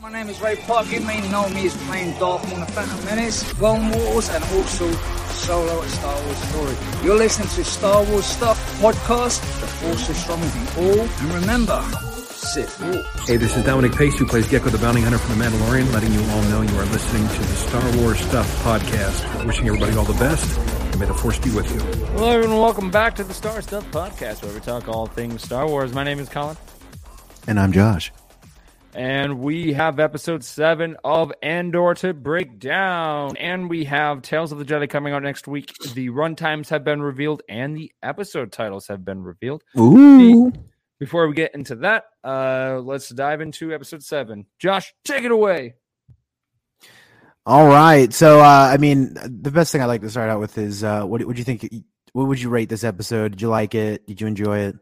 My 0.00 0.10
name 0.10 0.28
is 0.30 0.40
Ray 0.40 0.56
Park. 0.56 0.90
You 0.90 1.00
may 1.00 1.20
know 1.30 1.48
me 1.50 1.66
as 1.66 1.76
playing 1.84 2.18
Darth 2.18 2.44
Maul 2.48 2.54
in 2.54 2.60
the 2.60 2.66
Phantom 2.72 3.04
Menace, 3.04 3.42
Clone 3.54 3.90
Wars, 3.90 4.28
and 4.30 4.42
also 4.44 4.90
Solo 5.32 5.82
a 5.82 5.88
Star 5.88 6.24
Wars 6.24 6.38
Story. 6.38 7.04
You're 7.04 7.16
listening 7.18 7.48
to 7.48 7.64
Star 7.64 8.04
Wars 8.04 8.24
Stuff 8.24 8.58
Podcast. 8.80 9.40
The 9.60 9.66
Force 9.66 10.08
is 10.08 10.16
strong 10.16 10.40
with 10.40 10.56
you 10.56 10.82
all. 10.82 11.00
And 11.00 11.34
remember, 11.34 11.82
Sith 12.30 12.80
Walk. 12.80 13.26
Hey, 13.28 13.36
this 13.36 13.56
is 13.56 13.64
Dominic 13.64 13.92
Pace, 13.92 14.18
who 14.18 14.26
plays 14.26 14.48
Gecko 14.48 14.70
the 14.70 14.78
Bounty 14.78 15.02
Hunter 15.02 15.18
from 15.18 15.38
The 15.38 15.44
Mandalorian, 15.44 15.92
letting 15.92 16.12
you 16.12 16.20
all 16.30 16.42
know 16.44 16.62
you 16.62 16.78
are 16.78 16.86
listening 16.86 17.28
to 17.28 17.38
the 17.40 17.56
Star 17.56 17.96
Wars 17.98 18.20
Stuff 18.20 18.64
podcast. 18.64 19.44
Wishing 19.46 19.66
everybody 19.68 19.94
all 19.96 20.04
the 20.04 20.14
best, 20.14 20.58
and 20.92 20.98
may 20.98 21.06
the 21.06 21.14
Force 21.14 21.38
be 21.38 21.50
with 21.50 21.70
you. 21.74 21.80
Hello, 22.12 22.30
everyone. 22.30 22.58
Welcome 22.58 22.90
back 22.90 23.16
to 23.16 23.24
the 23.24 23.34
Star 23.34 23.60
Stuff 23.60 23.84
Podcast, 23.90 24.42
where 24.42 24.54
we 24.54 24.60
talk 24.60 24.88
all 24.88 25.06
things 25.06 25.42
Star 25.42 25.66
Wars. 25.68 25.92
My 25.92 26.04
name 26.04 26.18
is 26.18 26.28
Colin, 26.30 26.56
And 27.46 27.60
I'm 27.60 27.72
Josh. 27.72 28.10
And 28.94 29.38
we 29.38 29.72
have 29.72 30.00
episode 30.00 30.42
seven 30.42 30.96
of 31.04 31.32
Andor 31.42 31.94
to 31.94 32.12
break 32.12 32.58
down. 32.58 33.36
And 33.36 33.70
we 33.70 33.84
have 33.84 34.22
Tales 34.22 34.52
of 34.52 34.58
the 34.58 34.64
Jedi 34.64 34.88
coming 34.88 35.12
out 35.12 35.22
next 35.22 35.46
week. 35.46 35.72
The 35.94 36.08
runtimes 36.10 36.68
have 36.70 36.84
been 36.84 37.00
revealed, 37.00 37.42
and 37.48 37.76
the 37.76 37.92
episode 38.02 38.52
titles 38.52 38.88
have 38.88 39.04
been 39.04 39.22
revealed. 39.22 39.62
Ooh. 39.78 40.52
Before 40.98 41.26
we 41.26 41.34
get 41.34 41.54
into 41.54 41.76
that, 41.76 42.04
uh, 42.22 42.80
let's 42.82 43.08
dive 43.08 43.40
into 43.40 43.72
episode 43.72 44.02
seven. 44.02 44.46
Josh, 44.58 44.92
take 45.04 45.24
it 45.24 45.30
away. 45.30 45.74
All 47.46 47.66
right. 47.68 48.12
So, 48.12 48.40
uh, 48.40 48.70
I 48.72 48.76
mean, 48.76 49.14
the 49.14 49.50
best 49.50 49.72
thing 49.72 49.80
I'd 49.80 49.86
like 49.86 50.02
to 50.02 50.10
start 50.10 50.28
out 50.28 50.40
with 50.40 50.58
is 50.58 50.84
uh, 50.84 51.04
what 51.04 51.24
would 51.24 51.38
you 51.38 51.44
think? 51.44 51.66
What 52.12 52.28
would 52.28 52.40
you 52.40 52.50
rate 52.50 52.68
this 52.68 52.84
episode? 52.84 53.32
Did 53.32 53.42
you 53.42 53.48
like 53.48 53.74
it? 53.74 54.06
Did 54.06 54.20
you 54.20 54.26
enjoy 54.26 54.58
it? 54.58 54.76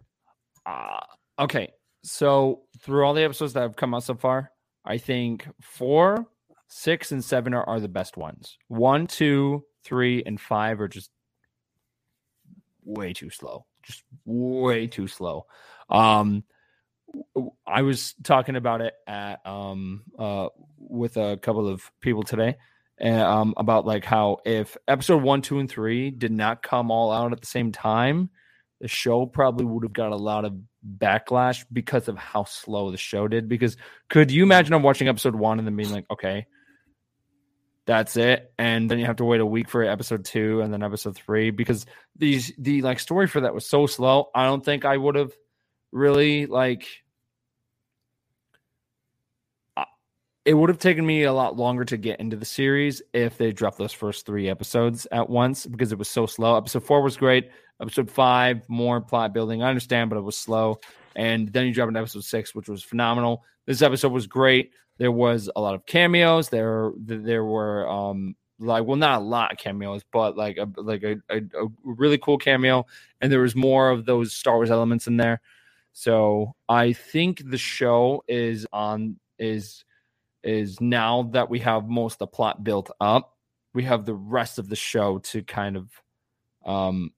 Uh, 0.67 1.01
okay, 1.39 1.73
so 2.03 2.63
through 2.89 3.05
all 3.05 3.13
the 3.13 3.23
episodes 3.23 3.53
that 3.53 3.61
have 3.61 3.77
come 3.77 3.93
out 3.93 4.03
so 4.03 4.15
far, 4.15 4.51
I 4.83 4.97
think 4.97 5.47
four, 5.61 6.27
six, 6.69 7.13
and 7.13 7.23
seven 7.23 7.53
are, 7.53 7.63
are 7.65 7.81
the 7.81 7.87
best 7.87 8.17
ones. 8.17 8.57
One, 8.69 9.07
two, 9.07 9.67
three, 9.85 10.23
and 10.25 10.41
five 10.41 10.81
are 10.81 10.89
just 10.89 11.11
way 12.83 13.13
too 13.13 13.29
slow. 13.29 13.67
Just 13.83 14.05
way 14.25 14.87
too 14.87 15.07
slow. 15.07 15.45
Um, 15.91 16.45
I 17.67 17.83
was 17.83 18.15
talking 18.23 18.57
about 18.57 18.81
it 18.81 18.95
at 19.07 19.47
um 19.47 20.05
uh 20.19 20.49
with 20.79 21.19
a 21.19 21.37
couple 21.37 21.69
of 21.69 21.83
people 22.01 22.23
today. 22.23 22.57
And, 22.97 23.21
um, 23.21 23.55
about 23.59 23.85
like 23.85 24.07
how 24.07 24.39
if 24.47 24.79
episode 24.89 25.23
one, 25.23 25.43
two, 25.43 25.59
and 25.59 25.69
three 25.69 26.11
did 26.11 26.33
not 26.33 26.63
come 26.63 26.91
all 26.91 27.13
out 27.13 27.33
at 27.33 27.41
the 27.43 27.47
same 27.47 27.71
time, 27.71 28.31
the 28.81 28.89
show 28.89 29.27
probably 29.27 29.65
would 29.65 29.83
have 29.85 29.93
got 29.93 30.13
a 30.13 30.17
lot 30.17 30.45
of 30.45 30.55
backlash 30.99 31.65
because 31.73 32.09
of 32.09 32.17
how 32.17 32.45
slow 32.45 32.91
the 32.91 32.97
show 32.97 33.27
did. 33.27 33.49
Because 33.49 33.77
could 34.09 34.31
you 34.31 34.43
imagine 34.43 34.73
I'm 34.75 34.83
watching 34.83 35.09
episode 35.09 35.35
one 35.35 35.59
and 35.59 35.67
then 35.67 35.77
being 35.77 35.91
like, 35.91 36.07
okay, 36.11 36.47
that's 37.87 38.17
it, 38.19 38.53
and 38.59 38.91
then 38.91 38.99
you 38.99 39.07
have 39.07 39.17
to 39.17 39.25
wait 39.25 39.41
a 39.41 39.47
week 39.47 39.69
for 39.69 39.83
episode 39.83 40.25
two 40.25 40.61
and 40.61 40.71
then 40.73 40.83
episode 40.83 41.17
three 41.17 41.51
because 41.51 41.87
these 42.17 42.53
the 42.59 42.83
like 42.83 43.01
story 43.01 43.27
for 43.27 43.41
that 43.41 43.55
was 43.55 43.67
so 43.67 43.87
slow. 43.87 44.29
I 44.35 44.45
don't 44.45 44.63
think 44.63 44.85
I 44.85 44.97
would 44.97 45.15
have 45.15 45.33
really 45.91 46.45
like. 46.45 46.87
I- 49.75 49.87
It 50.49 50.55
would 50.55 50.71
have 50.71 50.79
taken 50.79 51.05
me 51.05 51.25
a 51.25 51.33
lot 51.35 51.59
longer 51.59 51.85
to 51.85 51.99
get 51.99 52.21
into 52.21 52.35
the 52.35 52.47
series 52.47 53.03
if 53.13 53.37
they 53.37 53.53
dropped 53.53 53.77
those 53.77 53.93
first 53.93 54.25
three 54.25 54.49
episodes 54.49 55.07
at 55.13 55.29
once 55.29 55.67
because 55.67 55.93
it 55.93 55.99
was 55.99 56.09
so 56.09 56.25
slow. 56.25 56.57
Episode 56.57 56.85
four 56.85 57.03
was 57.03 57.19
great. 57.19 57.51
Episode 57.83 58.11
five, 58.11 58.67
more 58.67 58.99
plot 59.03 59.35
building. 59.35 59.63
I 59.63 59.69
understand, 59.69 60.09
but 60.09 60.17
it 60.17 60.23
was 60.23 60.39
slow. 60.39 60.81
And 61.15 61.53
then 61.53 61.67
you 61.67 61.75
drop 61.75 61.89
into 61.89 62.01
episode 62.01 62.25
six, 62.25 62.55
which 62.55 62.67
was 62.67 62.83
phenomenal. 62.83 63.45
This 63.67 63.83
episode 63.83 64.11
was 64.11 64.27
great. 64.27 64.73
There 64.97 65.13
was 65.13 65.51
a 65.55 65.61
lot 65.61 65.75
of 65.75 65.85
cameos. 65.85 66.49
There, 66.49 66.93
there 66.97 67.45
were 67.45 67.87
um 67.87 68.35
like 68.59 68.85
well, 68.85 68.97
not 68.97 69.21
a 69.21 69.25
lot 69.25 69.53
of 69.53 69.59
cameos, 69.59 70.01
but 70.11 70.35
like 70.35 70.57
a 70.57 70.67
like 70.81 71.03
a, 71.03 71.17
a, 71.29 71.43
a 71.43 71.69
really 71.85 72.17
cool 72.17 72.39
cameo. 72.39 72.87
And 73.21 73.31
there 73.31 73.41
was 73.41 73.55
more 73.55 73.91
of 73.91 74.07
those 74.07 74.33
Star 74.33 74.55
Wars 74.55 74.71
elements 74.71 75.09
in 75.09 75.19
there. 75.19 75.43
So 75.93 76.55
I 76.71 76.95
think 76.95 77.43
the 77.51 77.59
show 77.59 78.25
is 78.27 78.67
on 78.73 79.17
is 79.39 79.85
is 80.43 80.81
now 80.81 81.25
that 81.33 81.51
we 81.51 81.59
have 81.61 81.89
most 81.89 82.15
of 82.15 82.19
the 82.19 82.27
plot 82.29 82.65
built 82.65 82.91
up, 83.01 83.37
we 83.75 83.85
have 83.85 84.05
the 84.05 84.15
rest 84.15 84.59
of 84.59 84.69
the 84.69 84.77
show 84.77 85.19
to 85.19 85.43
kind 85.43 85.77
of 85.77 85.91
um 86.65 87.11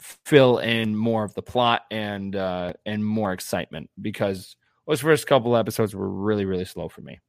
fill 0.00 0.58
in 0.58 0.94
more 0.94 1.24
of 1.24 1.34
the 1.34 1.42
plot 1.42 1.82
and 1.90 2.36
uh 2.36 2.72
and 2.84 3.04
more 3.04 3.32
excitement 3.32 3.88
because 4.00 4.56
those 4.86 5.00
first 5.00 5.26
couple 5.26 5.56
episodes 5.56 5.94
were 5.94 6.08
really 6.08 6.44
really 6.44 6.64
slow 6.64 6.88
for 6.88 7.00
me. 7.00 7.20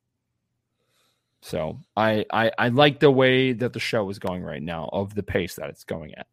So 1.41 1.79
I, 1.95 2.25
I 2.33 2.51
i 2.57 2.67
like 2.69 2.99
the 2.99 3.11
way 3.11 3.53
that 3.53 3.73
the 3.73 3.79
show 3.79 4.09
is 4.09 4.19
going 4.19 4.43
right 4.43 4.63
now 4.63 4.89
of 4.91 5.13
the 5.13 5.23
pace 5.23 5.55
that 5.55 5.69
it's 5.69 5.83
going 5.83 6.13
at. 6.15 6.27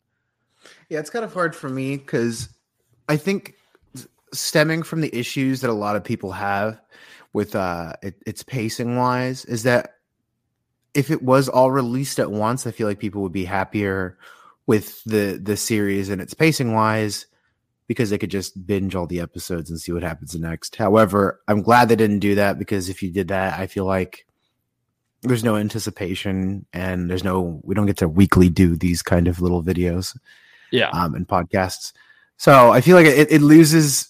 Yeah, 0.89 1.01
it's 1.01 1.11
kind 1.11 1.25
of 1.25 1.34
hard 1.34 1.55
for 1.55 1.69
me 1.69 1.97
because 1.97 2.49
I 3.09 3.17
think 3.17 3.55
stemming 4.33 4.83
from 4.83 5.01
the 5.01 5.15
issues 5.15 5.61
that 5.61 5.71
a 5.71 5.75
lot 5.75 5.97
of 5.97 6.05
people 6.05 6.33
have 6.33 6.81
with 7.32 7.56
uh 7.56 7.94
it, 8.03 8.16
its 8.26 8.43
pacing 8.43 8.97
wise 8.97 9.44
is 9.44 9.62
that 9.62 9.94
if 10.94 11.10
it 11.10 11.22
was 11.22 11.48
all 11.48 11.70
released 11.70 12.19
at 12.19 12.31
once, 12.31 12.66
I 12.66 12.70
feel 12.70 12.87
like 12.87 12.98
people 12.98 13.22
would 13.22 13.32
be 13.32 13.44
happier 13.44 14.19
with 14.66 15.03
the 15.04 15.41
the 15.42 15.56
series 15.56 16.09
and 16.09 16.21
its 16.21 16.34
pacing 16.34 16.75
wise 16.75 17.26
because 17.88 18.10
they 18.10 18.19
could 18.19 18.31
just 18.31 18.66
binge 18.66 18.94
all 18.94 19.06
the 19.06 19.21
episodes 19.21 19.71
and 19.71 19.81
see 19.81 19.92
what 19.92 20.03
happens 20.03 20.34
next. 20.34 20.76
However, 20.76 21.41
I'm 21.48 21.62
glad 21.62 21.88
they 21.88 21.97
didn't 21.97 22.21
do 22.21 22.37
that 22.37 22.59
because 22.59 22.88
if 22.88 23.03
you 23.03 23.10
did 23.10 23.28
that, 23.28 23.59
I 23.59 23.66
feel 23.66 23.84
like 23.84 24.26
there's 25.22 25.44
no 25.44 25.56
anticipation 25.56 26.66
and 26.72 27.10
there's 27.10 27.25
no 27.25 27.60
we 27.65 27.75
don't 27.75 27.87
get 27.87 27.98
to 27.98 28.09
weekly 28.09 28.48
do 28.48 28.76
these 28.76 29.03
kind 29.03 29.28
of 29.28 29.41
little 29.41 29.62
videos 29.62 30.19
yeah 30.71 30.91
um, 30.91 31.15
and 31.15 31.26
podcasts. 31.26 31.92
So 32.37 32.72
I 32.72 32.81
feel 32.81 32.97
like 32.97 33.06
it, 33.06 33.31
it 33.31 33.41
loses 33.42 34.09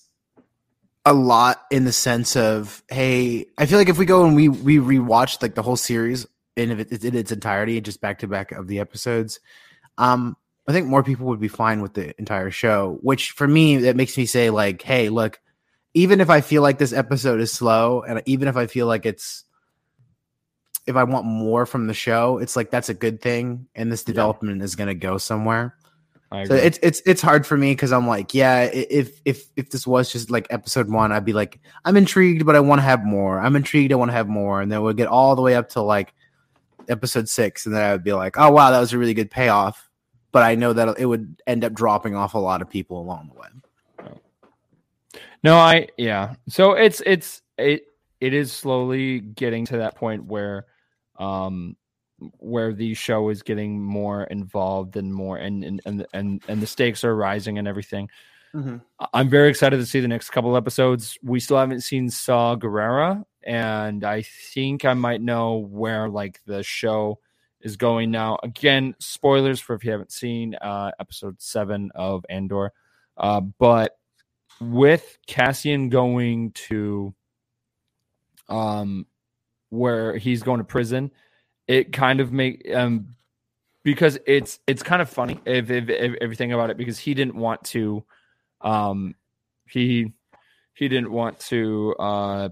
a 1.04 1.12
lot 1.12 1.62
in 1.70 1.84
the 1.84 1.92
sense 1.92 2.36
of, 2.36 2.82
hey, 2.88 3.46
I 3.58 3.66
feel 3.66 3.78
like 3.78 3.88
if 3.88 3.98
we 3.98 4.06
go 4.06 4.24
and 4.24 4.36
we 4.36 4.48
we 4.48 4.78
rewatch 4.78 5.42
like 5.42 5.54
the 5.54 5.62
whole 5.62 5.76
series 5.76 6.26
in, 6.56 6.70
in 6.70 7.14
its 7.16 7.32
entirety, 7.32 7.80
just 7.80 8.00
back 8.00 8.20
to 8.20 8.28
back 8.28 8.52
of 8.52 8.68
the 8.68 8.78
episodes, 8.78 9.40
um, 9.98 10.36
I 10.68 10.72
think 10.72 10.86
more 10.86 11.02
people 11.02 11.26
would 11.26 11.40
be 11.40 11.48
fine 11.48 11.82
with 11.82 11.94
the 11.94 12.16
entire 12.18 12.50
show. 12.50 12.98
Which 13.02 13.32
for 13.32 13.48
me, 13.48 13.78
that 13.78 13.96
makes 13.96 14.16
me 14.16 14.26
say 14.26 14.50
like, 14.50 14.82
hey, 14.82 15.08
look, 15.08 15.40
even 15.94 16.20
if 16.20 16.30
I 16.30 16.40
feel 16.40 16.62
like 16.62 16.78
this 16.78 16.92
episode 16.92 17.40
is 17.40 17.52
slow, 17.52 18.02
and 18.02 18.22
even 18.26 18.48
if 18.48 18.56
I 18.56 18.66
feel 18.66 18.86
like 18.86 19.04
it's 19.04 19.44
if 20.86 20.96
I 20.96 21.04
want 21.04 21.26
more 21.26 21.66
from 21.66 21.86
the 21.86 21.94
show, 21.94 22.38
it's 22.38 22.56
like 22.56 22.70
that's 22.70 22.88
a 22.88 22.94
good 22.94 23.20
thing, 23.20 23.66
and 23.74 23.90
this 23.90 24.04
development 24.04 24.62
is 24.62 24.76
going 24.76 24.88
to 24.88 24.94
go 24.94 25.18
somewhere. 25.18 25.76
So 26.46 26.54
it's 26.54 26.78
it's 26.82 27.02
it's 27.04 27.20
hard 27.20 27.46
for 27.46 27.56
me 27.56 27.72
because 27.72 27.92
I'm 27.92 28.06
like, 28.06 28.32
yeah, 28.32 28.62
if 28.62 29.20
if 29.24 29.46
if 29.56 29.70
this 29.70 29.86
was 29.86 30.10
just 30.10 30.30
like 30.30 30.46
episode 30.50 30.90
one, 30.90 31.12
I'd 31.12 31.24
be 31.24 31.32
like, 31.34 31.60
I'm 31.84 31.96
intrigued, 31.96 32.46
but 32.46 32.56
I 32.56 32.60
want 32.60 32.78
to 32.78 32.84
have 32.84 33.04
more. 33.04 33.38
I'm 33.38 33.54
intrigued, 33.54 33.92
I 33.92 33.96
want 33.96 34.10
to 34.10 34.14
have 34.14 34.28
more, 34.28 34.60
and 34.62 34.72
then 34.72 34.82
we'll 34.82 34.94
get 34.94 35.08
all 35.08 35.36
the 35.36 35.42
way 35.42 35.54
up 35.54 35.68
to 35.70 35.82
like 35.82 36.14
episode 36.88 37.28
six, 37.28 37.66
and 37.66 37.74
then 37.74 37.82
I 37.82 37.92
would 37.92 38.04
be 38.04 38.14
like, 38.14 38.38
oh 38.38 38.50
wow, 38.50 38.70
that 38.70 38.80
was 38.80 38.92
a 38.92 38.98
really 38.98 39.14
good 39.14 39.30
payoff. 39.30 39.88
But 40.32 40.42
I 40.42 40.54
know 40.54 40.72
that 40.72 40.98
it 40.98 41.04
would 41.04 41.42
end 41.46 41.64
up 41.64 41.74
dropping 41.74 42.16
off 42.16 42.32
a 42.32 42.38
lot 42.38 42.62
of 42.62 42.70
people 42.70 42.98
along 42.98 43.30
the 43.32 43.40
way. 43.40 43.48
No, 45.44 45.56
I 45.56 45.88
yeah. 45.96 46.34
So 46.48 46.72
it's 46.72 47.02
it's 47.04 47.42
it 47.58 47.84
it 48.20 48.32
is 48.32 48.52
slowly 48.52 49.20
getting 49.20 49.66
to 49.66 49.78
that 49.78 49.96
point 49.96 50.24
where 50.24 50.66
um 51.18 51.76
where 52.38 52.72
the 52.72 52.94
show 52.94 53.28
is 53.30 53.42
getting 53.42 53.80
more 53.82 54.24
involved 54.24 54.96
and 54.96 55.12
more 55.12 55.36
and 55.38 55.64
and 55.64 55.80
and 55.84 56.06
and, 56.12 56.42
and 56.48 56.60
the 56.60 56.66
stakes 56.66 57.04
are 57.04 57.14
rising 57.16 57.58
and 57.58 57.66
everything. 57.68 58.08
I- 59.00 59.08
I'm 59.14 59.28
very 59.30 59.48
excited 59.48 59.78
to 59.78 59.86
see 59.86 60.00
the 60.00 60.08
next 60.08 60.30
couple 60.30 60.56
episodes. 60.56 61.18
We 61.22 61.40
still 61.40 61.56
haven't 61.56 61.80
seen 61.80 62.10
Saw 62.10 62.54
Gerrera, 62.56 63.24
and 63.42 64.04
I 64.04 64.22
think 64.22 64.84
I 64.84 64.92
might 64.94 65.22
know 65.22 65.56
where 65.56 66.08
like 66.08 66.40
the 66.44 66.62
show 66.62 67.18
is 67.62 67.76
going 67.76 68.10
now. 68.10 68.38
Again, 68.42 68.94
spoilers 68.98 69.58
for 69.60 69.74
if 69.74 69.84
you 69.84 69.90
haven't 69.92 70.12
seen 70.12 70.54
uh 70.56 70.90
episode 71.00 71.40
seven 71.40 71.90
of 71.94 72.26
Andor. 72.28 72.72
Uh, 73.16 73.40
but 73.40 73.96
with 74.60 75.16
Cassian 75.26 75.88
going 75.88 76.50
to 76.52 77.14
um 78.48 79.06
where 79.70 80.16
he's 80.18 80.42
going 80.42 80.58
to 80.58 80.64
prison, 80.64 81.10
it 81.66 81.92
kind 81.92 82.20
of 82.20 82.32
make 82.32 82.68
um 82.74 83.14
because 83.82 84.18
it's 84.26 84.58
it's 84.66 84.82
kind 84.82 85.02
of 85.02 85.08
funny 85.08 85.40
if, 85.44 85.70
if, 85.70 85.88
if 85.88 86.14
everything 86.20 86.52
about 86.52 86.70
it 86.70 86.76
because 86.76 86.98
he 86.98 87.14
didn't 87.14 87.34
want 87.34 87.62
to 87.64 88.04
um 88.60 89.14
he 89.68 90.12
he 90.74 90.88
didn't 90.88 91.10
want 91.10 91.38
to 91.40 91.94
uh 91.98 92.48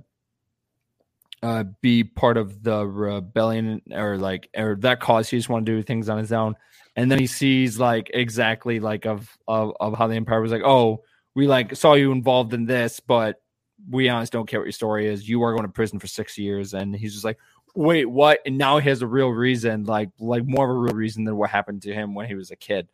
uh 1.42 1.64
be 1.80 2.04
part 2.04 2.36
of 2.36 2.62
the 2.62 2.86
rebellion 2.86 3.80
or 3.92 4.18
like 4.18 4.48
or 4.56 4.76
that 4.76 5.00
cause. 5.00 5.28
He 5.28 5.36
just 5.36 5.48
wanted 5.48 5.66
to 5.66 5.76
do 5.76 5.82
things 5.82 6.08
on 6.08 6.18
his 6.18 6.32
own. 6.32 6.54
And 6.96 7.10
then 7.10 7.18
he 7.18 7.26
sees 7.26 7.78
like 7.78 8.10
exactly 8.12 8.80
like 8.80 9.06
of 9.06 9.36
of, 9.48 9.72
of 9.80 9.96
how 9.96 10.06
the 10.06 10.16
empire 10.16 10.40
was 10.40 10.52
like 10.52 10.62
oh 10.64 11.02
we 11.34 11.46
like 11.46 11.76
saw 11.76 11.94
you 11.94 12.12
involved 12.12 12.52
in 12.52 12.66
this 12.66 13.00
but 13.00 13.40
we 13.88 14.08
honestly 14.08 14.36
don't 14.36 14.48
care 14.48 14.60
what 14.60 14.66
your 14.66 14.72
story 14.72 15.06
is. 15.06 15.28
You 15.28 15.42
are 15.42 15.52
going 15.52 15.66
to 15.66 15.72
prison 15.72 15.98
for 15.98 16.06
six 16.06 16.36
years, 16.36 16.74
and 16.74 16.94
he's 16.94 17.12
just 17.12 17.24
like, 17.24 17.38
wait, 17.74 18.06
what? 18.06 18.40
And 18.46 18.58
now 18.58 18.78
he 18.78 18.88
has 18.88 19.02
a 19.02 19.06
real 19.06 19.28
reason, 19.28 19.84
like 19.84 20.10
like 20.18 20.46
more 20.46 20.70
of 20.70 20.76
a 20.76 20.78
real 20.78 20.94
reason 20.94 21.24
than 21.24 21.36
what 21.36 21.50
happened 21.50 21.82
to 21.82 21.94
him 21.94 22.14
when 22.14 22.26
he 22.26 22.34
was 22.34 22.50
a 22.50 22.56
kid. 22.56 22.88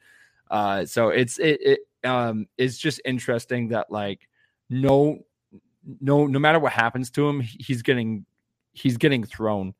Uh, 0.51 0.85
so 0.85 1.09
it's 1.09 1.39
it, 1.39 1.61
it 1.61 1.81
um 2.09 2.47
it's 2.57 2.79
just 2.79 3.01
interesting 3.05 3.69
that 3.69 3.91
like 3.91 4.29
no 4.71 5.19
no 6.01 6.27
no 6.27 6.39
matter 6.39 6.59
what 6.59 6.73
happens 6.73 7.11
to 7.13 7.29
him, 7.29 7.41
he's 7.41 7.83
getting 7.83 8.25
he's 8.73 8.97
getting 8.97 9.25
thrown 9.25 9.75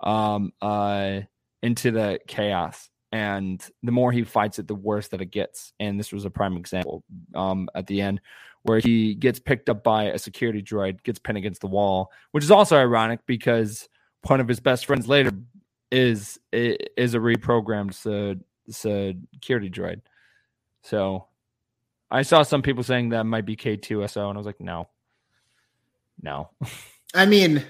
um 0.00 0.52
uh 0.62 1.20
into 1.62 1.90
the 1.90 2.18
chaos 2.26 2.88
and 3.12 3.66
the 3.82 3.92
more 3.92 4.12
he 4.12 4.22
fights 4.22 4.58
it 4.58 4.68
the 4.68 4.74
worse 4.74 5.08
that 5.08 5.20
it 5.20 5.30
gets 5.30 5.72
and 5.80 5.98
this 5.98 6.12
was 6.12 6.24
a 6.24 6.30
prime 6.30 6.56
example 6.56 7.02
um 7.34 7.68
at 7.74 7.86
the 7.86 8.00
end 8.00 8.20
where 8.62 8.78
he 8.78 9.14
gets 9.14 9.38
picked 9.38 9.68
up 9.68 9.82
by 9.82 10.04
a 10.04 10.18
security 10.18 10.62
droid 10.62 11.02
gets 11.02 11.18
pinned 11.18 11.38
against 11.38 11.60
the 11.60 11.66
wall 11.66 12.12
which 12.30 12.44
is 12.44 12.50
also 12.50 12.76
ironic 12.76 13.20
because 13.26 13.88
one 14.26 14.40
of 14.40 14.48
his 14.48 14.60
best 14.60 14.86
friends 14.86 15.08
later 15.08 15.30
is 15.90 16.38
is 16.52 17.14
a 17.14 17.18
reprogrammed 17.18 17.94
security 18.70 19.70
droid 19.70 20.00
so 20.82 21.26
i 22.10 22.22
saw 22.22 22.42
some 22.42 22.60
people 22.60 22.82
saying 22.82 23.08
that 23.08 23.24
might 23.24 23.46
be 23.46 23.56
k2so 23.56 24.28
and 24.28 24.36
i 24.36 24.38
was 24.38 24.46
like 24.46 24.60
no 24.60 24.88
no 26.22 26.50
I 27.14 27.26
mean, 27.26 27.64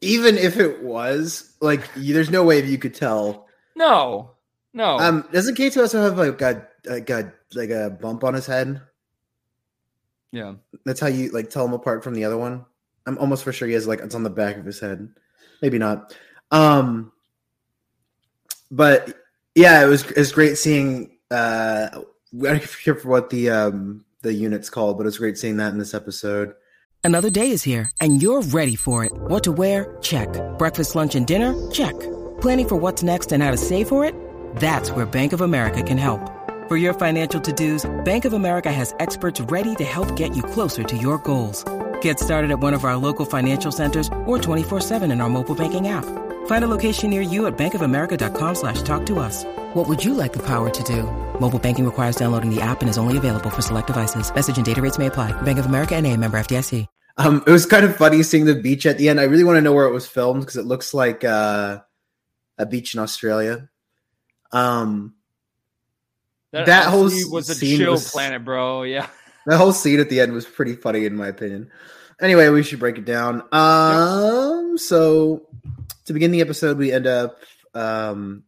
even 0.00 0.38
if 0.38 0.56
it 0.56 0.82
was, 0.82 1.54
like, 1.60 1.92
there's 1.94 2.30
no 2.30 2.44
way 2.44 2.64
you 2.64 2.78
could 2.78 2.94
tell. 2.94 3.46
no 3.76 4.30
no 4.74 4.98
Um, 4.98 5.28
doesn't 5.32 5.56
K2SO 5.58 6.02
have 6.02 6.18
like 6.18 6.40
a, 6.40 6.66
like 6.86 7.10
a 7.10 7.32
like 7.54 7.70
a 7.70 7.90
bump 7.90 8.24
on 8.24 8.34
his 8.34 8.46
head? 8.46 8.80
yeah 10.30 10.54
That's 10.86 11.00
how 11.00 11.08
you 11.08 11.30
like 11.30 11.50
tell 11.50 11.66
him 11.66 11.74
apart 11.74 12.02
from 12.02 12.14
the 12.14 12.24
other 12.24 12.38
one. 12.38 12.64
I'm 13.06 13.18
almost 13.18 13.44
for 13.44 13.52
sure 13.52 13.68
he 13.68 13.74
has 13.74 13.86
like 13.86 14.00
it's 14.00 14.14
on 14.14 14.22
the 14.22 14.30
back 14.30 14.56
of 14.56 14.64
his 14.64 14.80
head. 14.80 15.08
Maybe 15.62 15.78
not. 15.78 16.14
Um 16.50 17.12
but 18.70 19.14
yeah, 19.54 19.82
it 19.82 19.88
was 19.88 20.04
it's 20.10 20.32
great 20.32 20.58
seeing 20.58 21.16
uh 21.30 21.88
I 21.92 22.02
don't 22.34 22.82
care 22.84 22.94
for 22.94 23.08
what 23.08 23.30
the 23.30 23.50
um 23.50 24.04
the 24.22 24.32
unit's 24.32 24.70
called, 24.70 24.98
but 24.98 25.06
it's 25.06 25.18
great 25.18 25.38
seeing 25.38 25.56
that 25.56 25.72
in 25.72 25.78
this 25.78 25.94
episode. 25.94 26.54
Another 27.04 27.30
day 27.30 27.50
is 27.50 27.64
here, 27.64 27.90
and 28.00 28.22
you're 28.22 28.42
ready 28.42 28.76
for 28.76 29.04
it. 29.04 29.12
What 29.12 29.42
to 29.44 29.50
wear? 29.52 29.96
Check. 30.02 30.28
Breakfast, 30.56 30.94
lunch, 30.94 31.16
and 31.16 31.26
dinner? 31.26 31.52
Check. 31.72 31.98
Planning 32.40 32.68
for 32.68 32.76
what's 32.76 33.02
next 33.02 33.32
and 33.32 33.42
how 33.42 33.50
to 33.50 33.56
save 33.56 33.88
for 33.88 34.04
it? 34.04 34.14
That's 34.56 34.92
where 34.92 35.04
Bank 35.04 35.32
of 35.32 35.40
America 35.40 35.82
can 35.82 35.98
help. 35.98 36.20
For 36.68 36.76
your 36.76 36.94
financial 36.94 37.40
to 37.40 37.52
dos, 37.52 37.90
Bank 38.04 38.24
of 38.24 38.34
America 38.34 38.70
has 38.70 38.94
experts 39.00 39.40
ready 39.40 39.74
to 39.76 39.84
help 39.84 40.14
get 40.14 40.36
you 40.36 40.44
closer 40.44 40.84
to 40.84 40.96
your 40.96 41.18
goals. 41.18 41.64
Get 42.02 42.20
started 42.20 42.50
at 42.52 42.60
one 42.60 42.74
of 42.74 42.84
our 42.84 42.96
local 42.96 43.24
financial 43.26 43.72
centers 43.72 44.08
or 44.26 44.38
24-7 44.38 45.10
in 45.10 45.20
our 45.20 45.28
mobile 45.28 45.56
banking 45.56 45.88
app. 45.88 46.04
Find 46.46 46.64
a 46.64 46.68
location 46.68 47.10
near 47.10 47.20
you 47.22 47.46
at 47.46 47.56
bankofamerica.com 47.58 48.54
slash 48.54 48.82
talk 48.82 49.04
to 49.06 49.18
us. 49.18 49.44
What 49.74 49.88
would 49.88 50.04
you 50.04 50.14
like 50.14 50.32
the 50.32 50.42
power 50.44 50.70
to 50.70 50.82
do? 50.84 51.04
Mobile 51.40 51.58
banking 51.58 51.84
requires 51.84 52.14
downloading 52.14 52.54
the 52.54 52.60
app 52.60 52.82
and 52.82 52.88
is 52.90 52.98
only 52.98 53.16
available 53.16 53.50
for 53.50 53.62
select 53.62 53.88
devices. 53.88 54.32
Message 54.32 54.56
and 54.56 54.66
data 54.66 54.80
rates 54.80 54.98
may 54.98 55.06
apply. 55.06 55.32
Bank 55.42 55.58
of 55.58 55.66
America 55.66 55.96
and 55.96 56.06
a 56.06 56.16
member 56.16 56.38
FDIC. 56.38 56.86
Um, 57.18 57.44
it 57.46 57.50
was 57.50 57.66
kind 57.66 57.84
of 57.84 57.94
funny 57.96 58.22
seeing 58.22 58.46
the 58.46 58.54
beach 58.54 58.86
at 58.86 58.96
the 58.96 59.08
end. 59.08 59.20
I 59.20 59.24
really 59.24 59.44
want 59.44 59.56
to 59.56 59.60
know 59.60 59.72
where 59.72 59.86
it 59.86 59.92
was 59.92 60.06
filmed 60.06 60.40
because 60.40 60.56
it 60.56 60.64
looks 60.64 60.94
like 60.94 61.24
uh, 61.24 61.80
a 62.58 62.66
beach 62.66 62.94
in 62.94 63.00
Australia. 63.00 63.68
Um, 64.50 65.14
that 66.52 66.86
whole 66.86 67.04
was 67.04 67.50
a 67.50 67.54
scene 67.54 67.78
chill 67.78 67.92
was- 67.92 68.10
planet, 68.10 68.44
bro. 68.44 68.82
Yeah. 68.82 69.08
The 69.46 69.56
whole 69.58 69.72
scene 69.72 70.00
at 70.00 70.08
the 70.08 70.20
end 70.20 70.32
was 70.32 70.46
pretty 70.46 70.74
funny 70.76 71.04
in 71.06 71.16
my 71.16 71.28
opinion. 71.28 71.70
Anyway, 72.20 72.48
we 72.50 72.62
should 72.62 72.78
break 72.78 72.98
it 72.98 73.04
down. 73.04 73.42
Um, 73.52 74.78
so 74.78 75.48
to 76.04 76.12
begin 76.12 76.30
the 76.30 76.40
episode, 76.40 76.78
we 76.78 76.92
end 76.92 77.06
up 77.06 77.38
um 77.74 78.44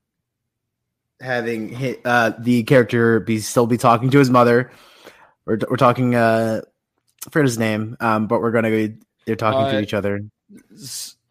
having 1.20 1.68
hit, 1.68 2.00
uh 2.04 2.32
the 2.38 2.62
character 2.64 3.20
be 3.20 3.38
still 3.40 3.66
be 3.66 3.78
talking 3.78 4.10
to 4.10 4.18
his 4.18 4.30
mother. 4.30 4.70
We're 5.46 5.58
we're 5.68 5.76
talking 5.76 6.14
uh 6.14 6.60
I 7.26 7.30
forget 7.30 7.46
his 7.46 7.58
name, 7.58 7.96
um, 8.00 8.26
but 8.26 8.40
we're 8.40 8.50
gonna 8.52 8.70
be 8.70 8.96
they're 9.26 9.36
talking 9.36 9.66
to 9.66 9.78
Uh, 9.78 9.80
each 9.80 9.94
other. 9.94 10.20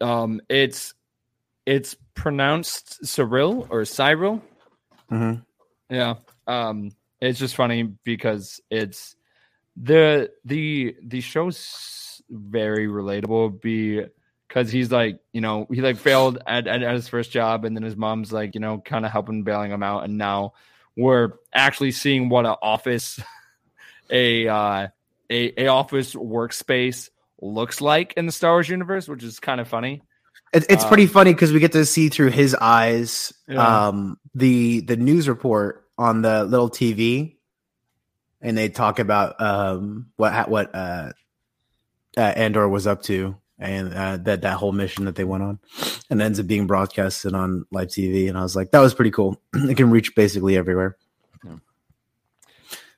Um, 0.00 0.40
it's 0.48 0.94
it's 1.66 1.96
pronounced 2.14 3.02
Syril 3.04 3.66
or 3.70 3.82
Syril. 3.82 4.42
hmm 5.08 5.34
Yeah. 5.88 6.14
Um, 6.46 6.90
it's 7.20 7.38
just 7.38 7.54
funny 7.56 7.84
because 8.04 8.60
it's 8.70 9.16
the 9.76 10.30
the 10.44 10.96
the 11.02 11.20
show's 11.20 12.22
very 12.30 12.86
relatable 12.86 13.60
because 13.60 14.70
he's 14.70 14.90
like 14.92 15.18
you 15.32 15.40
know 15.40 15.66
he 15.72 15.80
like 15.80 15.96
failed 15.96 16.38
at, 16.46 16.66
at, 16.66 16.82
at 16.82 16.94
his 16.94 17.08
first 17.08 17.30
job 17.30 17.64
and 17.64 17.76
then 17.76 17.82
his 17.82 17.96
mom's 17.96 18.32
like 18.32 18.54
you 18.54 18.60
know 18.60 18.78
kind 18.78 19.04
of 19.04 19.10
helping 19.12 19.42
bailing 19.42 19.70
him 19.72 19.82
out 19.82 20.04
and 20.04 20.16
now 20.16 20.52
we're 20.96 21.32
actually 21.52 21.90
seeing 21.90 22.28
what 22.28 22.46
an 22.46 22.54
office 22.62 23.18
a 24.10 24.46
uh 24.48 24.86
a, 25.30 25.62
a 25.64 25.66
office 25.68 26.14
workspace 26.14 27.08
looks 27.40 27.80
like 27.80 28.12
in 28.16 28.26
the 28.26 28.32
Star 28.32 28.52
Wars 28.52 28.68
universe, 28.68 29.08
which 29.08 29.24
is 29.24 29.40
kind 29.40 29.60
of 29.60 29.66
funny. 29.66 30.02
It, 30.52 30.66
it's 30.68 30.84
pretty 30.84 31.04
Um, 31.04 31.08
funny 31.08 31.32
because 31.32 31.52
we 31.52 31.58
get 31.60 31.72
to 31.72 31.84
see 31.86 32.10
through 32.10 32.30
his 32.30 32.54
eyes 32.54 33.32
Yeah. 33.48 33.88
um, 33.88 34.18
the 34.34 34.80
the 34.82 34.96
news 34.96 35.28
report 35.28 35.84
on 35.98 36.22
the 36.22 36.44
little 36.44 36.70
TV, 36.70 37.36
and 38.44 38.56
they 38.56 38.68
talk 38.68 38.98
about 38.98 39.40
um, 39.40 40.10
what 40.16 40.48
what 40.48 40.72
uh, 40.74 41.12
uh, 42.16 42.20
Andor 42.20 42.68
was 42.68 42.86
up 42.86 43.02
to, 43.04 43.36
and 43.58 43.92
uh, 43.92 44.18
that 44.18 44.42
that 44.42 44.58
whole 44.58 44.70
mission 44.70 45.06
that 45.06 45.16
they 45.16 45.24
went 45.24 45.42
on, 45.42 45.58
and 46.10 46.20
ends 46.22 46.38
up 46.38 46.46
being 46.46 46.66
broadcasted 46.66 47.34
on 47.34 47.64
live 47.72 47.88
TV. 47.88 48.28
And 48.28 48.36
I 48.36 48.42
was 48.42 48.54
like, 48.54 48.70
that 48.70 48.80
was 48.80 48.94
pretty 48.94 49.10
cool. 49.10 49.40
it 49.54 49.76
can 49.76 49.90
reach 49.90 50.14
basically 50.14 50.56
everywhere. 50.56 50.96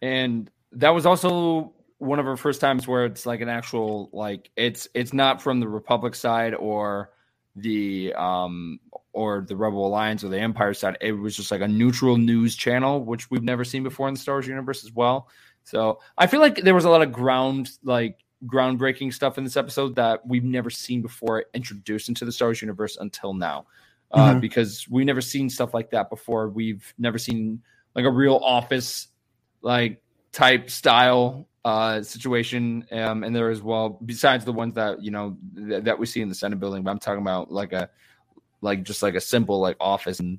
and 0.02 0.50
that 0.72 0.90
was 0.90 1.06
also 1.06 1.72
one 1.98 2.18
of 2.18 2.26
our 2.26 2.36
first 2.36 2.60
times 2.60 2.86
where 2.86 3.06
it's 3.06 3.24
like 3.24 3.40
an 3.40 3.48
actual 3.48 4.10
like 4.12 4.50
it's 4.56 4.88
it's 4.92 5.14
not 5.14 5.40
from 5.40 5.60
the 5.60 5.68
republic 5.68 6.14
side 6.14 6.54
or 6.54 7.10
the 7.54 8.12
um 8.14 8.80
or 9.16 9.44
the 9.48 9.56
rebel 9.56 9.86
alliance 9.86 10.22
or 10.22 10.28
the 10.28 10.38
empire 10.38 10.74
side 10.74 10.96
it 11.00 11.12
was 11.12 11.34
just 11.36 11.50
like 11.50 11.62
a 11.62 11.68
neutral 11.68 12.16
news 12.16 12.54
channel 12.54 13.02
which 13.10 13.30
we've 13.30 13.42
never 13.52 13.64
seen 13.64 13.82
before 13.82 14.06
in 14.08 14.14
the 14.14 14.20
star 14.20 14.36
wars 14.36 14.46
universe 14.46 14.84
as 14.84 14.92
well. 14.92 15.28
So 15.64 15.98
i 16.18 16.26
feel 16.26 16.40
like 16.40 16.56
there 16.62 16.74
was 16.74 16.84
a 16.84 16.90
lot 16.90 17.02
of 17.02 17.10
ground 17.12 17.70
like 17.82 18.18
groundbreaking 18.46 19.12
stuff 19.12 19.38
in 19.38 19.44
this 19.44 19.56
episode 19.56 19.96
that 19.96 20.24
we've 20.26 20.44
never 20.44 20.70
seen 20.70 21.00
before 21.02 21.46
introduced 21.54 22.08
into 22.10 22.24
the 22.26 22.32
star 22.32 22.48
wars 22.48 22.60
universe 22.62 22.96
until 23.00 23.32
now. 23.34 23.66
Uh, 24.12 24.34
Mhm. 24.34 24.40
because 24.40 24.86
we've 24.88 25.06
never 25.06 25.20
seen 25.20 25.50
stuff 25.50 25.74
like 25.74 25.90
that 25.90 26.08
before. 26.10 26.48
We've 26.48 26.84
never 26.96 27.18
seen 27.18 27.60
like 27.96 28.04
a 28.04 28.10
real 28.10 28.36
office 28.36 29.08
like 29.62 30.00
type 30.32 30.70
style 30.70 31.48
uh 31.64 32.00
situation 32.02 32.86
um 32.92 33.24
and 33.24 33.34
there 33.34 33.50
as 33.50 33.62
well 33.62 33.98
besides 34.04 34.44
the 34.44 34.52
ones 34.52 34.74
that 34.74 35.02
you 35.02 35.10
know 35.10 35.36
th- 35.56 35.82
that 35.82 35.98
we 35.98 36.06
see 36.06 36.20
in 36.20 36.28
the 36.28 36.34
senate 36.34 36.60
building 36.60 36.82
but 36.84 36.90
i'm 36.92 36.98
talking 37.00 37.22
about 37.22 37.50
like 37.50 37.72
a 37.72 37.88
like 38.60 38.82
just 38.82 39.02
like 39.02 39.14
a 39.14 39.20
simple 39.20 39.60
like 39.60 39.76
office 39.80 40.20
and 40.20 40.38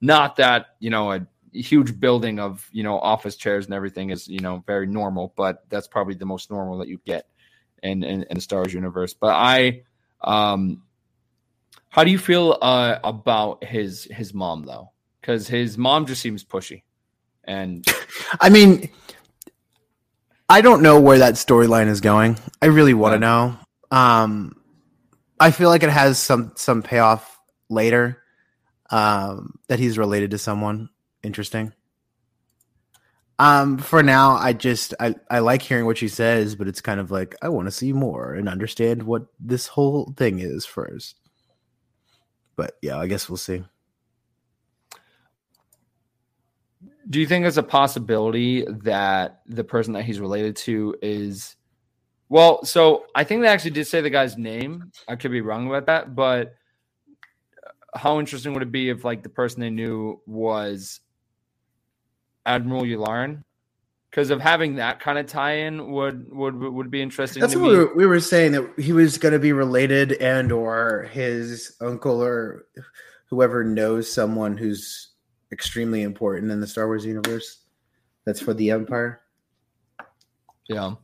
not 0.00 0.36
that 0.36 0.66
you 0.78 0.90
know 0.90 1.12
a 1.12 1.26
huge 1.52 1.98
building 1.98 2.38
of 2.38 2.68
you 2.72 2.82
know 2.82 2.98
office 2.98 3.36
chairs 3.36 3.64
and 3.66 3.74
everything 3.74 4.10
is 4.10 4.28
you 4.28 4.40
know 4.40 4.62
very 4.66 4.86
normal 4.86 5.32
but 5.36 5.64
that's 5.68 5.88
probably 5.88 6.14
the 6.14 6.26
most 6.26 6.50
normal 6.50 6.78
that 6.78 6.88
you 6.88 7.00
get 7.04 7.26
in 7.82 8.02
in, 8.04 8.22
in 8.24 8.34
the 8.36 8.40
star 8.40 8.60
wars 8.60 8.72
universe 8.72 9.14
but 9.14 9.34
i 9.34 9.82
um 10.22 10.82
how 11.88 12.04
do 12.04 12.10
you 12.10 12.18
feel 12.18 12.56
uh 12.62 12.98
about 13.02 13.64
his 13.64 14.04
his 14.10 14.32
mom 14.32 14.64
though 14.64 14.90
because 15.20 15.48
his 15.48 15.76
mom 15.76 16.06
just 16.06 16.22
seems 16.22 16.44
pushy 16.44 16.82
and 17.44 17.84
I 18.40 18.48
mean, 18.48 18.90
I 20.48 20.60
don't 20.60 20.82
know 20.82 21.00
where 21.00 21.18
that 21.18 21.34
storyline 21.34 21.88
is 21.88 22.00
going. 22.00 22.38
I 22.62 22.66
really 22.66 22.94
want 22.94 23.14
to 23.14 23.18
know. 23.18 23.56
Um, 23.90 24.56
I 25.38 25.50
feel 25.50 25.68
like 25.68 25.82
it 25.82 25.90
has 25.90 26.18
some 26.18 26.52
some 26.56 26.82
payoff 26.82 27.39
later. 27.70 28.22
Um, 28.90 29.58
that 29.68 29.78
he's 29.78 29.98
related 29.98 30.32
to 30.32 30.38
someone 30.38 30.90
interesting. 31.22 31.72
Um, 33.38 33.78
for 33.78 34.02
now, 34.02 34.32
I 34.32 34.52
just 34.52 34.92
I 35.00 35.14
I 35.30 35.38
like 35.38 35.62
hearing 35.62 35.86
what 35.86 35.96
she 35.96 36.08
says, 36.08 36.54
but 36.54 36.68
it's 36.68 36.82
kind 36.82 37.00
of 37.00 37.10
like 37.10 37.34
I 37.40 37.48
want 37.48 37.68
to 37.68 37.72
see 37.72 37.94
more 37.94 38.34
and 38.34 38.50
understand 38.50 39.02
what 39.02 39.26
this 39.38 39.66
whole 39.66 40.12
thing 40.16 40.40
is 40.40 40.66
first. 40.66 41.16
But 42.54 42.76
yeah, 42.82 42.98
I 42.98 43.06
guess 43.06 43.30
we'll 43.30 43.38
see. 43.38 43.64
Do 47.08 47.18
you 47.18 47.26
think 47.26 47.44
there's 47.44 47.56
a 47.56 47.62
possibility 47.62 48.66
that 48.68 49.40
the 49.46 49.64
person 49.64 49.94
that 49.94 50.04
he's 50.04 50.20
related 50.20 50.56
to 50.56 50.94
is 51.00 51.56
well, 52.28 52.62
so 52.64 53.06
I 53.14 53.24
think 53.24 53.40
they 53.40 53.48
actually 53.48 53.72
did 53.72 53.86
say 53.86 54.02
the 54.02 54.10
guy's 54.10 54.36
name. 54.36 54.92
I 55.08 55.16
could 55.16 55.32
be 55.32 55.40
wrong 55.40 55.66
about 55.66 55.86
that, 55.86 56.14
but 56.14 56.54
how 57.94 58.18
interesting 58.20 58.52
would 58.54 58.62
it 58.62 58.72
be 58.72 58.90
if 58.90 59.04
like 59.04 59.22
the 59.22 59.28
person 59.28 59.60
they 59.60 59.70
knew 59.70 60.20
was 60.26 61.00
Admiral 62.46 62.82
Yularen? 62.82 63.44
because 64.10 64.30
of 64.30 64.40
having 64.40 64.74
that 64.74 64.98
kind 64.98 65.18
of 65.18 65.26
tie-in 65.26 65.92
would 65.92 66.30
would 66.32 66.56
would 66.56 66.90
be 66.90 67.00
interesting. 67.00 67.40
That's 67.40 67.52
to 67.52 67.60
what 67.60 67.66
me. 67.66 67.72
we 67.72 67.84
were, 67.84 67.94
we 67.94 68.06
were 68.06 68.20
saying 68.20 68.52
that 68.52 68.68
he 68.78 68.92
was 68.92 69.18
going 69.18 69.32
to 69.32 69.38
be 69.38 69.52
related, 69.52 70.12
and 70.14 70.50
or 70.50 71.08
his 71.12 71.76
uncle 71.80 72.20
or 72.22 72.66
whoever 73.26 73.62
knows 73.62 74.12
someone 74.12 74.56
who's 74.56 75.10
extremely 75.52 76.02
important 76.02 76.50
in 76.50 76.60
the 76.60 76.66
Star 76.66 76.86
Wars 76.86 77.06
universe. 77.06 77.58
That's 78.24 78.40
for 78.40 78.52
the 78.52 78.70
Empire, 78.70 79.22
Yeah. 80.68 80.94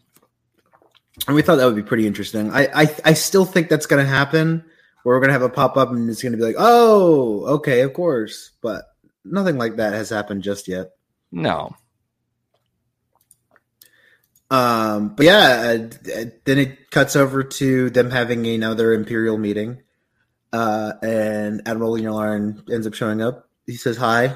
and 1.26 1.34
we 1.36 1.42
thought 1.42 1.56
that 1.56 1.64
would 1.64 1.76
be 1.76 1.82
pretty 1.82 2.06
interesting. 2.06 2.50
I 2.52 2.82
I, 2.82 2.96
I 3.04 3.12
still 3.12 3.44
think 3.44 3.68
that's 3.68 3.86
going 3.86 4.04
to 4.04 4.10
happen. 4.10 4.64
Where 5.06 5.14
we're 5.14 5.20
going 5.20 5.28
to 5.28 5.34
have 5.34 5.42
a 5.42 5.48
pop 5.48 5.76
up, 5.76 5.92
and 5.92 6.10
it's 6.10 6.20
going 6.20 6.32
to 6.32 6.36
be 6.36 6.42
like, 6.42 6.56
oh, 6.58 7.44
okay, 7.58 7.82
of 7.82 7.92
course, 7.92 8.50
but 8.60 8.86
nothing 9.24 9.56
like 9.56 9.76
that 9.76 9.92
has 9.92 10.10
happened 10.10 10.42
just 10.42 10.66
yet. 10.66 10.94
No. 11.30 11.76
Um, 14.50 15.10
but 15.10 15.26
yeah, 15.26 15.76
uh, 15.78 16.24
then 16.44 16.58
it 16.58 16.90
cuts 16.90 17.14
over 17.14 17.44
to 17.44 17.88
them 17.90 18.10
having 18.10 18.48
another 18.48 18.92
Imperial 18.92 19.38
meeting. 19.38 19.80
Uh, 20.52 20.94
and 21.04 21.62
Admiral 21.68 21.92
Yularen 21.92 22.68
ends 22.68 22.88
up 22.88 22.94
showing 22.94 23.22
up. 23.22 23.48
He 23.64 23.76
says 23.76 23.96
hi. 23.96 24.34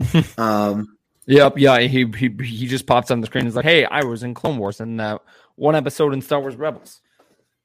um, 0.38 0.96
Yep. 1.26 1.58
Yeah. 1.58 1.80
He 1.80 2.06
he 2.16 2.34
he 2.42 2.66
just 2.66 2.86
pops 2.86 3.10
on 3.10 3.20
the 3.20 3.26
screen. 3.26 3.40
and 3.40 3.48
is 3.48 3.56
like, 3.56 3.66
"Hey, 3.66 3.84
I 3.84 4.04
was 4.04 4.22
in 4.22 4.32
Clone 4.32 4.56
Wars 4.56 4.80
and 4.80 5.18
one 5.56 5.76
episode 5.76 6.14
in 6.14 6.22
Star 6.22 6.40
Wars 6.40 6.56
Rebels. 6.56 7.02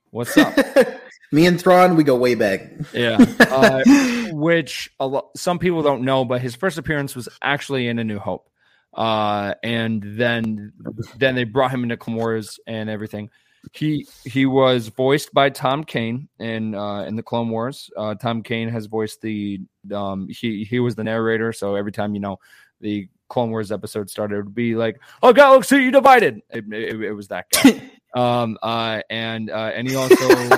What's 0.09 0.37
up?" 0.37 0.53
me 1.33 1.47
and 1.47 1.59
Thrawn, 1.59 1.95
we 1.95 2.03
go 2.03 2.15
way 2.15 2.35
back. 2.35 2.71
yeah. 2.93 3.17
Uh, 3.53 3.83
which 4.31 4.89
a 4.99 5.05
lo- 5.05 5.29
some 5.35 5.59
people 5.59 5.83
don't 5.83 6.03
know, 6.03 6.25
but 6.25 6.41
his 6.41 6.55
first 6.55 6.77
appearance 6.77 7.15
was 7.15 7.29
actually 7.41 7.87
in 7.87 7.99
A 7.99 8.03
New 8.03 8.19
Hope. 8.19 8.49
Uh, 8.93 9.53
and 9.63 10.03
then 10.03 10.73
then 11.17 11.35
they 11.35 11.43
brought 11.43 11.71
him 11.71 11.83
into 11.83 11.97
Clone 11.97 12.17
Wars 12.17 12.59
and 12.67 12.89
everything. 12.89 13.29
He 13.71 14.07
he 14.23 14.45
was 14.45 14.89
voiced 14.89 15.33
by 15.33 15.49
Tom 15.49 15.83
Kane 15.83 16.29
in 16.39 16.75
uh, 16.75 17.03
in 17.03 17.15
the 17.15 17.23
Clone 17.23 17.49
Wars. 17.49 17.89
Uh, 17.95 18.15
Tom 18.15 18.43
Kane 18.43 18.69
has 18.69 18.87
voiced 18.87 19.21
the 19.21 19.61
um 19.91 20.27
he 20.29 20.63
he 20.63 20.79
was 20.79 20.95
the 20.95 21.03
narrator, 21.03 21.53
so 21.53 21.75
every 21.75 21.91
time 21.91 22.13
you 22.13 22.19
know 22.21 22.39
the 22.81 23.07
Clone 23.33 23.49
Wars 23.49 23.71
episode 23.71 24.11
started, 24.11 24.35
it 24.35 24.43
would 24.43 24.53
be 24.53 24.75
like, 24.75 25.01
"Oh, 25.23 25.33
Galaxy 25.33 25.77
you 25.77 25.91
divided." 25.91 26.41
It, 26.51 26.65
it, 26.71 27.01
it 27.01 27.13
was 27.13 27.29
that 27.29 27.47
guy. 27.49 27.81
um 28.15 28.59
uh 28.61 29.01
and 29.09 29.49
uh 29.49 29.71
and 29.73 29.89
he 29.89 29.95
also 29.95 30.15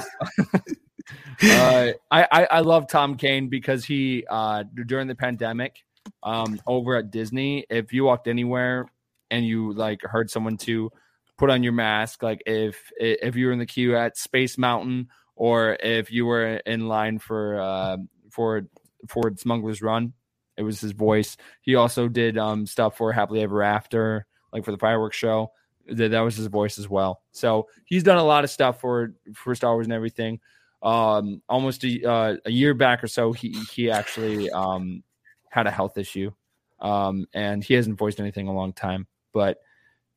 uh, 1.44 1.91
I, 2.12 2.27
I 2.29 2.48
I 2.51 2.60
love 2.60 2.89
Tom 2.89 3.15
Kane 3.15 3.48
because 3.48 3.86
he 3.86 4.25
uh 4.29 4.65
during 4.86 5.08
the 5.08 5.15
pandemic 5.15 5.77
um 6.22 6.60
over 6.67 6.98
at 6.98 7.12
Disney 7.12 7.65
if 7.70 7.94
you 7.94 8.03
walked 8.03 8.27
anywhere 8.27 8.91
and 9.32 9.46
you 9.46 9.72
like 9.72 10.01
heard 10.01 10.29
someone 10.29 10.58
to 10.58 10.91
put 11.38 11.50
on 11.50 11.63
your 11.63 11.72
mask 11.72 12.22
like 12.22 12.41
if 12.46 12.91
if 13.00 13.38
you 13.38 13.46
were 13.46 13.53
in 13.53 13.60
the 13.60 13.65
queue 13.65 13.96
at 13.96 14.17
Space 14.17 14.58
Mountain 14.58 15.08
or 15.38 15.77
if 15.79 16.12
you 16.12 16.25
were 16.25 16.58
in 16.58 16.89
line 16.89 17.20
for 17.20 17.58
uh 17.58 17.98
for 18.32 18.63
for 19.08 19.32
Smuggler's 19.38 19.82
Run 19.82 20.12
it 20.58 20.64
was 20.64 20.80
his 20.80 20.92
voice 20.92 21.38
he 21.62 21.76
also 21.76 22.08
did 22.08 22.38
um 22.38 22.66
stuff 22.66 22.98
for 22.98 23.12
Happily 23.12 23.42
Ever 23.42 23.64
After 23.64 24.26
like 24.52 24.64
for 24.64 24.72
the 24.72 24.78
fireworks 24.78 25.18
show 25.18 25.52
that 25.88 26.12
that 26.12 26.22
was 26.22 26.36
his 26.36 26.48
voice 26.48 26.80
as 26.80 26.90
well. 26.90 27.22
So 27.32 27.68
he's 27.86 28.04
done 28.04 28.18
a 28.18 28.24
lot 28.24 28.44
of 28.44 28.50
stuff 28.50 28.80
for 28.80 29.14
for 29.34 29.56
Star 29.56 29.74
Wars 29.74 29.86
and 29.86 29.94
everything. 29.94 30.40
Um, 30.82 31.42
almost 31.50 31.84
a, 31.84 32.10
uh, 32.10 32.36
a 32.46 32.52
year 32.52 32.74
back 32.74 33.04
or 33.04 33.08
so, 33.08 33.32
he 33.32 33.56
he 33.74 33.90
actually 33.90 34.50
um, 34.52 35.04
had 35.50 35.68
a 35.68 35.72
health 35.72 35.98
issue, 35.98 36.32
um, 36.80 37.28
and 37.34 37.64
he 37.64 37.74
hasn't 37.74 37.98
voiced 37.98 38.20
anything 38.20 38.48
in 38.48 38.52
a 38.52 38.56
long 38.56 38.74
time. 38.74 39.08
But 39.34 39.60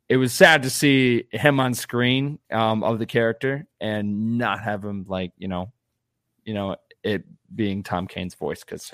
it 0.09 0.17
was 0.17 0.33
sad 0.33 0.63
to 0.63 0.71
see 0.71 1.25
him 1.31 1.61
on 1.61 1.75
screen 1.75 2.39
um, 2.51 2.83
of 2.83 2.99
the 2.99 3.07
character 3.07 3.67
and 3.81 4.39
not 4.39 4.63
have 4.63 4.85
him 4.85 5.05
like 5.09 5.33
you 5.37 5.49
know, 5.49 5.73
you 6.45 6.55
know 6.55 6.77
it 7.03 7.25
being 7.55 7.83
Tom 7.83 8.07
Kane's 8.07 8.35
voice 8.35 8.65
because 8.65 8.93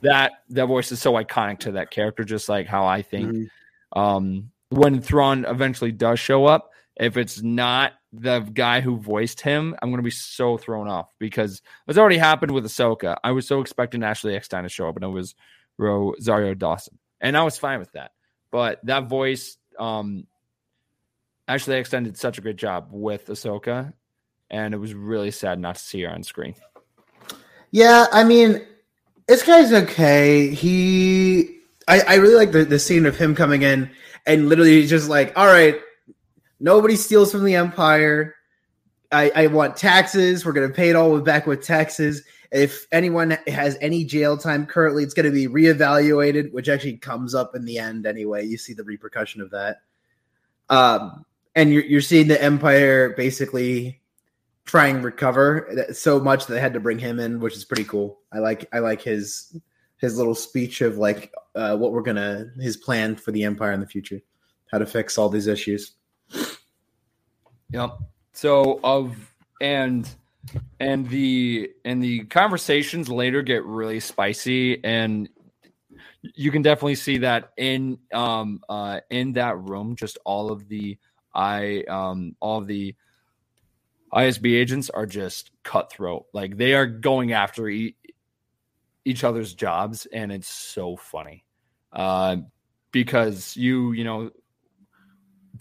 that 0.00 0.32
that 0.50 0.66
voice 0.66 0.90
is 0.92 1.00
so 1.00 1.12
iconic 1.14 1.60
to 1.60 1.72
that 1.72 1.90
character, 1.90 2.24
just 2.24 2.48
like 2.48 2.66
how 2.66 2.86
I 2.86 3.02
think 3.02 3.30
Mhm. 3.32 3.50
um, 3.94 4.50
when 4.70 5.00
Thrawn 5.00 5.44
eventually 5.44 5.92
does 5.92 6.18
show 6.18 6.46
up, 6.46 6.72
if 6.96 7.16
it's 7.16 7.42
not 7.42 7.92
the 8.12 8.40
guy 8.40 8.80
who 8.80 8.96
voiced 8.96 9.40
him, 9.40 9.74
I'm 9.82 9.90
going 9.90 9.98
to 9.98 10.02
be 10.04 10.10
so 10.10 10.56
thrown 10.56 10.88
off 10.88 11.12
because 11.18 11.60
it's 11.86 11.98
already 11.98 12.18
happened 12.18 12.52
with 12.52 12.64
Ahsoka. 12.64 13.16
I 13.22 13.32
was 13.32 13.46
so 13.46 13.60
expecting 13.60 14.02
Ashley 14.02 14.34
Eckstein 14.36 14.62
to 14.62 14.68
show 14.68 14.88
up, 14.88 14.96
and 14.96 15.04
it 15.04 15.08
was 15.08 15.34
Rosario 15.78 16.54
Dawson, 16.54 16.98
and 17.20 17.36
I 17.36 17.42
was 17.42 17.58
fine 17.58 17.78
with 17.78 17.92
that. 17.92 18.12
But 18.50 18.80
that 18.84 19.08
voice, 19.08 19.58
um, 19.78 20.26
Ashley 21.46 21.74
Eckstein 21.76 22.04
did 22.04 22.16
such 22.16 22.38
a 22.38 22.40
great 22.40 22.56
job 22.56 22.88
with 22.90 23.26
Ahsoka, 23.26 23.92
and 24.50 24.72
it 24.72 24.78
was 24.78 24.94
really 24.94 25.30
sad 25.32 25.58
not 25.58 25.74
to 25.74 25.82
see 25.82 26.02
her 26.02 26.10
on 26.10 26.22
screen. 26.22 26.54
Yeah, 27.74 28.06
I 28.12 28.22
mean, 28.22 28.64
this 29.26 29.42
guy's 29.42 29.72
okay. 29.72 30.54
He, 30.54 31.58
I, 31.88 32.02
I 32.02 32.14
really 32.18 32.36
like 32.36 32.52
the, 32.52 32.64
the 32.64 32.78
scene 32.78 33.04
of 33.04 33.18
him 33.18 33.34
coming 33.34 33.62
in 33.62 33.90
and 34.26 34.48
literally 34.48 34.86
just 34.86 35.08
like, 35.08 35.36
all 35.36 35.48
right, 35.48 35.80
nobody 36.60 36.94
steals 36.94 37.32
from 37.32 37.42
the 37.42 37.56
empire. 37.56 38.36
I, 39.10 39.32
I 39.34 39.46
want 39.48 39.76
taxes. 39.76 40.46
We're 40.46 40.52
gonna 40.52 40.68
pay 40.68 40.90
it 40.90 40.94
all 40.94 41.18
back 41.20 41.48
with 41.48 41.64
taxes. 41.64 42.22
If 42.52 42.86
anyone 42.92 43.38
has 43.48 43.76
any 43.80 44.04
jail 44.04 44.38
time 44.38 44.66
currently, 44.66 45.02
it's 45.02 45.12
to 45.12 45.28
be 45.32 45.48
reevaluated, 45.48 46.52
which 46.52 46.68
actually 46.68 46.98
comes 46.98 47.34
up 47.34 47.56
in 47.56 47.64
the 47.64 47.78
end 47.78 48.06
anyway. 48.06 48.46
You 48.46 48.56
see 48.56 48.74
the 48.74 48.84
repercussion 48.84 49.40
of 49.40 49.50
that. 49.50 49.78
Um, 50.70 51.24
and 51.56 51.72
you're, 51.72 51.84
you're 51.84 52.00
seeing 52.02 52.28
the 52.28 52.40
empire 52.40 53.14
basically 53.16 54.00
try 54.64 54.86
and 54.86 55.04
recover 55.04 55.86
so 55.92 56.18
much 56.18 56.46
that 56.46 56.54
they 56.54 56.60
had 56.60 56.74
to 56.74 56.80
bring 56.80 56.98
him 56.98 57.20
in, 57.20 57.40
which 57.40 57.56
is 57.56 57.64
pretty 57.64 57.84
cool. 57.84 58.20
I 58.32 58.38
like 58.38 58.68
I 58.72 58.78
like 58.78 59.02
his 59.02 59.58
his 59.98 60.18
little 60.18 60.34
speech 60.34 60.80
of 60.80 60.98
like 60.98 61.32
uh, 61.54 61.76
what 61.76 61.92
we're 61.92 62.02
gonna 62.02 62.46
his 62.60 62.76
plan 62.76 63.16
for 63.16 63.32
the 63.32 63.44
empire 63.44 63.72
in 63.72 63.80
the 63.80 63.86
future, 63.86 64.20
how 64.70 64.78
to 64.78 64.86
fix 64.86 65.18
all 65.18 65.28
these 65.28 65.46
issues. 65.46 65.92
Yep. 67.70 67.98
So 68.32 68.80
of 68.82 69.34
and 69.60 70.08
and 70.80 71.08
the 71.08 71.70
and 71.84 72.02
the 72.02 72.24
conversations 72.24 73.08
later 73.08 73.42
get 73.42 73.64
really 73.64 74.00
spicy 74.00 74.82
and 74.84 75.28
you 76.22 76.50
can 76.50 76.62
definitely 76.62 76.94
see 76.94 77.18
that 77.18 77.52
in 77.56 77.98
um 78.12 78.60
uh 78.68 79.00
in 79.10 79.32
that 79.32 79.58
room 79.58 79.96
just 79.96 80.18
all 80.24 80.50
of 80.50 80.68
the 80.68 80.98
i 81.34 81.82
um 81.88 82.36
all 82.40 82.58
of 82.58 82.66
the 82.66 82.94
isb 84.14 84.46
agents 84.46 84.90
are 84.90 85.06
just 85.06 85.50
cutthroat. 85.62 86.26
Like 86.32 86.56
they 86.56 86.74
are 86.74 86.86
going 86.86 87.32
after 87.32 87.68
e- 87.68 87.96
each 89.04 89.24
other's 89.24 89.54
jobs 89.54 90.06
and 90.06 90.32
it's 90.32 90.48
so 90.48 90.96
funny. 90.96 91.44
Uh 91.92 92.38
because 92.92 93.56
you 93.56 93.92
you 93.92 94.04
know 94.04 94.30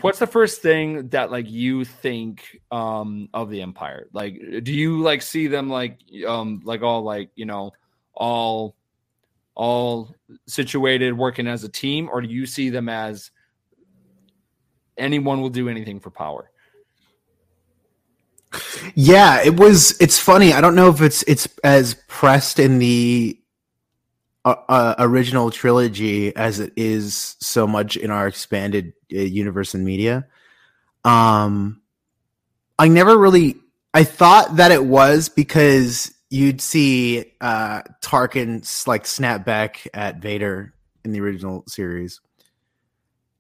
what's 0.01 0.19
the 0.19 0.27
first 0.27 0.61
thing 0.61 1.09
that 1.09 1.31
like 1.31 1.49
you 1.49 1.85
think 1.85 2.59
um 2.71 3.29
of 3.33 3.49
the 3.49 3.61
empire? 3.61 4.07
Like 4.13 4.39
do 4.63 4.73
you 4.73 5.01
like 5.01 5.21
see 5.21 5.47
them 5.47 5.69
like 5.69 5.99
um 6.27 6.61
like 6.63 6.81
all 6.81 7.03
like 7.03 7.31
you 7.35 7.45
know 7.45 7.71
all 8.13 8.75
all 9.55 10.15
situated 10.47 11.17
working 11.17 11.47
as 11.47 11.63
a 11.63 11.69
team 11.69 12.09
or 12.11 12.21
do 12.21 12.27
you 12.27 12.45
see 12.45 12.69
them 12.69 12.89
as 12.89 13.31
anyone 14.97 15.41
will 15.41 15.49
do 15.49 15.69
anything 15.69 15.99
for 15.99 16.09
power 16.09 16.49
Yeah, 18.95 19.41
it 19.43 19.59
was. 19.59 19.99
It's 19.99 20.19
funny. 20.19 20.53
I 20.53 20.61
don't 20.61 20.75
know 20.75 20.89
if 20.89 21.01
it's 21.01 21.23
it's 21.23 21.47
as 21.63 21.95
pressed 22.07 22.59
in 22.59 22.79
the 22.79 23.39
uh, 24.45 24.55
uh, 24.69 24.95
original 24.99 25.51
trilogy 25.51 26.35
as 26.35 26.59
it 26.59 26.73
is 26.75 27.35
so 27.39 27.65
much 27.65 27.97
in 27.97 28.11
our 28.11 28.27
expanded 28.27 28.93
uh, 29.13 29.19
universe 29.19 29.73
and 29.73 29.85
media. 29.85 30.27
Um, 31.03 31.81
I 32.77 32.87
never 32.87 33.17
really. 33.17 33.55
I 33.93 34.03
thought 34.03 34.57
that 34.57 34.71
it 34.71 34.85
was 34.85 35.29
because 35.29 36.11
you'd 36.29 36.61
see 36.61 37.31
uh 37.41 37.83
Tarkin 38.01 38.87
like 38.87 39.05
snap 39.05 39.45
back 39.45 39.87
at 39.93 40.17
Vader 40.17 40.73
in 41.05 41.11
the 41.11 41.21
original 41.21 41.63
series. 41.67 42.21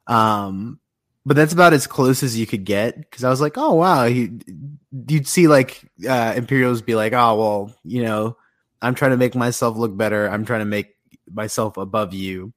Um, 0.07 0.79
but 1.25 1.35
that's 1.35 1.53
about 1.53 1.73
as 1.73 1.87
close 1.87 2.23
as 2.23 2.37
you 2.37 2.45
could 2.45 2.65
get 2.65 2.97
because 2.97 3.23
I 3.23 3.29
was 3.29 3.41
like, 3.41 3.57
oh 3.57 3.73
wow, 3.75 4.05
he, 4.05 4.31
you'd 5.07 5.27
see 5.27 5.47
like 5.47 5.83
uh, 6.07 6.33
Imperials 6.35 6.81
be 6.81 6.95
like, 6.95 7.13
oh 7.13 7.35
well, 7.35 7.75
you 7.83 8.03
know, 8.03 8.37
I'm 8.81 8.95
trying 8.95 9.11
to 9.11 9.17
make 9.17 9.35
myself 9.35 9.77
look 9.77 9.95
better. 9.95 10.27
I'm 10.27 10.45
trying 10.45 10.59
to 10.59 10.65
make 10.65 10.95
myself 11.31 11.77
above 11.77 12.13
you, 12.13 12.53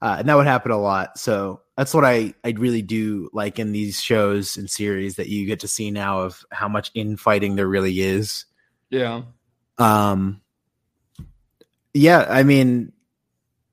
uh, 0.00 0.16
and 0.20 0.28
that 0.28 0.36
would 0.36 0.46
happen 0.46 0.70
a 0.70 0.80
lot. 0.80 1.18
So 1.18 1.62
that's 1.76 1.92
what 1.92 2.04
I 2.04 2.34
I 2.44 2.50
really 2.50 2.82
do 2.82 3.28
like 3.32 3.58
in 3.58 3.72
these 3.72 4.00
shows 4.00 4.56
and 4.56 4.70
series 4.70 5.16
that 5.16 5.28
you 5.28 5.46
get 5.46 5.60
to 5.60 5.68
see 5.68 5.90
now 5.90 6.20
of 6.20 6.44
how 6.52 6.68
much 6.68 6.92
infighting 6.94 7.56
there 7.56 7.68
really 7.68 8.00
is. 8.00 8.44
yeah 8.90 9.22
Um, 9.78 10.42
yeah, 11.92 12.24
I 12.28 12.44
mean, 12.44 12.92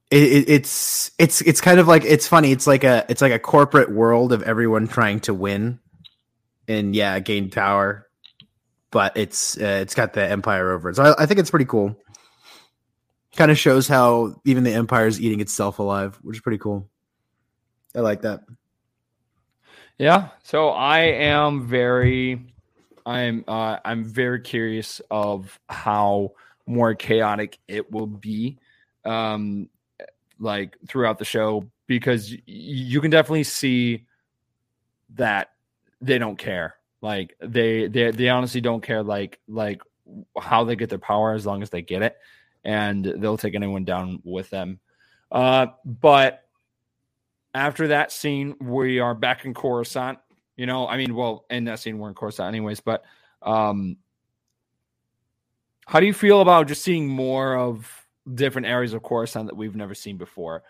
it, 0.09 0.23
it, 0.23 0.49
it's 0.49 1.11
it's 1.17 1.41
it's 1.41 1.61
kind 1.61 1.79
of 1.79 1.87
like 1.87 2.05
it's 2.05 2.27
funny. 2.27 2.51
It's 2.51 2.67
like 2.67 2.83
a 2.83 3.05
it's 3.09 3.21
like 3.21 3.33
a 3.33 3.39
corporate 3.39 3.91
world 3.91 4.31
of 4.31 4.43
everyone 4.43 4.87
trying 4.87 5.19
to 5.21 5.33
win, 5.33 5.79
and 6.67 6.95
yeah, 6.95 7.19
gain 7.19 7.49
power. 7.49 8.07
But 8.89 9.17
it's 9.17 9.57
uh, 9.57 9.79
it's 9.81 9.95
got 9.95 10.13
the 10.13 10.25
empire 10.25 10.71
over 10.71 10.89
it, 10.89 10.95
so 10.95 11.03
I, 11.03 11.23
I 11.23 11.25
think 11.25 11.39
it's 11.39 11.49
pretty 11.49 11.65
cool. 11.65 11.97
Kind 13.35 13.51
of 13.51 13.57
shows 13.57 13.87
how 13.87 14.41
even 14.45 14.63
the 14.63 14.73
empire 14.73 15.07
is 15.07 15.19
eating 15.19 15.41
itself 15.41 15.79
alive, 15.79 16.17
which 16.21 16.37
is 16.37 16.41
pretty 16.41 16.57
cool. 16.57 16.89
I 17.95 17.99
like 17.99 18.21
that. 18.21 18.41
Yeah. 19.97 20.29
So 20.43 20.69
I 20.69 20.99
am 20.99 21.67
very, 21.67 22.53
I'm 23.05 23.43
uh, 23.47 23.77
I'm 23.83 24.05
very 24.05 24.41
curious 24.41 25.01
of 25.11 25.59
how 25.67 26.31
more 26.65 26.95
chaotic 26.95 27.59
it 27.67 27.91
will 27.91 28.07
be, 28.07 28.57
um, 29.05 29.69
like 30.39 30.77
throughout 30.87 31.19
the 31.19 31.25
show 31.25 31.69
because 31.87 32.33
you 32.45 33.01
can 33.01 33.11
definitely 33.11 33.43
see 33.43 34.05
that 35.15 35.49
they 36.01 36.17
don't 36.17 36.37
care. 36.37 36.75
Like 37.01 37.35
they 37.39 37.87
they 37.87 38.11
they 38.11 38.29
honestly 38.29 38.61
don't 38.61 38.81
care. 38.81 39.03
Like 39.03 39.39
like 39.47 39.81
how 40.39 40.63
they 40.63 40.75
get 40.75 40.89
their 40.89 40.99
power 40.99 41.33
as 41.33 41.45
long 41.45 41.61
as 41.61 41.69
they 41.69 41.81
get 41.81 42.01
it, 42.01 42.17
and 42.63 43.03
they'll 43.05 43.37
take 43.37 43.55
anyone 43.55 43.85
down 43.85 44.21
with 44.23 44.49
them. 44.49 44.79
Uh, 45.31 45.67
but 45.85 46.43
after 47.53 47.89
that 47.89 48.11
scene, 48.11 48.55
we 48.59 48.99
are 48.99 49.13
back 49.13 49.45
in 49.45 49.53
Coruscant. 49.53 50.19
You 50.55 50.65
know, 50.65 50.87
I 50.87 50.97
mean, 50.97 51.13
well, 51.15 51.45
in 51.49 51.65
that 51.65 51.79
scene, 51.79 51.99
we're 51.99 52.09
in 52.09 52.15
Coruscant 52.15 52.47
anyways, 52.47 52.79
but 52.79 53.03
um, 53.41 53.97
how 55.85 55.99
do 55.99 56.05
you 56.05 56.13
feel 56.13 56.41
about 56.41 56.67
just 56.67 56.83
seeing 56.83 57.07
more 57.07 57.55
of 57.55 58.06
different 58.35 58.67
areas 58.67 58.93
of 58.93 59.03
Coruscant 59.03 59.47
that 59.47 59.55
we've 59.55 59.75
never 59.75 59.95
seen 59.95 60.17
before? 60.17 60.63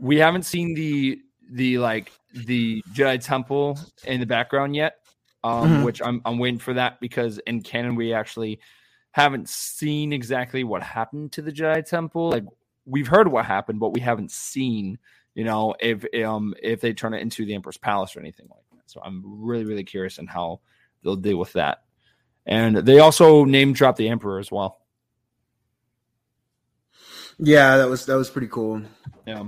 We 0.00 0.16
haven't 0.16 0.44
seen 0.44 0.74
the 0.74 1.20
the 1.50 1.78
like 1.78 2.12
the 2.46 2.82
Jedi 2.94 3.22
Temple 3.22 3.78
in 4.04 4.20
the 4.20 4.26
background 4.26 4.74
yet, 4.74 4.96
um, 5.44 5.68
Mhm. 5.80 5.84
which 5.84 6.00
I'm 6.02 6.22
I'm 6.24 6.38
waiting 6.38 6.58
for 6.58 6.74
that 6.74 7.00
because 7.00 7.38
in 7.46 7.62
canon 7.62 7.94
we 7.94 8.12
actually 8.14 8.58
haven't 9.10 9.48
seen 9.48 10.12
exactly 10.12 10.64
what 10.64 10.82
happened 10.82 11.32
to 11.32 11.42
the 11.42 11.52
Jedi 11.52 11.84
Temple. 11.84 12.30
Like 12.30 12.44
we've 12.86 13.08
heard 13.08 13.28
what 13.28 13.44
happened, 13.44 13.78
but 13.80 13.92
we 13.92 14.00
haven't 14.00 14.30
seen, 14.30 14.98
you 15.34 15.44
know, 15.44 15.74
if 15.80 16.04
um 16.24 16.54
if 16.62 16.80
they 16.80 16.92
turn 16.94 17.12
it 17.14 17.20
into 17.20 17.44
the 17.44 17.54
Emperor's 17.54 17.76
Palace 17.76 18.16
or 18.16 18.20
anything 18.20 18.46
like 18.50 18.64
that. 18.72 18.90
So 18.90 19.00
I'm 19.04 19.22
really 19.24 19.64
really 19.64 19.84
curious 19.84 20.18
on 20.18 20.26
how 20.26 20.60
they'll 21.02 21.16
deal 21.16 21.36
with 21.38 21.52
that. 21.54 21.84
And 22.46 22.76
they 22.78 22.98
also 23.00 23.44
name 23.44 23.72
drop 23.72 23.96
the 23.96 24.08
Emperor 24.08 24.38
as 24.38 24.50
well. 24.50 24.78
Yeah, 27.38 27.76
that 27.78 27.88
was 27.88 28.06
that 28.06 28.16
was 28.16 28.30
pretty 28.30 28.48
cool. 28.48 28.82
Yeah. 29.26 29.44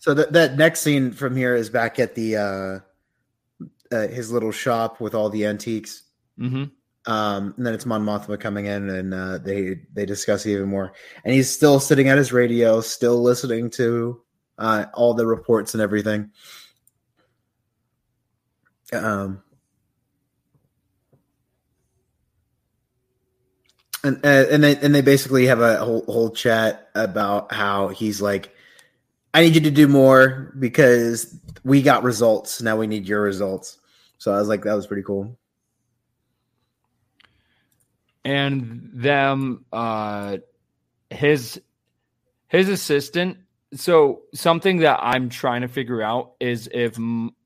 So 0.00 0.14
that 0.14 0.32
that 0.32 0.56
next 0.56 0.80
scene 0.80 1.12
from 1.12 1.36
here 1.36 1.54
is 1.54 1.70
back 1.70 1.98
at 1.98 2.14
the 2.14 2.36
uh, 2.36 2.78
uh 3.94 4.08
his 4.08 4.30
little 4.30 4.52
shop 4.52 5.00
with 5.00 5.14
all 5.14 5.30
the 5.30 5.46
antiques. 5.46 6.02
Mm-hmm. 6.38 6.64
Um, 7.06 7.54
and 7.56 7.66
then 7.66 7.74
it's 7.74 7.86
Mon 7.86 8.04
Mothma 8.04 8.40
coming 8.40 8.66
in, 8.66 8.88
and 8.88 9.12
uh, 9.12 9.38
they 9.38 9.80
they 9.92 10.06
discuss 10.06 10.46
even 10.46 10.68
more. 10.68 10.92
And 11.24 11.34
he's 11.34 11.50
still 11.50 11.80
sitting 11.80 12.08
at 12.08 12.18
his 12.18 12.32
radio, 12.32 12.80
still 12.80 13.22
listening 13.22 13.70
to 13.70 14.22
uh, 14.58 14.86
all 14.94 15.14
the 15.14 15.26
reports 15.26 15.74
and 15.74 15.82
everything. 15.82 16.30
Um, 18.92 19.42
and 24.04 24.20
and 24.22 24.48
and 24.48 24.64
they 24.64 24.76
and 24.76 24.94
they 24.94 25.00
basically 25.00 25.46
have 25.46 25.60
a 25.60 25.78
whole 25.78 26.04
whole 26.06 26.30
chat 26.30 26.90
about 26.94 27.52
how 27.52 27.88
he's 27.88 28.22
like, 28.22 28.54
I 29.32 29.40
need 29.40 29.54
you 29.54 29.62
to 29.62 29.70
do 29.70 29.88
more 29.88 30.54
because 30.58 31.36
we 31.64 31.82
got 31.82 32.04
results. 32.04 32.62
Now 32.62 32.76
we 32.76 32.86
need 32.86 33.08
your 33.08 33.22
results. 33.22 33.78
So 34.18 34.32
I 34.32 34.38
was 34.38 34.48
like, 34.48 34.62
that 34.62 34.74
was 34.74 34.86
pretty 34.86 35.02
cool. 35.02 35.36
and 38.24 38.90
them 38.92 39.64
uh 39.72 40.38
his 41.10 41.60
his 42.48 42.68
assistant 42.68 43.36
so 43.74 44.22
something 44.32 44.78
that 44.78 44.98
i'm 45.02 45.28
trying 45.28 45.60
to 45.60 45.68
figure 45.68 46.02
out 46.02 46.32
is 46.40 46.68
if 46.72 46.98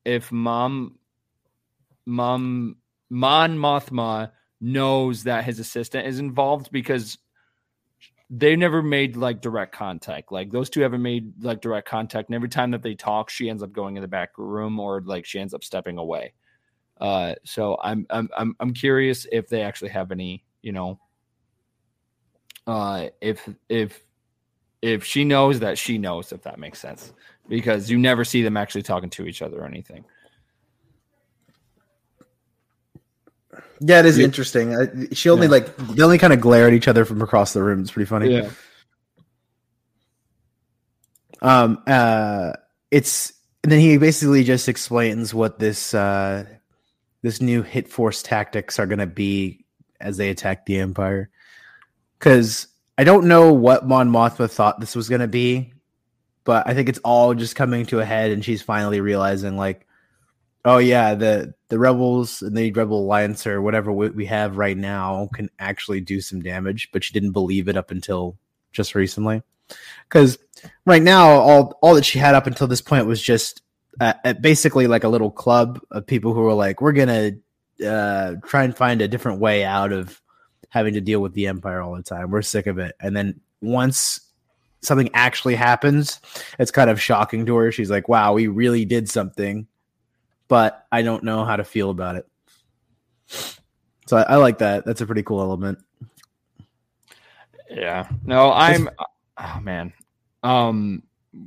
if 0.04 0.30
mom 0.30 0.96
mom 2.06 2.76
mon 3.10 3.58
mothma 3.58 4.30
knows 4.60 5.24
that 5.24 5.44
his 5.44 5.58
assistant 5.58 6.06
is 6.06 6.18
involved 6.18 6.70
because 6.72 7.18
they 8.30 8.56
never 8.56 8.82
made 8.82 9.16
like 9.16 9.40
direct 9.40 9.74
contact. 9.74 10.30
Like 10.30 10.50
those 10.50 10.68
two 10.68 10.80
haven't 10.80 11.02
made 11.02 11.42
like 11.42 11.60
direct 11.60 11.88
contact 11.88 12.28
and 12.28 12.34
every 12.34 12.48
time 12.48 12.70
that 12.72 12.82
they 12.82 12.94
talk 12.94 13.30
she 13.30 13.48
ends 13.48 13.62
up 13.62 13.72
going 13.72 13.96
in 13.96 14.02
the 14.02 14.08
back 14.08 14.36
room 14.36 14.78
or 14.78 15.00
like 15.00 15.24
she 15.24 15.38
ends 15.38 15.54
up 15.54 15.64
stepping 15.64 15.98
away. 15.98 16.32
Uh 17.00 17.34
so 17.44 17.78
i'm 17.82 18.04
i'm 18.10 18.28
i'm, 18.36 18.56
I'm 18.58 18.74
curious 18.74 19.24
if 19.30 19.48
they 19.48 19.62
actually 19.62 19.90
have 19.90 20.10
any 20.10 20.44
you 20.62 20.72
know 20.72 20.98
uh 22.66 23.06
if 23.20 23.48
if 23.68 24.02
if 24.82 25.04
she 25.04 25.24
knows 25.24 25.60
that 25.60 25.78
she 25.78 25.96
knows 25.96 26.32
if 26.32 26.42
that 26.42 26.58
makes 26.58 26.80
sense 26.80 27.12
because 27.48 27.88
you 27.88 27.98
never 27.98 28.24
see 28.24 28.42
them 28.42 28.56
actually 28.56 28.82
talking 28.82 29.10
to 29.10 29.26
each 29.26 29.42
other 29.42 29.58
or 29.60 29.64
anything 29.64 30.04
Yeah, 33.80 34.00
it 34.00 34.06
is 34.06 34.18
Yeah. 34.18 34.24
interesting. 34.24 34.74
Uh, 34.74 34.86
She 35.12 35.30
only 35.30 35.46
Yeah. 35.46 35.52
like 35.52 35.76
they 35.76 36.02
only 36.02 36.18
kind 36.18 36.32
of 36.32 36.40
glare 36.40 36.66
at 36.66 36.72
each 36.72 36.88
other 36.88 37.04
from 37.04 37.22
across 37.22 37.52
the 37.52 37.62
room. 37.62 37.80
It's 37.80 37.90
pretty 37.90 38.06
funny. 38.08 38.34
Yeah. 38.34 38.50
Um. 41.42 41.82
Uh. 41.86 42.52
It's 42.90 43.32
and 43.62 43.72
then 43.72 43.80
he 43.80 43.98
basically 43.98 44.44
just 44.44 44.68
explains 44.68 45.34
what 45.34 45.58
this 45.58 45.92
uh 45.94 46.44
this 47.22 47.40
new 47.40 47.62
hit 47.62 47.88
force 47.88 48.22
tactics 48.22 48.78
are 48.78 48.86
going 48.86 49.00
to 49.00 49.06
be 49.06 49.64
as 50.00 50.16
they 50.16 50.30
attack 50.30 50.64
the 50.66 50.78
empire. 50.78 51.28
Because 52.18 52.68
I 52.96 53.04
don't 53.04 53.26
know 53.26 53.52
what 53.52 53.86
Mon 53.86 54.10
Mothma 54.10 54.50
thought 54.50 54.80
this 54.80 54.96
was 54.96 55.08
going 55.08 55.20
to 55.20 55.28
be, 55.28 55.72
but 56.44 56.66
I 56.66 56.74
think 56.74 56.88
it's 56.88 57.00
all 57.00 57.34
just 57.34 57.56
coming 57.56 57.86
to 57.86 58.00
a 58.00 58.04
head, 58.04 58.30
and 58.30 58.44
she's 58.44 58.62
finally 58.62 59.00
realizing 59.00 59.56
like 59.56 59.86
oh 60.64 60.78
yeah 60.78 61.14
the 61.14 61.54
the 61.68 61.78
rebels 61.78 62.42
and 62.42 62.56
the 62.56 62.72
rebel 62.72 63.00
alliance 63.00 63.46
or 63.46 63.62
whatever 63.62 63.92
we, 63.92 64.08
we 64.10 64.26
have 64.26 64.56
right 64.56 64.76
now 64.76 65.28
can 65.34 65.48
actually 65.58 66.00
do 66.00 66.20
some 66.20 66.40
damage 66.40 66.88
but 66.92 67.04
she 67.04 67.12
didn't 67.12 67.32
believe 67.32 67.68
it 67.68 67.76
up 67.76 67.90
until 67.90 68.36
just 68.72 68.94
recently. 68.94 69.42
Because 70.08 70.38
right 70.86 71.02
now 71.02 71.28
all 71.28 71.78
all 71.82 71.94
that 71.94 72.04
she 72.04 72.18
had 72.18 72.34
up 72.34 72.46
until 72.46 72.66
this 72.66 72.80
point 72.80 73.06
was 73.06 73.20
just 73.20 73.62
uh, 74.00 74.14
uh, 74.24 74.32
basically 74.34 74.86
like 74.86 75.04
a 75.04 75.08
little 75.08 75.30
club 75.30 75.80
of 75.90 76.06
people 76.06 76.32
who 76.32 76.40
were 76.40 76.54
like 76.54 76.80
we're 76.80 76.92
gonna 76.92 77.32
uh, 77.86 78.34
try 78.46 78.64
and 78.64 78.76
find 78.76 79.02
a 79.02 79.08
different 79.08 79.40
way 79.40 79.64
out 79.64 79.92
of 79.92 80.20
having 80.70 80.94
to 80.94 81.00
deal 81.00 81.20
with 81.20 81.34
the 81.34 81.46
empire 81.46 81.80
all 81.82 81.94
the 81.94 82.02
time. 82.02 82.30
We're 82.30 82.42
sick 82.42 82.66
of 82.66 82.78
it. 82.78 82.94
And 83.00 83.16
then 83.16 83.40
once 83.60 84.20
something 84.80 85.10
actually 85.12 85.56
happens 85.56 86.20
it's 86.60 86.70
kind 86.70 86.88
of 86.88 87.02
shocking 87.02 87.44
to 87.44 87.56
her. 87.56 87.72
She's 87.72 87.90
like 87.90 88.08
wow 88.08 88.32
we 88.32 88.46
really 88.46 88.84
did 88.84 89.08
something 89.10 89.66
but 90.48 90.86
I 90.90 91.02
don't 91.02 91.24
know 91.24 91.44
how 91.44 91.56
to 91.56 91.64
feel 91.64 91.90
about 91.90 92.16
it. 92.16 92.26
So 94.06 94.16
I, 94.16 94.22
I 94.22 94.36
like 94.36 94.58
that. 94.58 94.84
That's 94.84 95.00
a 95.00 95.06
pretty 95.06 95.22
cool 95.22 95.40
element. 95.40 95.78
yeah 97.70 98.08
no 98.24 98.52
i'm 98.52 98.88
oh 99.38 99.60
man 99.60 99.92
um 100.42 101.02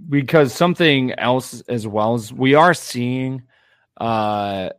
because 0.10 0.54
something 0.54 1.12
else 1.14 1.62
as 1.62 1.88
well 1.88 2.14
as 2.14 2.32
we 2.32 2.54
are 2.54 2.74
seeing 2.74 3.42
uh 3.98 4.70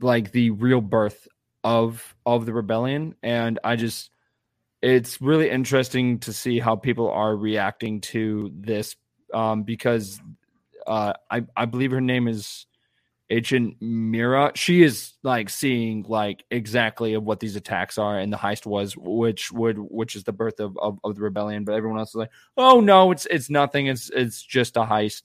like 0.00 0.32
the 0.32 0.50
real 0.50 0.80
birth 0.80 1.28
of 1.64 2.14
of 2.26 2.46
the 2.46 2.52
rebellion 2.52 3.14
and 3.22 3.58
i 3.64 3.76
just 3.76 4.10
it's 4.80 5.20
really 5.20 5.48
interesting 5.48 6.18
to 6.18 6.32
see 6.32 6.58
how 6.58 6.74
people 6.74 7.10
are 7.10 7.36
reacting 7.36 8.00
to 8.00 8.50
this 8.54 8.96
um 9.32 9.62
because 9.62 10.20
uh 10.86 11.12
i 11.30 11.44
i 11.56 11.64
believe 11.64 11.90
her 11.90 12.00
name 12.00 12.28
is 12.28 12.66
agent 13.32 13.80
Meero. 13.80 14.54
She 14.54 14.82
is 14.82 15.14
like 15.22 15.48
seeing 15.48 16.04
like 16.06 16.44
exactly 16.50 17.14
of 17.14 17.24
what 17.24 17.40
these 17.40 17.56
attacks 17.56 17.96
are 17.98 18.18
and 18.18 18.32
the 18.32 18.36
heist 18.36 18.66
was 18.66 18.94
which 18.96 19.50
would 19.50 19.78
which 19.78 20.14
is 20.14 20.24
the 20.24 20.32
birth 20.32 20.60
of, 20.60 20.76
of, 20.78 20.98
of 21.02 21.16
the 21.16 21.22
rebellion. 21.22 21.64
But 21.64 21.74
everyone 21.74 21.98
else 21.98 22.10
is 22.10 22.16
like 22.16 22.30
oh 22.56 22.80
no 22.80 23.10
it's 23.10 23.26
it's 23.26 23.50
nothing. 23.50 23.86
It's 23.86 24.10
it's 24.10 24.42
just 24.42 24.76
a 24.76 24.82
heist. 24.82 25.22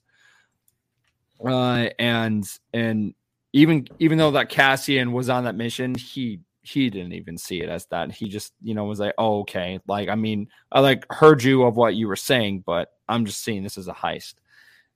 Uh 1.46 1.90
and 2.00 2.50
and 2.74 3.14
even 3.54 3.88
even 4.00 4.18
though 4.18 4.32
that 4.32 4.50
cassian 4.50 5.12
was 5.12 5.30
on 5.30 5.44
that 5.44 5.56
mission 5.56 5.94
he 5.96 6.40
he 6.62 6.90
didn't 6.90 7.14
even 7.14 7.38
see 7.38 7.62
it 7.62 7.70
as 7.70 7.86
that. 7.88 8.12
He 8.12 8.28
just 8.30 8.54
you 8.62 8.74
know 8.74 8.86
was 8.86 9.00
like 9.00 9.16
oh 9.18 9.42
okay. 9.42 9.80
Like 9.88 10.08
i 10.10 10.16
mean 10.16 10.48
i 10.72 10.80
like 10.80 11.06
heard 11.12 11.44
you 11.44 11.64
of 11.64 11.76
what 11.76 11.96
you 11.96 12.08
were 12.08 12.16
saying 12.16 12.64
but 12.66 12.94
i'm 13.10 13.26
just 13.26 13.44
seeing 13.44 13.64
this 13.64 13.78
as 13.78 13.88
a 13.88 13.94
heist 13.94 14.36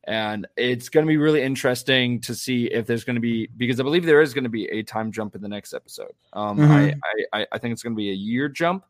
and 0.05 0.47
it's 0.57 0.89
going 0.89 1.05
to 1.05 1.07
be 1.07 1.17
really 1.17 1.41
interesting 1.41 2.19
to 2.21 2.33
see 2.33 2.65
if 2.65 2.87
there's 2.87 3.03
going 3.03 3.15
to 3.15 3.21
be 3.21 3.47
because 3.57 3.79
i 3.79 3.83
believe 3.83 4.05
there 4.05 4.21
is 4.21 4.33
going 4.33 4.43
to 4.43 4.49
be 4.49 4.65
a 4.69 4.81
time 4.83 5.11
jump 5.11 5.35
in 5.35 5.41
the 5.41 5.47
next 5.47 5.73
episode 5.73 6.13
um 6.33 6.57
Mhm. 6.57 6.99
I, 7.03 7.39
I 7.41 7.47
i 7.51 7.57
think 7.57 7.73
it's 7.73 7.83
going 7.83 7.93
to 7.93 7.97
be 7.97 8.09
a 8.09 8.15
year 8.15 8.49
jump 8.49 8.85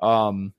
um 0.00 0.52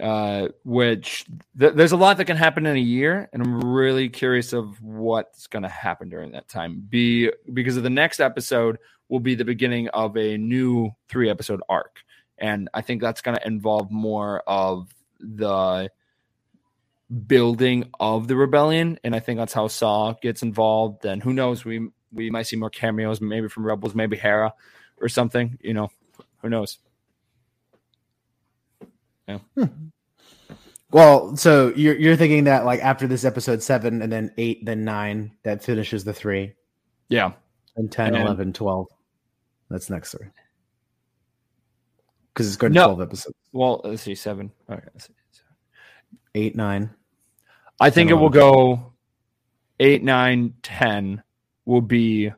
uh, 0.00 0.48
which 0.64 1.24
th- 1.58 1.74
there's 1.74 1.92
a 1.92 1.96
lot 1.96 2.16
that 2.18 2.26
can 2.26 2.36
happen 2.36 2.66
in 2.66 2.76
a 2.76 2.80
year, 2.80 3.28
and 3.32 3.42
I'm 3.42 3.60
really 3.60 4.08
curious 4.08 4.52
of 4.52 4.80
what's 4.80 5.48
going 5.48 5.64
to 5.64 5.68
happen 5.68 6.08
during 6.08 6.30
that 6.32 6.48
time. 6.48 6.86
Be 6.88 7.32
because 7.52 7.76
of 7.76 7.82
the 7.82 7.90
next 7.90 8.20
episode 8.20 8.78
will 9.08 9.18
be 9.18 9.34
the 9.34 9.44
beginning 9.44 9.88
of 9.88 10.16
a 10.16 10.36
new 10.36 10.90
three 11.08 11.28
episode 11.28 11.60
arc, 11.68 12.00
and 12.36 12.68
I 12.74 12.80
think 12.82 13.00
that's 13.00 13.20
going 13.20 13.38
to 13.38 13.46
involve 13.46 13.90
more 13.90 14.42
of 14.46 14.88
the 15.18 15.90
building 17.26 17.90
of 17.98 18.28
the 18.28 18.36
rebellion, 18.36 18.98
and 19.04 19.14
I 19.14 19.20
think 19.20 19.38
that's 19.38 19.52
how 19.52 19.68
Saw 19.68 20.12
gets 20.20 20.42
involved. 20.42 21.04
And 21.04 21.22
who 21.22 21.32
knows, 21.32 21.64
we 21.64 21.88
we 22.12 22.30
might 22.30 22.46
see 22.46 22.56
more 22.56 22.70
cameos, 22.70 23.20
maybe 23.20 23.48
from 23.48 23.64
Rebels, 23.66 23.94
maybe 23.94 24.16
Hera 24.16 24.52
or 25.00 25.08
something. 25.08 25.58
You 25.60 25.74
know, 25.74 25.88
who 26.42 26.48
knows. 26.48 26.78
Yeah. 29.26 29.38
Hmm. 29.54 29.64
Well, 30.90 31.36
so 31.36 31.72
you're 31.76 31.96
you're 31.96 32.16
thinking 32.16 32.44
that 32.44 32.64
like 32.64 32.80
after 32.80 33.06
this 33.06 33.24
episode 33.24 33.62
seven 33.62 34.00
and 34.00 34.10
then 34.10 34.32
eight, 34.38 34.64
then 34.64 34.84
nine, 34.84 35.32
that 35.42 35.62
finishes 35.62 36.04
the 36.04 36.14
three. 36.14 36.54
Yeah. 37.08 37.32
And 37.76 37.92
10, 37.92 38.06
And 38.08 38.16
then- 38.16 38.22
11, 38.26 38.52
12. 38.54 38.86
That's 39.70 39.88
next 39.90 40.12
three. 40.12 40.26
Because 42.32 42.48
it's 42.48 42.56
going 42.56 42.72
to 42.72 42.78
No. 42.78 42.84
12 42.94 43.00
episodes. 43.02 43.36
Well, 43.52 43.80
let's 43.84 44.02
see, 44.02 44.14
seven. 44.14 44.50
All 44.68 44.76
right, 44.76 44.84
let's 44.94 45.06
see. 45.06 45.14
Eight, 46.38 46.54
nine. 46.54 46.90
I 47.80 47.90
think 47.90 48.10
it 48.10 48.14
10, 48.14 48.20
will 48.20 48.28
go 48.30 48.92
eight, 49.80 50.04
nine, 50.04 50.54
ten 50.62 51.22
will 51.64 51.80
be 51.80 52.30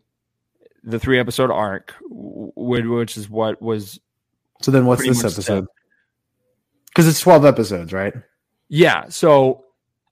the 0.83 0.99
three 0.99 1.19
episode 1.19 1.51
arc, 1.51 1.95
which 2.09 3.19
is 3.19 3.29
what 3.29 3.61
was 3.61 4.01
So 4.63 4.71
then 4.71 4.87
what's 4.87 5.03
this 5.07 5.23
episode? 5.23 5.67
Because 6.87 7.07
it's 7.09 7.21
12 7.21 7.45
episodes, 7.45 7.93
right? 7.93 8.15
yeah. 8.69 9.05
So 9.11 9.65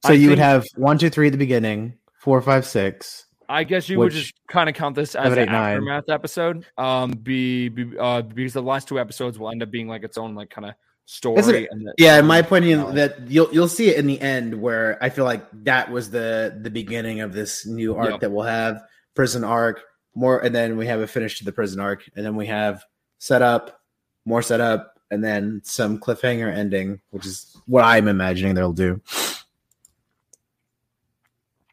So 0.05 0.11
I 0.11 0.13
you 0.13 0.29
would 0.29 0.39
have 0.39 0.67
one, 0.77 0.99
two, 0.99 1.09
three 1.09 1.29
at 1.29 1.33
the 1.33 1.39
beginning, 1.39 1.95
four, 2.21 2.43
five, 2.43 2.67
six. 2.67 3.25
I 3.49 3.65
guess 3.65 3.89
you 3.89 3.99
would 3.99 4.13
just 4.13 4.35
kind 4.49 4.69
of 4.69 4.75
count 4.75 4.95
this 4.95 5.15
as 5.15 5.25
Seven, 5.25 5.39
an 5.39 5.49
eight, 5.49 5.53
nine. 5.53 5.77
aftermath 5.77 6.11
episode. 6.11 6.67
Um, 6.77 7.13
be, 7.13 7.71
be 7.71 7.97
uh, 7.99 8.21
because 8.21 8.53
the 8.53 8.63
last 8.63 8.87
two 8.89 9.01
episodes 9.01 9.39
will 9.39 9.51
end 9.51 9.63
up 9.63 9.71
being 9.71 9.89
like 9.89 10.05
its 10.05 10.19
own 10.19 10.35
like 10.35 10.51
kind 10.51 10.67
of 10.67 10.75
story. 11.09 11.39
Isn't 11.39 11.55
it- 11.55 11.69
and 11.71 11.87
the- 11.87 11.95
Yeah, 11.97 12.19
in 12.19 12.27
my 12.27 12.39
opinion, 12.39 12.81
No. 12.81 12.93
that 12.93 13.29
you'll 13.29 13.49
you'll 13.53 13.67
see 13.69 13.89
it 13.89 13.97
in 13.97 14.07
the 14.07 14.21
end 14.21 14.61
where 14.61 14.99
I 15.03 15.09
feel 15.09 15.25
like 15.25 15.47
that 15.65 15.91
was 15.91 16.11
the 16.11 16.57
the 16.61 16.71
beginning 16.71 17.21
of 17.23 17.33
this 17.33 17.65
new 17.67 17.95
arc 17.97 18.11
Yep. 18.11 18.21
that 18.21 18.31
we'll 18.31 18.45
have 18.45 18.83
prison 19.15 19.43
arc 19.43 19.81
more, 20.15 20.39
and 20.39 20.55
then 20.55 20.77
we 20.77 20.87
have 20.87 21.01
a 21.01 21.07
finish 21.07 21.39
to 21.39 21.45
the 21.45 21.53
prison 21.53 21.81
arc, 21.81 22.05
and 22.15 22.25
then 22.27 22.37
we 22.37 22.47
have 22.47 22.85
setup, 23.19 23.81
more 24.27 24.43
setup, 24.43 25.01
and 25.11 25.25
then 25.25 25.61
some 25.65 25.99
cliffhanger 25.99 26.53
ending, 26.55 27.01
which 27.11 27.25
is 27.25 27.57
what 27.67 27.85
I'm 27.85 28.07
imagining 28.09 28.55
they'll 28.55 28.73
do. 28.73 29.01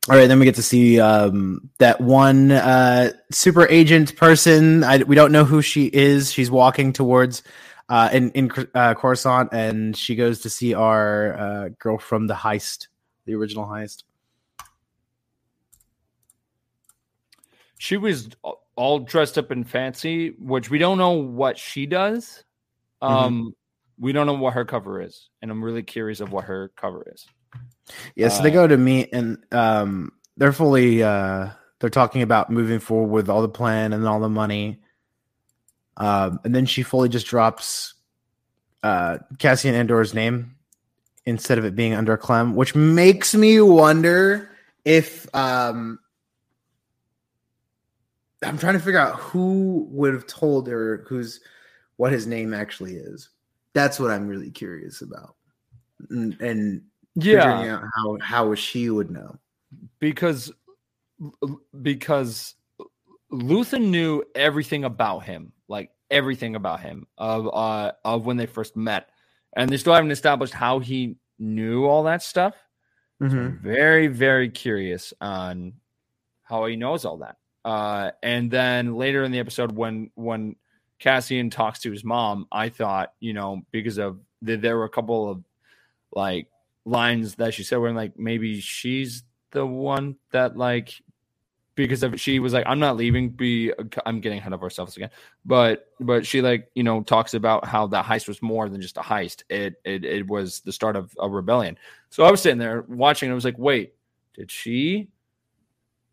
All 0.07 0.15
right, 0.15 0.27
then 0.27 0.37
we 0.37 0.45
get 0.45 0.55
to 0.55 0.61
see 0.63 0.99
um, 0.99 1.67
that 1.79 1.99
one 1.99 2.51
uh, 2.51 3.11
super 3.31 3.67
agent 3.67 4.15
person. 4.15 4.83
I, 4.83 4.97
we 4.99 5.15
don't 5.15 5.31
know 5.31 5.45
who 5.45 5.63
she 5.63 5.85
is. 5.85 6.31
She's 6.31 6.51
walking 6.51 6.93
towards 6.93 7.41
uh, 7.89 8.09
in 8.11 8.31
in 8.31 8.51
uh, 8.73 8.93
Coruscant, 8.95 9.49
and 9.51 9.95
she 9.95 10.15
goes 10.15 10.41
to 10.41 10.49
see 10.49 10.73
our 10.73 11.37
uh, 11.37 11.69
girl 11.79 11.97
from 11.97 12.27
the 12.27 12.33
heist, 12.33 12.87
the 13.25 13.35
original 13.35 13.65
heist. 13.65 14.03
she 17.77 17.97
was 17.97 18.29
all 18.75 18.99
dressed 18.99 19.37
up 19.37 19.51
in 19.51 19.63
fancy, 19.63 20.29
which 20.39 20.69
we 20.69 20.77
don't 20.77 20.97
know 20.97 21.11
what 21.11 21.57
she 21.57 21.85
does. 21.85 22.43
Mm-hmm. 23.01 23.13
Um, 23.13 23.55
we 23.99 24.11
don't 24.11 24.25
know 24.25 24.33
what 24.33 24.53
her 24.53 24.65
cover 24.65 25.01
is, 25.01 25.29
and 25.41 25.51
I'm 25.51 25.63
really 25.63 25.83
curious 25.83 26.19
of 26.19 26.31
what 26.31 26.45
her 26.45 26.71
cover 26.75 27.05
is. 27.13 27.27
Yeah, 28.15 28.29
so 28.29 28.41
they 28.41 28.49
Uh, 28.49 28.53
go 28.53 28.67
to 28.67 28.77
meet, 28.77 29.09
and 29.13 29.37
um, 29.51 30.11
they're 30.35 30.51
fully 30.51 31.03
uh, 31.03 31.49
they're 31.79 31.89
talking 31.89 32.21
about 32.21 32.49
moving 32.49 32.79
forward 32.79 33.11
with 33.11 33.29
all 33.29 33.41
the 33.41 33.49
plan 33.49 33.93
and 33.93 34.07
all 34.07 34.19
the 34.19 34.29
money. 34.29 34.81
Um, 35.97 36.39
and 36.43 36.53
then 36.53 36.65
she 36.65 36.83
fully 36.83 37.09
just 37.09 37.27
drops 37.27 37.93
uh, 38.83 39.19
Cassian 39.39 39.75
Andor's 39.75 40.13
name 40.13 40.55
instead 41.25 41.57
of 41.57 41.65
it 41.65 41.75
being 41.75 41.93
under 41.93 42.17
Clem, 42.17 42.55
which 42.55 42.75
makes 42.75 43.33
me 43.33 43.59
wonder 43.61 44.49
if 44.83 45.33
um, 45.35 45.99
I'm 48.43 48.57
trying 48.57 48.73
to 48.73 48.79
figure 48.79 48.99
out 48.99 49.15
who 49.15 49.87
would 49.89 50.13
have 50.13 50.27
told 50.27 50.67
her 50.67 51.03
who's 51.07 51.39
what 51.97 52.11
his 52.11 52.27
name 52.27 52.53
actually 52.53 52.95
is. 52.95 53.29
That's 53.73 53.99
what 53.99 54.11
I'm 54.11 54.27
really 54.27 54.51
curious 54.51 55.01
about, 55.01 55.35
and, 56.09 56.39
and 56.39 56.81
figuring 57.15 57.69
out 57.69 57.83
how 57.95 58.17
how 58.21 58.55
she 58.55 58.89
would 58.89 59.09
know. 59.09 59.37
because 59.99 60.51
because 61.81 62.55
Luthen 63.31 63.89
knew 63.89 64.23
everything 64.35 64.83
about 64.83 65.19
him, 65.19 65.51
like 65.67 65.91
everything 66.11 66.55
about 66.55 66.79
him 66.81 67.07
of 67.17 67.47
uh 67.47 67.91
of 68.03 68.25
when 68.25 68.37
they 68.37 68.45
first 68.45 68.75
met, 68.75 69.09
and 69.55 69.69
they 69.69 69.77
still 69.77 69.93
haven't 69.93 70.11
established 70.11 70.53
how 70.53 70.79
he 70.79 71.15
knew 71.39 71.85
all 71.85 72.03
that 72.03 72.23
stuff. 72.23 72.55
So 73.21 73.25
I'm 73.25 73.59
very 73.63 74.07
very 74.07 74.49
curious 74.49 75.13
on 75.21 75.73
how 76.43 76.65
he 76.65 76.75
knows 76.75 77.05
all 77.05 77.17
that. 77.17 77.37
Uh, 77.63 78.11
and 78.21 78.51
then 78.51 78.95
later 78.95 79.23
in 79.23 79.31
the 79.31 79.39
episode, 79.39 79.71
when 79.71 80.11
when 80.15 80.55
Cassian 80.99 81.49
talks 81.49 81.79
to 81.79 81.91
his 81.91 82.03
mom, 82.03 82.47
I 82.51 82.69
thought 82.69 83.13
you 83.19 83.33
know 83.33 83.63
because 83.71 83.97
of 83.97 84.19
there, 84.41 84.57
there 84.57 84.77
were 84.77 84.85
a 84.85 84.89
couple 84.89 85.29
of 85.29 85.43
like 86.13 86.47
lines 86.85 87.35
that 87.35 87.53
she 87.53 87.63
said 87.63 87.77
where 87.77 87.91
like 87.91 88.17
maybe 88.17 88.61
she's 88.61 89.23
the 89.51 89.65
one 89.65 90.17
that 90.31 90.55
like 90.55 91.01
because 91.75 92.03
of 92.03 92.19
she 92.19 92.39
was 92.39 92.53
like 92.53 92.65
i'm 92.67 92.79
not 92.79 92.95
leaving 92.97 93.29
be 93.29 93.71
i'm 94.05 94.19
getting 94.21 94.39
ahead 94.39 94.53
of 94.53 94.63
ourselves 94.63 94.95
again. 94.95 95.09
But 95.45 95.87
but 95.99 96.25
she 96.25 96.41
like 96.41 96.69
you 96.73 96.83
know 96.83 97.03
talks 97.03 97.33
about 97.33 97.65
how 97.65 97.87
that 97.87 98.05
heist 98.05 98.27
was 98.27 98.41
more 98.41 98.69
than 98.69 98.81
just 98.81 98.97
a 98.97 99.01
heist. 99.01 99.43
It 99.49 99.75
it, 99.83 100.05
it 100.05 100.27
was 100.27 100.61
the 100.61 100.71
start 100.71 100.95
of 100.95 101.15
a 101.19 101.29
rebellion. 101.29 101.77
So 102.09 102.23
i 102.23 102.31
was 102.31 102.41
sitting 102.41 102.59
there 102.59 102.83
watching 102.87 103.27
and 103.27 103.33
i 103.33 103.35
was 103.35 103.45
like 103.45 103.57
wait 103.57 103.93
did 104.35 104.51
she 104.51 105.07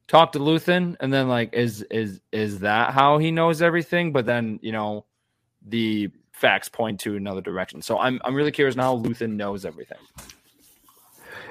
talk 0.07 0.33
to 0.33 0.39
luthen? 0.39 0.97
And 1.01 1.13
then 1.13 1.29
like 1.29 1.55
is 1.55 1.83
is 1.91 2.21
is 2.31 2.61
that 2.61 2.93
how 2.93 3.19
he 3.19 3.31
knows 3.31 3.63
everything? 3.63 4.13
But 4.13 4.27
then 4.27 4.59
you 4.63 4.73
know 4.73 5.07
the 5.67 6.11
facts 6.33 6.69
point 6.69 7.01
to 7.01 7.17
another 7.17 7.41
direction. 7.41 7.83
So 7.83 7.99
i'm 7.99 8.21
i'm 8.25 8.35
really 8.35 8.51
curious 8.51 8.77
now 8.77 8.97
how 8.97 9.03
luthen 9.03 9.33
knows 9.33 9.65
everything. 9.65 9.99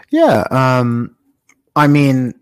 Yeah. 0.09 0.43
Um 0.51 1.15
I 1.75 1.87
mean 1.87 2.33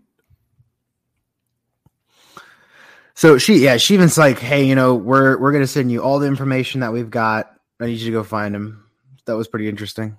so 3.20 3.36
she 3.36 3.56
yeah, 3.56 3.76
she 3.76 3.92
even's 3.92 4.16
like, 4.16 4.38
hey, 4.38 4.64
you 4.64 4.74
know, 4.74 4.94
we're 4.94 5.36
we're 5.36 5.52
gonna 5.52 5.66
send 5.66 5.92
you 5.92 6.02
all 6.02 6.20
the 6.20 6.26
information 6.26 6.80
that 6.80 6.90
we've 6.90 7.10
got. 7.10 7.54
I 7.78 7.84
need 7.84 7.98
you 7.98 8.06
to 8.06 8.12
go 8.12 8.24
find 8.24 8.56
him. 8.56 8.86
That 9.26 9.36
was 9.36 9.46
pretty 9.46 9.68
interesting. 9.68 10.16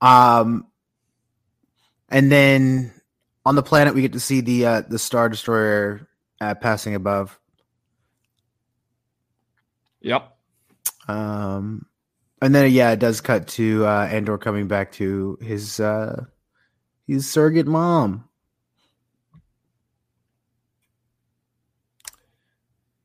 Um 0.00 0.68
and 2.08 2.30
then 2.30 2.92
on 3.44 3.56
the 3.56 3.62
planet 3.64 3.92
we 3.92 4.02
get 4.02 4.12
to 4.12 4.20
see 4.20 4.40
the 4.40 4.66
uh 4.66 4.82
the 4.82 5.00
Star 5.00 5.28
Destroyer 5.28 6.06
uh, 6.40 6.54
passing 6.54 6.94
above. 6.94 7.36
yep 10.00 10.36
Um 11.08 11.86
and 12.40 12.54
then 12.54 12.70
yeah, 12.70 12.92
it 12.92 13.00
does 13.00 13.20
cut 13.20 13.48
to 13.48 13.84
uh 13.84 14.06
Andor 14.12 14.38
coming 14.38 14.68
back 14.68 14.92
to 14.92 15.38
his 15.40 15.80
uh 15.80 16.24
his 17.08 17.28
surrogate 17.28 17.66
mom. 17.66 18.27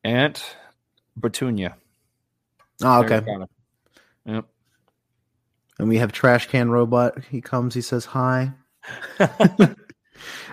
Aunt 0.03 0.55
Petunia. 1.21 1.77
Oh, 2.81 3.03
okay. 3.03 3.21
Yep. 4.25 4.45
And 5.79 5.89
we 5.89 5.97
have 5.97 6.11
Trash 6.11 6.47
Can 6.47 6.69
Robot. 6.69 7.23
He 7.29 7.41
comes, 7.41 7.73
he 7.73 7.81
says 7.81 8.05
hi. 8.05 8.51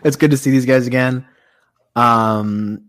it's 0.05 0.17
good 0.17 0.31
to 0.31 0.37
see 0.37 0.51
these 0.51 0.67
guys 0.67 0.87
again. 0.87 1.27
Um 1.97 2.87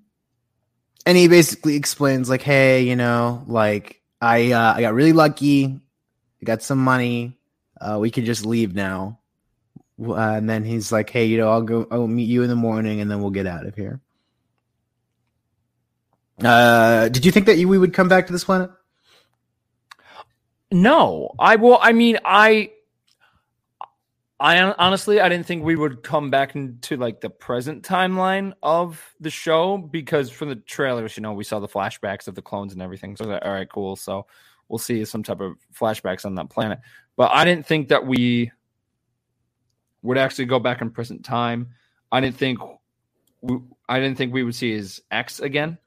and 1.06 1.18
he 1.18 1.28
basically 1.28 1.76
explains 1.76 2.30
like, 2.30 2.42
hey, 2.42 2.84
you 2.84 2.96
know, 2.96 3.44
like 3.48 4.02
I 4.22 4.52
uh 4.52 4.74
I 4.76 4.82
got 4.82 4.94
really 4.94 5.14
lucky. 5.14 5.66
I 5.66 6.46
got 6.46 6.62
some 6.62 6.80
money. 6.80 7.38
Uh 7.80 7.98
we 8.00 8.12
can 8.12 8.26
just 8.26 8.46
leave 8.46 8.76
now. 8.76 9.20
Uh, 10.04 10.16
and 10.16 10.50
then 10.50 10.64
he's 10.64 10.92
like, 10.92 11.12
hey, 11.12 11.26
you 11.26 11.38
know, 11.38 11.50
I'll 11.50 11.62
go 11.62 11.88
I'll 11.92 12.08
meet 12.08 12.30
you 12.30 12.44
in 12.44 12.50
the 12.50 12.56
morning 12.56 13.02
and 13.02 13.10
then 13.10 13.22
we'll 13.22 13.32
get 13.32 13.48
out 13.48 13.66
of 13.66 13.76
here. 13.76 14.00
Uh 16.44 17.10
did 17.10 17.26
you 17.26 17.32
think 17.32 17.46
that 17.46 17.58
we 17.58 17.78
would 17.78 17.94
come 17.94 18.08
back 18.08 18.28
to 18.28 18.34
this 18.34 18.44
planet? 18.44 18.72
No, 20.72 21.36
I 21.38 21.58
will. 21.58 21.78
I 21.82 21.92
mean, 21.92 22.18
I, 22.24 22.72
I 24.40 24.58
honestly, 24.62 25.20
I 25.20 25.28
didn't 25.28 25.46
think 25.46 25.66
we 25.66 25.76
would 25.76 26.02
come 26.02 26.30
back 26.30 26.56
into 26.56 26.96
like 26.96 27.20
the 27.20 27.30
present 27.30 27.84
timeline 27.84 28.54
of 28.64 29.14
the 29.20 29.30
show 29.30 29.78
because 29.78 30.30
from 30.30 30.48
the 30.48 30.56
trailers, 30.56 31.18
you 31.18 31.24
know, 31.24 31.34
we 31.34 31.44
saw 31.44 31.60
the 31.60 31.68
flashbacks 31.68 32.28
of 32.28 32.36
the 32.36 32.42
clones 32.42 32.72
and 32.72 32.82
everything. 32.82 33.18
So 33.18 33.26
like, 33.26 33.44
all 33.44 33.52
right, 33.52 33.70
cool. 33.70 33.98
So 33.98 34.28
we'll 34.70 34.80
see 34.80 35.04
some 35.04 35.24
type 35.24 35.42
of 35.42 35.58
flashbacks 35.78 36.26
on 36.26 36.36
that 36.36 36.50
planet. 36.50 36.80
But 37.18 37.32
I 37.34 37.44
didn't 37.44 37.66
think 37.66 37.90
that 37.90 38.08
we 38.08 38.50
would 40.04 40.18
actually 40.18 40.46
go 40.46 40.58
back 40.58 40.82
in 40.82 40.90
present 40.90 41.26
time. 41.26 41.68
I 42.14 42.22
didn't 42.22 42.38
think 42.38 42.60
we, 43.42 43.60
I 43.90 44.00
didn't 44.00 44.18
think 44.18 44.34
we 44.34 44.44
would 44.44 44.56
see 44.56 44.72
his 44.72 45.02
ex 45.12 45.42
again, 45.42 45.78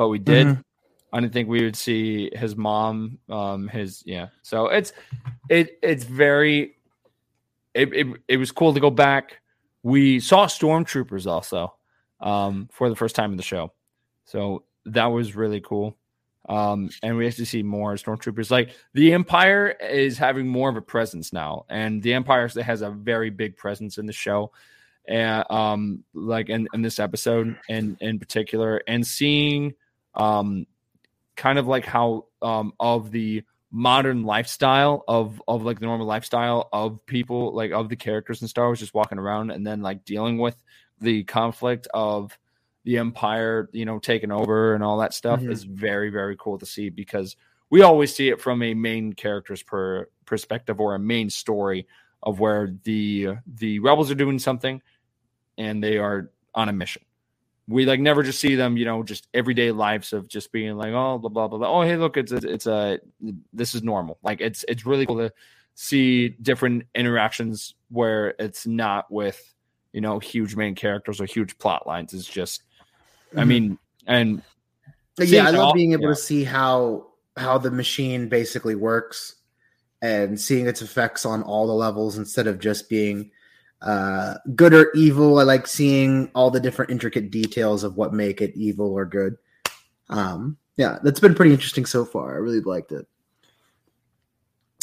but 0.00 0.08
we 0.08 0.18
did. 0.18 0.46
Mhm. 0.46 0.64
I 1.12 1.20
didn't 1.20 1.34
think 1.34 1.50
we 1.50 1.62
would 1.62 1.76
see 1.76 2.30
his 2.32 2.56
mom. 2.56 3.18
Um, 3.28 3.68
his 3.68 4.02
yeah. 4.06 4.28
So 4.40 4.68
it's 4.68 4.94
it 5.50 5.78
it's 5.82 6.04
very. 6.04 6.76
It, 7.74 7.92
it 7.92 8.06
it 8.26 8.36
was 8.38 8.50
cool 8.50 8.72
to 8.72 8.80
go 8.80 8.88
back. 8.88 9.42
We 9.82 10.18
saw 10.18 10.46
stormtroopers 10.46 11.26
also, 11.26 11.74
um, 12.18 12.70
for 12.72 12.88
the 12.88 12.96
first 12.96 13.14
time 13.14 13.30
in 13.30 13.36
the 13.36 13.42
show, 13.42 13.74
so 14.24 14.64
that 14.86 15.04
was 15.04 15.36
really 15.36 15.60
cool. 15.60 15.98
Um, 16.48 16.88
and 17.02 17.18
we 17.18 17.26
actually 17.26 17.44
see 17.44 17.62
more 17.62 17.92
stormtroopers. 17.96 18.50
Like 18.50 18.70
the 18.94 19.12
Empire 19.12 19.68
is 19.68 20.16
having 20.16 20.48
more 20.48 20.70
of 20.70 20.76
a 20.76 20.82
presence 20.82 21.30
now, 21.30 21.66
and 21.68 22.02
the 22.02 22.14
Empire 22.14 22.48
has 22.48 22.80
a 22.80 22.90
very 22.90 23.28
big 23.28 23.54
presence 23.58 23.98
in 23.98 24.06
the 24.06 24.14
show 24.14 24.50
and 25.08 25.44
um 25.50 26.04
like 26.14 26.48
in, 26.48 26.68
in 26.74 26.82
this 26.82 26.98
episode 26.98 27.56
in 27.68 27.96
in 28.00 28.18
particular 28.18 28.82
and 28.86 29.06
seeing 29.06 29.74
um 30.14 30.66
kind 31.36 31.58
of 31.58 31.66
like 31.66 31.84
how 31.84 32.26
um 32.42 32.72
of 32.80 33.10
the 33.10 33.42
modern 33.70 34.24
lifestyle 34.24 35.04
of 35.06 35.40
of 35.46 35.62
like 35.62 35.78
the 35.78 35.86
normal 35.86 36.06
lifestyle 36.06 36.68
of 36.72 37.04
people 37.06 37.54
like 37.54 37.70
of 37.70 37.88
the 37.88 37.96
characters 37.96 38.42
in 38.42 38.48
Star 38.48 38.66
Wars 38.66 38.80
just 38.80 38.94
walking 38.94 39.18
around 39.18 39.50
and 39.50 39.64
then 39.66 39.80
like 39.80 40.04
dealing 40.04 40.38
with 40.38 40.60
the 41.00 41.22
conflict 41.24 41.86
of 41.94 42.36
the 42.84 42.98
empire 42.98 43.68
you 43.72 43.84
know 43.84 43.98
taking 43.98 44.32
over 44.32 44.74
and 44.74 44.82
all 44.82 44.98
that 44.98 45.14
stuff 45.14 45.40
Mhm. 45.40 45.52
is 45.52 45.62
very 45.64 46.10
very 46.10 46.36
cool 46.36 46.58
to 46.58 46.66
see 46.66 46.88
because 46.88 47.36
we 47.70 47.82
always 47.82 48.12
see 48.14 48.28
it 48.28 48.40
from 48.40 48.62
a 48.62 48.74
main 48.74 49.12
character's 49.12 49.62
per 49.62 50.08
perspective 50.26 50.80
or 50.80 50.94
a 50.94 50.98
main 50.98 51.30
story 51.30 51.86
of 52.22 52.40
where 52.40 52.74
the 52.84 53.36
the 53.46 53.78
rebels 53.78 54.10
are 54.10 54.16
doing 54.16 54.38
something 54.40 54.82
and 55.56 55.82
they 55.82 55.96
are 55.98 56.30
on 56.54 56.68
a 56.68 56.72
mission. 56.72 57.02
We 57.68 57.86
like 57.86 58.00
never 58.00 58.22
just 58.22 58.40
see 58.40 58.56
them, 58.56 58.76
you 58.76 58.84
know, 58.84 59.02
just 59.02 59.28
everyday 59.32 59.70
lives 59.70 60.12
of 60.12 60.26
just 60.28 60.50
being 60.50 60.76
like, 60.76 60.92
oh, 60.92 61.18
blah 61.18 61.30
blah 61.30 61.48
blah. 61.48 61.58
blah. 61.58 61.68
Oh, 61.68 61.82
hey, 61.82 61.96
look, 61.96 62.16
it's 62.16 62.32
it's, 62.32 62.44
it's 62.44 62.66
a 62.66 62.98
this 63.52 63.74
is 63.74 63.82
normal. 63.82 64.18
Like 64.22 64.40
it's 64.40 64.64
it's 64.66 64.84
really 64.84 65.06
cool 65.06 65.18
to 65.18 65.32
see 65.76 66.30
different 66.30 66.84
interactions 66.94 67.74
where 67.90 68.34
it's 68.38 68.66
not 68.66 69.10
with 69.10 69.54
you 69.92 70.00
know 70.00 70.18
huge 70.18 70.56
main 70.56 70.74
characters 70.74 71.20
or 71.20 71.26
huge 71.26 71.56
plot 71.58 71.86
lines. 71.86 72.12
It's 72.12 72.26
just, 72.26 72.62
I 73.36 73.42
Mhm. 73.42 73.48
mean, 73.48 73.78
and 74.06 74.42
yeah, 75.18 75.46
I 75.46 75.50
love 75.50 75.60
all- 75.68 75.74
being 75.74 75.92
able 75.92 76.04
yeah. 76.04 76.08
to 76.10 76.16
see 76.16 76.44
how 76.44 77.06
how 77.36 77.56
the 77.58 77.70
machine 77.70 78.28
basically 78.28 78.74
works 78.74 79.36
and 80.02 80.40
seeing 80.40 80.66
its 80.66 80.82
effects 80.82 81.24
on 81.24 81.42
all 81.44 81.66
the 81.66 81.72
levels 81.72 82.18
instead 82.18 82.46
of 82.46 82.58
just 82.58 82.88
being 82.88 83.30
uh, 83.82 84.34
good 84.54 84.74
or 84.74 84.90
evil. 84.94 85.38
I 85.38 85.44
like 85.44 85.66
seeing 85.66 86.30
all 86.34 86.50
the 86.50 86.60
different 86.60 86.90
intricate 86.90 87.30
details 87.30 87.84
of 87.84 87.96
what 87.96 88.12
make 88.12 88.40
it 88.40 88.54
evil 88.54 88.92
or 88.92 89.04
good. 89.04 89.36
Um, 90.08 90.58
yeah, 90.76 90.98
that's 91.02 91.20
been 91.20 91.34
pretty 91.34 91.52
interesting 91.52 91.86
so 91.86 92.04
far. 92.04 92.34
I 92.34 92.38
really 92.38 92.60
liked 92.60 92.92
it. 92.92 93.06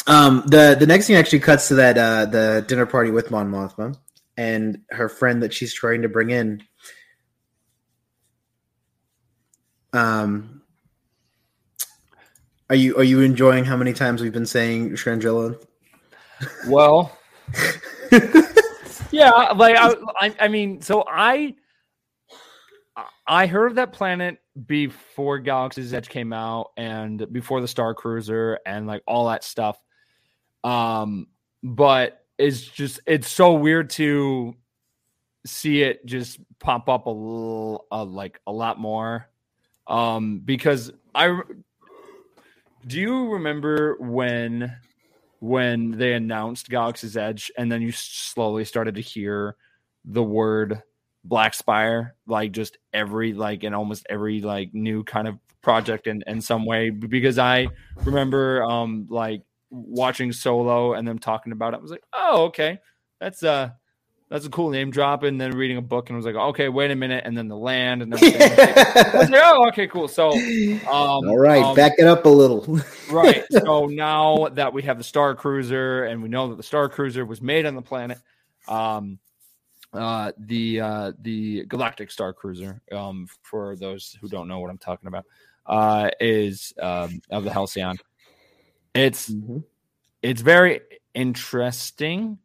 Um, 0.06 0.42
the 0.46 0.74
the 0.78 0.86
next 0.86 1.06
thing 1.06 1.16
actually 1.16 1.40
cuts 1.40 1.68
to 1.68 1.74
that 1.74 1.98
uh, 1.98 2.24
the 2.24 2.64
dinner 2.66 2.86
party 2.86 3.10
with 3.10 3.30
Mon 3.30 3.50
Mothma 3.50 3.96
and 4.38 4.80
her 4.90 5.08
friend 5.08 5.42
that 5.42 5.52
she's 5.52 5.74
trying 5.74 6.02
to 6.02 6.08
bring 6.08 6.30
in. 6.30 6.62
Um, 9.92 10.62
are 12.70 12.76
you 12.76 12.96
are 12.96 13.04
you 13.04 13.20
enjoying 13.20 13.64
how 13.64 13.76
many 13.76 13.92
times 13.92 14.22
we've 14.22 14.32
been 14.32 14.46
saying 14.46 14.90
Shrangella? 14.92 15.62
well, 16.68 17.18
yeah, 19.10 19.30
like 19.52 19.76
I, 19.78 20.34
I, 20.40 20.48
mean, 20.48 20.80
so 20.80 21.04
I, 21.06 21.54
I 23.26 23.46
heard 23.46 23.66
of 23.68 23.74
that 23.76 23.92
planet 23.92 24.38
before 24.66 25.38
Galaxy's 25.38 25.94
Edge 25.94 26.08
came 26.08 26.32
out 26.32 26.72
and 26.76 27.30
before 27.32 27.60
the 27.60 27.68
Star 27.68 27.94
Cruiser 27.94 28.58
and 28.66 28.86
like 28.86 29.02
all 29.06 29.28
that 29.28 29.44
stuff. 29.44 29.78
Um, 30.64 31.28
but 31.62 32.24
it's 32.38 32.62
just 32.62 33.00
it's 33.06 33.28
so 33.28 33.54
weird 33.54 33.90
to 33.90 34.54
see 35.46 35.82
it 35.82 36.04
just 36.06 36.38
pop 36.58 36.88
up 36.88 37.06
a 37.06 37.10
little, 37.10 37.86
uh, 37.90 38.04
like 38.04 38.40
a 38.46 38.52
lot 38.52 38.78
more. 38.78 39.28
Um, 39.86 40.40
because 40.44 40.92
I 41.14 41.40
do 42.86 43.00
you 43.00 43.32
remember 43.32 43.96
when 44.00 44.74
when 45.40 45.92
they 45.92 46.14
announced 46.14 46.68
Galaxy's 46.68 47.16
Edge, 47.16 47.50
and 47.56 47.70
then 47.70 47.82
you 47.82 47.92
slowly 47.92 48.64
started 48.64 48.96
to 48.96 49.00
hear 49.00 49.56
the 50.04 50.22
word 50.22 50.82
Black 51.24 51.54
Spire, 51.54 52.14
like 52.26 52.52
just 52.52 52.78
every 52.92 53.32
like 53.32 53.64
in 53.64 53.74
almost 53.74 54.06
every 54.08 54.40
like 54.40 54.72
new 54.72 55.04
kind 55.04 55.28
of 55.28 55.38
project 55.62 56.06
in 56.06 56.22
in 56.26 56.40
some 56.40 56.64
way. 56.64 56.90
Because 56.90 57.38
I 57.38 57.68
remember 58.04 58.64
um 58.64 59.06
like 59.10 59.42
watching 59.70 60.32
Solo 60.32 60.94
and 60.94 61.06
them 61.06 61.18
talking 61.18 61.52
about 61.52 61.74
it. 61.74 61.78
I 61.78 61.80
was 61.80 61.90
like, 61.90 62.04
oh 62.12 62.44
okay, 62.44 62.78
that's 63.20 63.42
uh 63.42 63.70
that's 64.28 64.46
a 64.46 64.50
cool 64.50 64.70
name 64.70 64.90
drop. 64.90 65.22
And 65.22 65.40
then 65.40 65.52
reading 65.52 65.76
a 65.76 65.82
book 65.82 66.08
and 66.08 66.16
I 66.16 66.18
was 66.18 66.26
like, 66.26 66.34
okay, 66.34 66.68
wait 66.68 66.90
a 66.90 66.96
minute, 66.96 67.24
and 67.24 67.36
then 67.36 67.48
the 67.48 67.56
land 67.56 68.02
and 68.02 68.12
everything. 68.14 68.40
Like, 68.40 69.30
oh 69.34 69.68
okay, 69.68 69.86
cool. 69.86 70.08
So 70.08 70.32
um, 70.32 71.28
All 71.28 71.38
right, 71.38 71.62
um, 71.62 71.74
back 71.74 71.92
it 71.98 72.06
up 72.06 72.24
a 72.24 72.28
little. 72.28 72.80
right. 73.10 73.44
So 73.50 73.86
now 73.86 74.48
that 74.52 74.72
we 74.72 74.82
have 74.82 74.98
the 74.98 75.04
Star 75.04 75.34
Cruiser 75.34 76.04
and 76.04 76.22
we 76.22 76.28
know 76.28 76.48
that 76.48 76.56
the 76.56 76.62
Star 76.62 76.88
Cruiser 76.88 77.24
was 77.24 77.40
made 77.40 77.66
on 77.66 77.74
the 77.74 77.82
planet, 77.82 78.18
um, 78.66 79.18
uh, 79.92 80.32
the 80.38 80.80
uh, 80.80 81.12
the 81.20 81.64
Galactic 81.66 82.10
Star 82.10 82.32
Cruiser, 82.32 82.82
um, 82.92 83.26
for 83.42 83.76
those 83.76 84.16
who 84.20 84.28
don't 84.28 84.48
know 84.48 84.60
what 84.60 84.70
I'm 84.70 84.78
talking 84.78 85.08
about, 85.08 85.24
uh, 85.66 86.10
is 86.20 86.72
um, 86.80 87.20
of 87.30 87.44
the 87.44 87.52
Halcyon. 87.52 87.96
It's 88.94 89.30
Mhm. 89.30 89.64
it's 90.22 90.40
very 90.42 90.80
interesting, 91.14 92.38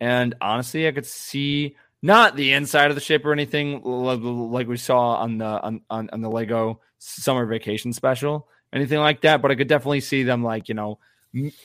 and 0.00 0.34
honestly, 0.40 0.88
I 0.88 0.92
could 0.92 1.06
see 1.06 1.76
not 2.02 2.34
the 2.34 2.52
inside 2.52 2.90
of 2.90 2.94
the 2.94 3.00
ship 3.00 3.24
or 3.24 3.32
anything 3.32 3.82
like 3.82 4.66
we 4.66 4.78
saw 4.78 5.16
on 5.16 5.38
the 5.38 5.44
on, 5.44 5.82
on, 5.90 6.10
on 6.12 6.20
the 6.22 6.30
Lego 6.30 6.80
summer 6.98 7.46
vacation 7.46 7.92
special, 7.92 8.48
anything 8.72 8.98
like 8.98 9.20
that. 9.22 9.42
But 9.42 9.50
I 9.50 9.54
could 9.54 9.68
definitely 9.68 10.00
see 10.00 10.22
them 10.22 10.42
like 10.42 10.68
you 10.68 10.74
know 10.74 10.98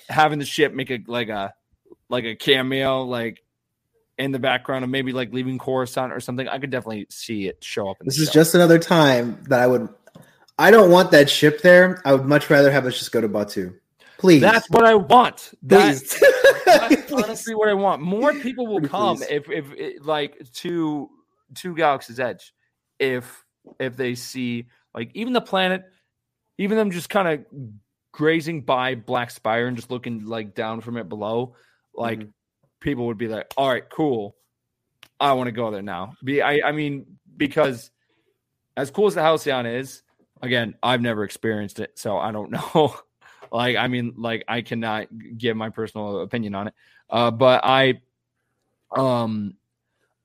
having 0.10 0.40
the 0.40 0.46
ship 0.46 0.74
make 0.74 0.92
a 0.92 1.00
like 1.08 1.30
a 1.30 1.54
like 2.10 2.26
a 2.26 2.36
cameo 2.36 3.04
like 3.04 3.42
in 4.18 4.32
the 4.32 4.40
background 4.40 4.84
of 4.84 4.90
maybe 4.90 5.12
like 5.14 5.34
leaving 5.34 5.58
Coruscant 5.58 6.14
or 6.14 6.20
something. 6.20 6.48
I 6.48 6.60
could 6.60 6.70
definitely 6.70 7.08
see 7.10 7.48
it 7.48 7.64
show 7.64 7.90
up. 7.90 7.98
In 8.02 8.06
This 8.06 8.20
is 8.20 8.28
show. 8.28 8.34
just 8.34 8.56
another 8.56 8.80
time 8.80 9.44
that 9.50 9.62
I 9.62 9.68
would. 9.68 9.90
I 10.58 10.72
don't 10.72 10.90
want 10.90 11.12
that 11.12 11.30
ship 11.30 11.62
there. 11.62 12.02
I 12.06 12.14
would 12.14 12.26
much 12.26 12.50
rather 12.50 12.72
have 12.72 12.86
us 12.86 12.98
just 12.98 13.12
go 13.12 13.20
to 13.20 13.28
Batuu. 13.28 13.76
Please. 14.26 14.42
that's 14.42 14.70
what 14.70 14.86
I 14.86 14.96
want. 14.96 15.54
That, 15.64 15.98
Please. 15.98 16.24
That's 16.66 17.12
honestly 17.12 17.56
what 17.56 17.70
I 17.70 17.74
want. 17.74 18.02
More 18.02 18.34
people 18.34 18.68
will 18.68 18.82
come 18.82 19.18
please. 19.18 19.28
if 19.30 19.50
if 19.50 19.72
it, 19.74 20.04
like 20.06 20.52
to 20.56 21.10
to 21.56 21.76
Galaxy's 21.76 22.20
Edge 22.20 22.54
if 23.00 23.46
if 23.80 23.96
they 23.96 24.16
see 24.16 24.68
like 24.94 25.12
even 25.14 25.32
the 25.34 25.42
planet, 25.42 25.84
even 26.58 26.78
them 26.78 26.92
just 26.92 27.10
kind 27.10 27.28
of 27.28 27.46
grazing 28.12 28.62
by 28.62 28.96
Black 28.96 29.30
Spire 29.32 29.68
and 29.68 29.78
just 29.78 29.92
looking 29.92 30.26
like 30.26 30.56
down 30.56 30.82
from 30.82 30.98
it 30.98 31.08
below, 31.08 31.56
like 31.94 32.20
Mhm. 32.20 32.32
people 32.82 33.06
would 33.08 33.18
be 33.18 33.28
like, 33.28 33.54
"All 33.58 33.70
right, 33.70 33.88
cool, 33.90 34.36
I 35.20 35.34
want 35.34 35.48
to 35.48 35.52
go 35.52 35.70
there 35.72 35.82
now." 35.84 36.14
Be 36.24 36.42
I 36.42 36.62
I 36.66 36.72
mean 36.72 37.06
because 37.38 37.92
as 38.76 38.90
cool 38.92 39.08
as 39.08 39.16
the 39.16 39.22
Halcyon 39.22 39.66
is, 39.66 40.02
again, 40.42 40.76
I've 40.84 41.02
never 41.02 41.24
experienced 41.24 41.80
it, 41.80 41.98
so 41.98 42.18
I 42.18 42.32
don't 42.32 42.52
know. 42.76 42.96
Like, 43.56 43.76
I 43.76 43.88
mean, 43.88 44.14
like 44.18 44.44
I 44.48 44.62
cannot 44.62 45.08
give 45.38 45.56
my 45.58 45.70
personal 45.70 46.22
opinion 46.22 46.56
on 46.56 46.68
it. 46.68 46.74
Uh, 47.10 47.32
but 47.32 47.62
I, 47.64 48.02
um, 48.96 49.56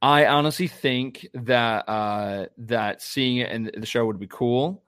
I 0.03 0.27
honestly 0.27 0.67
think 0.67 1.29
that 1.35 1.89
uh 1.89 2.47
that 2.59 3.03
seeing 3.03 3.39
it 3.39 3.51
in 3.51 3.71
the 3.77 3.87
show 3.87 4.07
would 4.07 4.19
be 4.19 4.27
cool. 4.27 4.83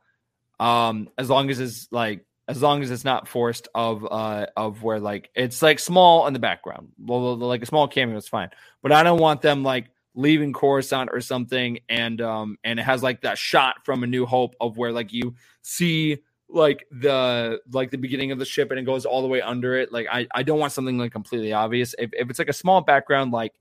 Um, 0.58 1.10
as 1.18 1.28
long 1.28 1.50
as 1.50 1.60
it's 1.60 1.88
like 1.90 2.24
as 2.48 2.62
long 2.62 2.82
as 2.82 2.90
it's 2.90 3.04
not 3.04 3.28
forced 3.28 3.68
of 3.74 4.06
uh 4.10 4.46
of 4.56 4.82
where 4.82 5.00
like 5.00 5.30
it's 5.34 5.60
like 5.62 5.78
small 5.78 6.26
in 6.26 6.32
the 6.32 6.38
background. 6.38 6.92
Like 6.98 7.62
a 7.62 7.66
small 7.66 7.88
cameo 7.88 8.16
is 8.16 8.28
fine, 8.28 8.50
but 8.82 8.92
I 8.92 9.02
don't 9.02 9.20
want 9.20 9.42
them 9.42 9.62
like 9.62 9.90
leaving 10.14 10.52
Coruscant 10.52 11.10
or 11.12 11.20
something, 11.20 11.80
and 11.88 12.20
um 12.22 12.58
and 12.64 12.80
it 12.80 12.84
has 12.84 13.02
like 13.02 13.22
that 13.22 13.36
shot 13.36 13.84
from 13.84 14.02
A 14.04 14.06
New 14.06 14.24
Hope 14.24 14.54
of 14.60 14.78
where 14.78 14.92
like 14.92 15.12
you 15.12 15.34
see 15.60 16.18
like 16.52 16.86
the 16.90 17.60
like 17.72 17.90
the 17.90 17.98
beginning 17.98 18.30
of 18.30 18.38
the 18.38 18.44
ship 18.44 18.70
and 18.70 18.78
it 18.78 18.84
goes 18.84 19.04
all 19.04 19.22
the 19.22 19.28
way 19.28 19.40
under 19.40 19.74
it. 19.74 19.92
Like 19.92 20.06
I 20.10 20.26
I 20.32 20.42
don't 20.42 20.58
want 20.58 20.72
something 20.72 20.98
like 20.98 21.12
completely 21.12 21.52
obvious. 21.52 21.94
If 21.98 22.10
if 22.12 22.30
it's 22.30 22.38
like 22.38 22.48
a 22.48 22.54
small 22.54 22.80
background 22.80 23.32
like 23.32 23.54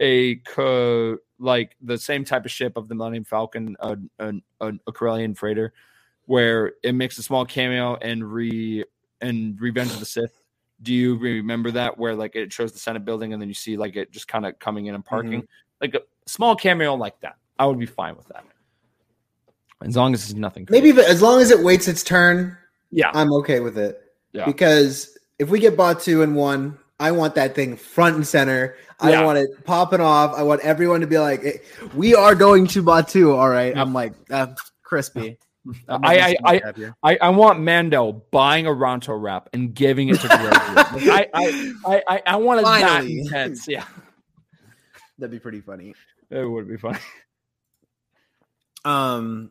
a 0.00 0.36
co 0.36 1.18
like 1.38 1.76
the 1.80 1.98
same 1.98 2.24
type 2.24 2.44
of 2.44 2.50
ship 2.50 2.76
of 2.76 2.88
the 2.88 2.94
Millennium 2.94 3.24
Falcon, 3.24 3.76
a 3.80 3.96
a, 4.18 4.34
a, 4.60 4.72
a 4.86 4.92
Corellian 4.92 5.36
freighter, 5.36 5.72
where 6.26 6.72
it 6.82 6.94
makes 6.94 7.18
a 7.18 7.22
small 7.22 7.44
cameo 7.44 7.96
and 7.96 8.30
re 8.30 8.84
in 9.20 9.56
Revenge 9.58 9.92
of 9.92 10.00
the 10.00 10.06
Sith. 10.06 10.40
Do 10.82 10.92
you 10.92 11.16
remember 11.16 11.70
that 11.72 11.98
where 11.98 12.14
like 12.14 12.36
it 12.36 12.52
shows 12.52 12.72
the 12.72 12.78
Senate 12.78 13.04
building 13.04 13.32
and 13.32 13.40
then 13.40 13.48
you 13.48 13.54
see 13.54 13.76
like 13.76 13.96
it 13.96 14.12
just 14.12 14.28
kind 14.28 14.44
of 14.44 14.58
coming 14.58 14.86
in 14.86 14.94
and 14.94 15.04
mm-hmm. 15.04 15.08
parking, 15.08 15.48
like 15.80 15.94
a 15.94 16.02
small 16.26 16.54
cameo 16.54 16.94
like 16.94 17.18
that? 17.20 17.36
I 17.58 17.66
would 17.66 17.78
be 17.78 17.86
fine 17.86 18.16
with 18.16 18.26
that, 18.28 18.44
as 19.84 19.96
long 19.96 20.14
as 20.14 20.24
it's 20.24 20.34
nothing. 20.38 20.66
Maybe 20.70 20.88
if 20.90 20.98
as 20.98 21.22
long 21.22 21.40
as 21.40 21.50
it 21.50 21.60
waits 21.62 21.88
its 21.88 22.02
turn, 22.02 22.56
yeah, 22.90 23.10
I'm 23.14 23.32
okay 23.34 23.60
with 23.60 23.76
it. 23.78 24.00
yeah, 24.32 24.44
Because 24.46 25.16
if 25.38 25.48
we 25.50 25.58
get 25.60 25.76
bought 25.76 26.00
two 26.00 26.22
and 26.22 26.34
one, 26.36 26.78
I 27.00 27.10
want 27.12 27.34
that 27.36 27.54
thing 27.54 27.76
front 27.76 28.16
and 28.16 28.26
center. 28.26 28.76
I 29.00 29.10
Yeah. 29.10 29.24
want 29.24 29.38
it 29.38 29.64
popping 29.64 30.00
off. 30.00 30.32
I 30.36 30.42
want 30.44 30.60
everyone 30.62 31.00
to 31.00 31.06
be 31.08 31.18
like, 31.18 31.44
"Eh, 31.44 31.58
"We 31.94 32.14
are 32.14 32.34
going 32.34 32.66
to 32.68 32.82
Batuu." 32.82 33.34
All 33.36 33.48
right. 33.48 33.76
I'm 33.76 33.92
like, 33.92 34.12
uh, 34.30 34.48
crispy. 34.82 35.36
I'm 35.88 36.04
I, 36.04 36.18
I, 36.18 36.36
I. 36.44 36.92
I, 37.02 37.18
I 37.22 37.28
want 37.30 37.58
Mando 37.60 38.12
buying 38.30 38.66
a 38.66 38.70
Ronto 38.70 39.20
wrap 39.20 39.48
and 39.54 39.74
giving 39.74 40.08
it 40.10 40.20
to 40.20 40.28
Grogu. 40.28 41.06
Like, 41.06 41.08
I, 41.08 41.28
I, 41.34 41.72
I, 41.86 42.02
I, 42.16 42.22
I 42.26 42.36
wanted 42.36 42.64
that 42.66 43.04
intense. 43.04 43.66
Yeah, 43.66 43.84
that'd 45.18 45.30
be 45.32 45.38
pretty 45.40 45.60
funny. 45.62 45.94
it 46.30 46.44
would 46.44 46.68
be 46.68 46.76
fun. 46.76 46.98
Um, 48.84 49.50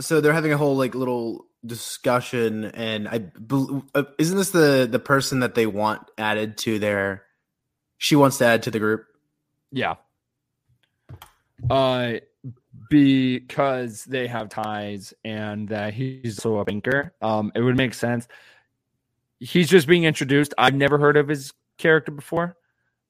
So 0.00 0.20
they're 0.20 0.32
having 0.32 0.52
a 0.52 0.56
whole 0.56 0.76
like 0.76 0.94
little 0.94 1.46
discussion, 1.64 2.66
and 2.66 3.08
I 3.08 3.24
uh, 3.94 4.04
isn't 4.18 4.36
this 4.36 4.50
the 4.50 4.88
the 4.90 4.98
person 4.98 5.40
that 5.40 5.54
they 5.54 5.66
want 5.66 6.02
added 6.18 6.58
to 6.58 6.78
their? 6.78 7.22
She 7.98 8.16
wants 8.16 8.38
to 8.38 8.46
add 8.46 8.62
to 8.64 8.70
the 8.70 8.78
group. 8.78 9.06
Yeah. 9.72 9.94
Uh, 11.70 12.14
because 12.90 14.04
they 14.04 14.26
have 14.26 14.48
ties 14.48 15.14
and 15.24 15.68
that 15.68 15.94
he's 15.94 16.38
also 16.38 16.58
a 16.58 16.64
banker. 16.64 17.14
Um, 17.22 17.50
it 17.54 17.60
would 17.60 17.76
make 17.76 17.94
sense. 17.94 18.28
He's 19.40 19.68
just 19.68 19.86
being 19.86 20.04
introduced. 20.04 20.54
I've 20.58 20.74
never 20.74 20.98
heard 20.98 21.16
of 21.16 21.28
his 21.28 21.52
character 21.78 22.12
before. 22.12 22.56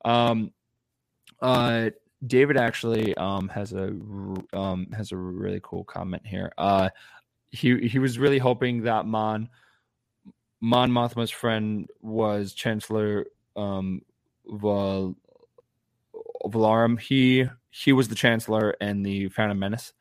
Um, 0.04 0.52
uh, 1.40 1.90
David 2.26 2.56
actually 2.56 3.14
um 3.16 3.48
has 3.48 3.72
a 3.72 3.88
um 4.52 4.88
has 4.96 5.12
a 5.12 5.16
really 5.16 5.60
cool 5.62 5.84
comment 5.84 6.26
here. 6.26 6.52
Uh, 6.58 6.90
he 7.50 7.88
he 7.88 7.98
was 7.98 8.18
really 8.18 8.38
hoping 8.38 8.82
that 8.82 9.06
Mon 9.06 9.48
Mon 10.60 10.90
Mothma's 10.90 11.30
friend 11.30 11.88
was 12.00 12.52
Chancellor 12.52 13.26
um 13.56 14.02
Val 14.46 15.14
Valorum. 16.44 17.00
He 17.00 17.46
he 17.70 17.92
was 17.92 18.08
the 18.08 18.14
Chancellor 18.14 18.70
in 18.80 19.02
the 19.02 19.28
Phantom 19.28 19.58
Menace. 19.58 19.92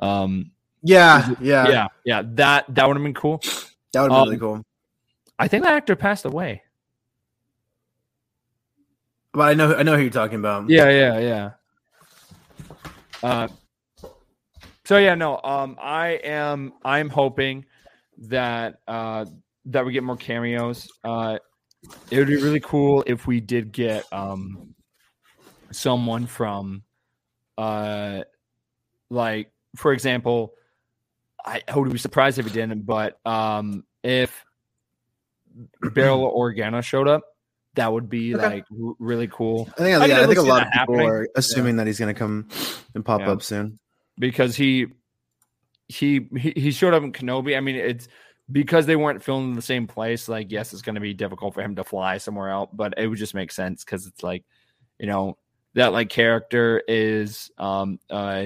Um, 0.00 0.52
Yeah, 0.82 1.34
yeah, 1.40 1.68
yeah, 1.68 1.88
yeah, 2.04 2.22
that 2.34 2.74
that 2.74 2.86
would 2.86 2.96
have 2.96 3.04
been 3.04 3.14
cool. 3.14 3.40
That 3.92 4.02
would 4.02 4.08
be 4.08 4.14
Um, 4.14 4.28
really 4.28 4.38
cool. 4.38 4.64
I 5.38 5.48
think 5.48 5.64
that 5.64 5.74
actor 5.74 5.96
passed 5.96 6.24
away. 6.24 6.62
But 9.32 9.48
I 9.48 9.54
know, 9.54 9.74
I 9.74 9.82
know 9.82 9.96
who 9.96 10.02
you're 10.02 10.10
talking 10.10 10.38
about. 10.38 10.68
Yeah, 10.68 10.90
yeah, 10.90 11.18
yeah. 11.18 11.50
Uh, 13.22 13.48
so 14.84 14.98
yeah, 14.98 15.14
no. 15.14 15.40
Um, 15.42 15.78
I 15.80 16.20
am. 16.24 16.74
I'm 16.84 17.08
hoping 17.08 17.64
that 18.28 18.80
uh 18.86 19.24
that 19.66 19.86
we 19.86 19.92
get 19.92 20.02
more 20.02 20.16
cameos. 20.16 20.88
Uh, 21.04 21.38
it 22.10 22.18
would 22.18 22.28
be 22.28 22.36
really 22.36 22.60
cool 22.60 23.02
if 23.06 23.26
we 23.26 23.40
did 23.40 23.72
get 23.72 24.04
um 24.12 24.74
someone 25.70 26.26
from 26.26 26.82
uh 27.56 28.20
like 29.08 29.50
for 29.76 29.92
example 29.92 30.52
I, 31.44 31.62
I 31.66 31.78
would 31.78 31.90
be 31.90 31.98
surprised 31.98 32.38
if 32.38 32.46
it 32.46 32.52
didn't, 32.52 32.84
but 32.84 33.18
um 33.26 33.84
if 34.02 34.44
Bail 35.94 36.30
Organa 36.30 36.82
showed 36.82 37.08
up, 37.08 37.24
that 37.74 37.92
would 37.92 38.08
be 38.10 38.34
Okay. 38.34 38.44
like 38.44 38.64
r- 38.70 38.94
really 38.98 39.28
cool 39.28 39.68
I 39.78 39.82
think, 39.82 40.02
I 40.02 40.06
yeah, 40.06 40.20
I 40.20 40.26
think 40.26 40.38
a 40.38 40.42
lot 40.42 40.62
of 40.62 40.72
people 40.72 40.94
happening. 40.94 41.08
are 41.08 41.28
assuming 41.36 41.76
that 41.76 41.86
he's 41.86 41.98
going 41.98 42.14
to 42.14 42.18
come 42.18 42.48
and 42.94 43.04
pop 43.04 43.20
Yeah. 43.20 43.30
up 43.32 43.42
soon. 43.42 43.78
because 44.18 44.54
he 44.56 44.86
he 45.88 46.28
he 46.36 46.52
he 46.56 46.70
showed 46.70 46.94
up 46.94 47.02
in 47.02 47.12
Kenobi. 47.12 47.56
I 47.56 47.60
mean, 47.60 47.76
it's 47.76 48.08
because 48.50 48.86
they 48.86 48.96
weren't 48.96 49.22
filmed 49.22 49.50
in 49.50 49.54
the 49.56 49.62
same 49.62 49.86
place. 49.86 50.28
Like, 50.28 50.50
yes, 50.50 50.72
it's 50.72 50.82
going 50.82 50.94
to 50.96 51.00
be 51.00 51.14
difficult 51.14 51.54
for 51.54 51.62
him 51.62 51.76
to 51.76 51.84
fly 51.84 52.18
somewhere 52.18 52.50
else, 52.50 52.70
but 52.72 52.94
it 52.96 53.06
would 53.06 53.18
just 53.18 53.34
make 53.34 53.52
sense 53.52 53.84
because 53.84 54.06
it's 54.06 54.22
like, 54.22 54.44
you 54.98 55.06
know, 55.06 55.36
that 55.74 55.92
like 55.92 56.08
character 56.10 56.82
is 56.86 57.50
um 57.58 57.98
uh 58.10 58.44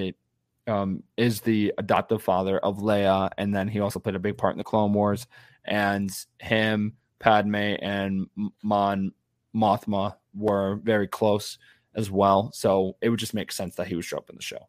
um 0.68 1.02
is 1.16 1.40
the 1.42 1.72
adoptive 1.78 2.22
father 2.22 2.58
of 2.58 2.78
Leia, 2.78 3.30
and 3.38 3.54
then 3.54 3.68
he 3.68 3.80
also 3.80 3.98
played 4.00 4.14
a 4.16 4.20
big 4.20 4.36
part 4.38 4.52
in 4.54 4.58
the 4.58 4.64
Clone 4.64 4.92
Wars, 4.92 5.26
and 5.64 6.10
him, 6.40 6.94
Padme, 7.18 7.54
and 7.54 8.28
Mon 8.62 9.12
Mothma 9.54 10.16
were 10.34 10.76
very 10.76 11.08
close 11.08 11.58
as 11.94 12.10
well. 12.10 12.50
So 12.52 12.96
it 13.00 13.08
would 13.08 13.18
just 13.18 13.34
make 13.34 13.50
sense 13.50 13.74
that 13.76 13.86
he 13.86 13.94
would 13.96 14.04
show 14.04 14.18
up 14.18 14.30
in 14.30 14.36
the 14.36 14.42
show. 14.42 14.68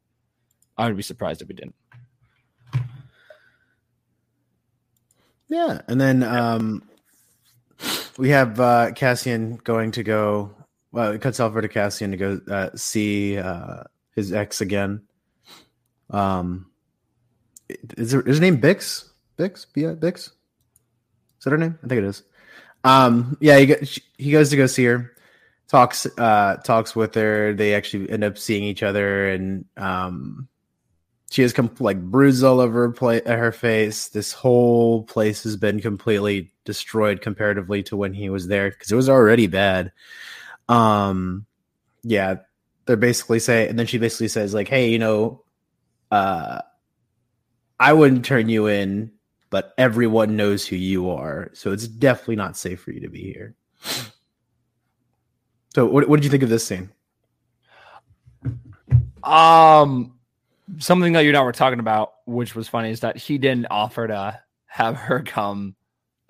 I 0.78 0.88
would 0.88 0.98
be 0.98 1.04
surprised 1.04 1.42
if 1.42 1.48
he 1.48 1.54
didn't. 1.54 1.76
Yeah, 5.50 5.82
and 5.88 6.00
then 6.00 6.24
um, 6.24 6.84
we 8.18 8.30
have 8.30 8.60
uh, 8.60 8.92
Cassian 8.94 9.56
going 9.64 9.92
to 9.92 10.04
go. 10.04 10.54
Well, 10.92 11.12
it 11.12 11.22
cuts 11.22 11.40
off 11.40 11.52
over 11.52 11.62
to 11.62 11.68
Cassian 11.68 12.12
to 12.12 12.18
go 12.18 12.42
uh, 12.50 12.70
see 12.76 13.38
uh, 13.38 13.84
his 14.16 14.34
ex 14.34 14.62
again. 14.62 15.02
Um, 16.10 16.70
is, 17.70 18.12
her, 18.12 18.22
is 18.22 18.38
her 18.38 18.42
name 18.42 18.60
Bix? 18.60 19.10
Bix? 19.38 19.66
Bix? 19.76 20.18
Is 20.18 20.32
that 21.44 21.52
her 21.52 21.58
name? 21.58 21.78
I 21.84 21.88
think 21.88 22.00
it 22.00 22.06
is. 22.06 22.24
Um, 22.88 23.38
yeah, 23.42 23.60
he, 23.60 23.76
he 24.18 24.32
goes 24.32 24.50
to 24.52 24.56
go 24.56 24.66
see 24.66 24.86
her. 24.86 25.14
Talks 25.68 26.06
uh, 26.18 26.56
talks 26.64 26.96
with 26.96 27.14
her. 27.16 27.54
They 27.54 27.74
actually 27.74 28.10
end 28.10 28.24
up 28.24 28.38
seeing 28.38 28.64
each 28.64 28.82
other, 28.82 29.30
and 29.30 29.66
um, 29.76 30.48
she 31.30 31.42
has 31.42 31.54
like 31.82 32.02
bruises 32.02 32.46
all 32.46 32.62
over 32.62 32.88
her, 32.88 32.94
pla- 32.94 33.26
her 33.26 33.52
face. 33.52 34.08
This 34.08 34.32
whole 34.32 35.04
place 35.04 35.44
has 35.44 35.58
been 35.58 35.82
completely 35.82 36.52
destroyed 36.64 37.20
comparatively 37.20 37.84
to 37.84 37.98
when 37.98 38.14
he 38.14 38.30
was 38.30 38.48
there 38.48 38.70
because 38.70 38.90
it 38.90 38.96
was 38.96 39.10
already 39.10 39.48
bad. 39.48 39.92
Um, 40.70 41.46
yeah, 42.04 42.36
they're 42.86 42.96
basically 42.96 43.40
say, 43.40 43.68
and 43.68 43.78
then 43.78 43.88
she 43.88 43.98
basically 43.98 44.30
says 44.30 44.54
like, 44.54 44.70
"Hey, 44.70 44.90
you 44.90 45.00
know, 45.00 45.44
uh, 46.10 46.62
I 47.78 47.92
wouldn't 47.92 48.24
turn 48.24 48.48
you 48.48 48.68
in, 48.68 49.12
but 49.50 49.74
everyone 49.78 50.36
knows 50.36 50.66
who 50.66 50.76
you 50.76 51.10
are, 51.10 51.50
so 51.54 51.72
it's 51.72 51.88
definitely 51.88 52.36
not 52.36 52.58
safe 52.58 52.82
for 52.82 52.92
you 52.92 53.00
to 53.02 53.10
be 53.10 53.24
here." 53.24 53.56
So, 55.74 55.86
what, 55.86 56.10
what 56.10 56.18
did 56.18 56.24
you 56.24 56.32
think 56.32 56.44
of 56.44 56.50
this 56.50 56.66
scene? 56.66 56.90
Um, 59.24 60.14
something 60.80 61.14
that 61.14 61.22
you 61.22 61.30
and 61.30 61.38
I 61.38 61.42
were 61.42 61.52
talking 61.52 61.80
about, 61.80 62.14
which 62.26 62.56
was 62.56 62.68
funny, 62.68 62.90
is 62.90 63.02
that 63.02 63.18
he 63.18 63.38
didn't 63.38 63.68
offer 63.70 64.08
to 64.08 64.42
have 64.66 64.96
her 64.98 65.22
come. 65.22 65.76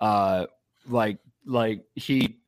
Uh, 0.00 0.46
like, 0.86 1.18
like 1.46 1.82
he 1.94 2.38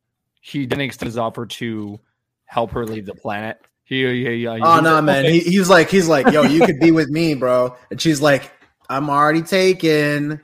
he 0.40 0.66
didn't 0.66 0.83
extend 0.83 1.06
his 1.06 1.18
offer 1.18 1.46
to 1.46 1.98
help 2.44 2.70
her 2.72 2.85
leave 2.85 3.06
the 3.06 3.14
planet. 3.14 3.61
He, 3.85 4.04
he, 4.04 4.24
he 4.24 4.46
Oh 4.46 4.54
he 4.54 4.61
no, 4.61 4.76
was 4.76 4.83
like, 4.83 5.04
man. 5.04 5.24
"Okay." 5.24 5.38
He, 5.38 5.50
he's 5.52 5.68
like, 5.68 5.90
he's 5.90 6.08
like, 6.08 6.33
yo, 6.33 6.42
you 6.42 6.64
could 6.64 6.81
be 6.81 6.90
with 6.92 7.08
me, 7.08 7.35
bro. 7.35 7.77
And 7.90 8.00
she's 8.00 8.21
like, 8.21 8.52
I'm 8.88 9.08
already 9.08 9.42
taken. 9.42 10.40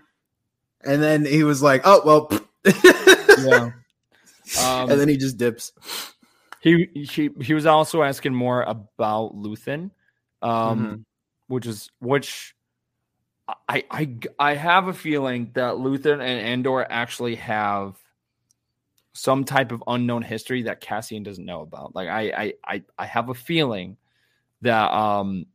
And 0.86 1.02
then 1.02 1.24
he 1.24 1.42
was 1.44 1.62
like, 1.62 1.82
oh 1.84 2.02
well. 2.04 2.30
yeah. 3.44 3.70
Um, 4.58 4.90
and 4.90 5.00
then 5.00 5.08
he 5.08 5.16
just 5.16 5.36
dips. 5.36 5.72
he 6.60 6.88
he 6.94 7.30
he 7.40 7.54
was 7.54 7.66
also 7.66 8.02
asking 8.02 8.34
more 8.34 8.62
about 8.62 9.34
Luthen, 9.34 9.90
um, 10.42 10.78
Mm-hmm. 10.78 10.94
which 11.48 11.66
is 11.66 11.90
which 12.00 12.54
I 13.68 13.84
I 13.90 14.16
I 14.38 14.54
have 14.54 14.88
a 14.88 14.92
feeling 14.92 15.50
that 15.54 15.74
Luthen 15.74 16.14
and 16.14 16.22
Andor 16.22 16.86
actually 16.88 17.36
have 17.36 17.96
some 19.12 19.44
type 19.44 19.72
of 19.72 19.82
unknown 19.86 20.22
history 20.22 20.62
that 20.62 20.80
Cassian 20.80 21.22
doesn't 21.22 21.44
know 21.44 21.60
about. 21.62 21.94
Like 21.94 22.08
I 22.08 22.30
I 22.30 22.52
I, 22.64 22.82
I 22.98 23.06
have 23.06 23.28
a 23.28 23.34
feeling 23.34 23.96
that 24.62 24.90
um 24.92 25.46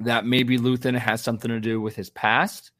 that 0.00 0.26
maybe 0.26 0.58
Luthen 0.58 0.98
has 0.98 1.20
something 1.22 1.50
to 1.50 1.60
do 1.60 1.80
with 1.80 1.94
his 1.96 2.10
past. 2.10 2.72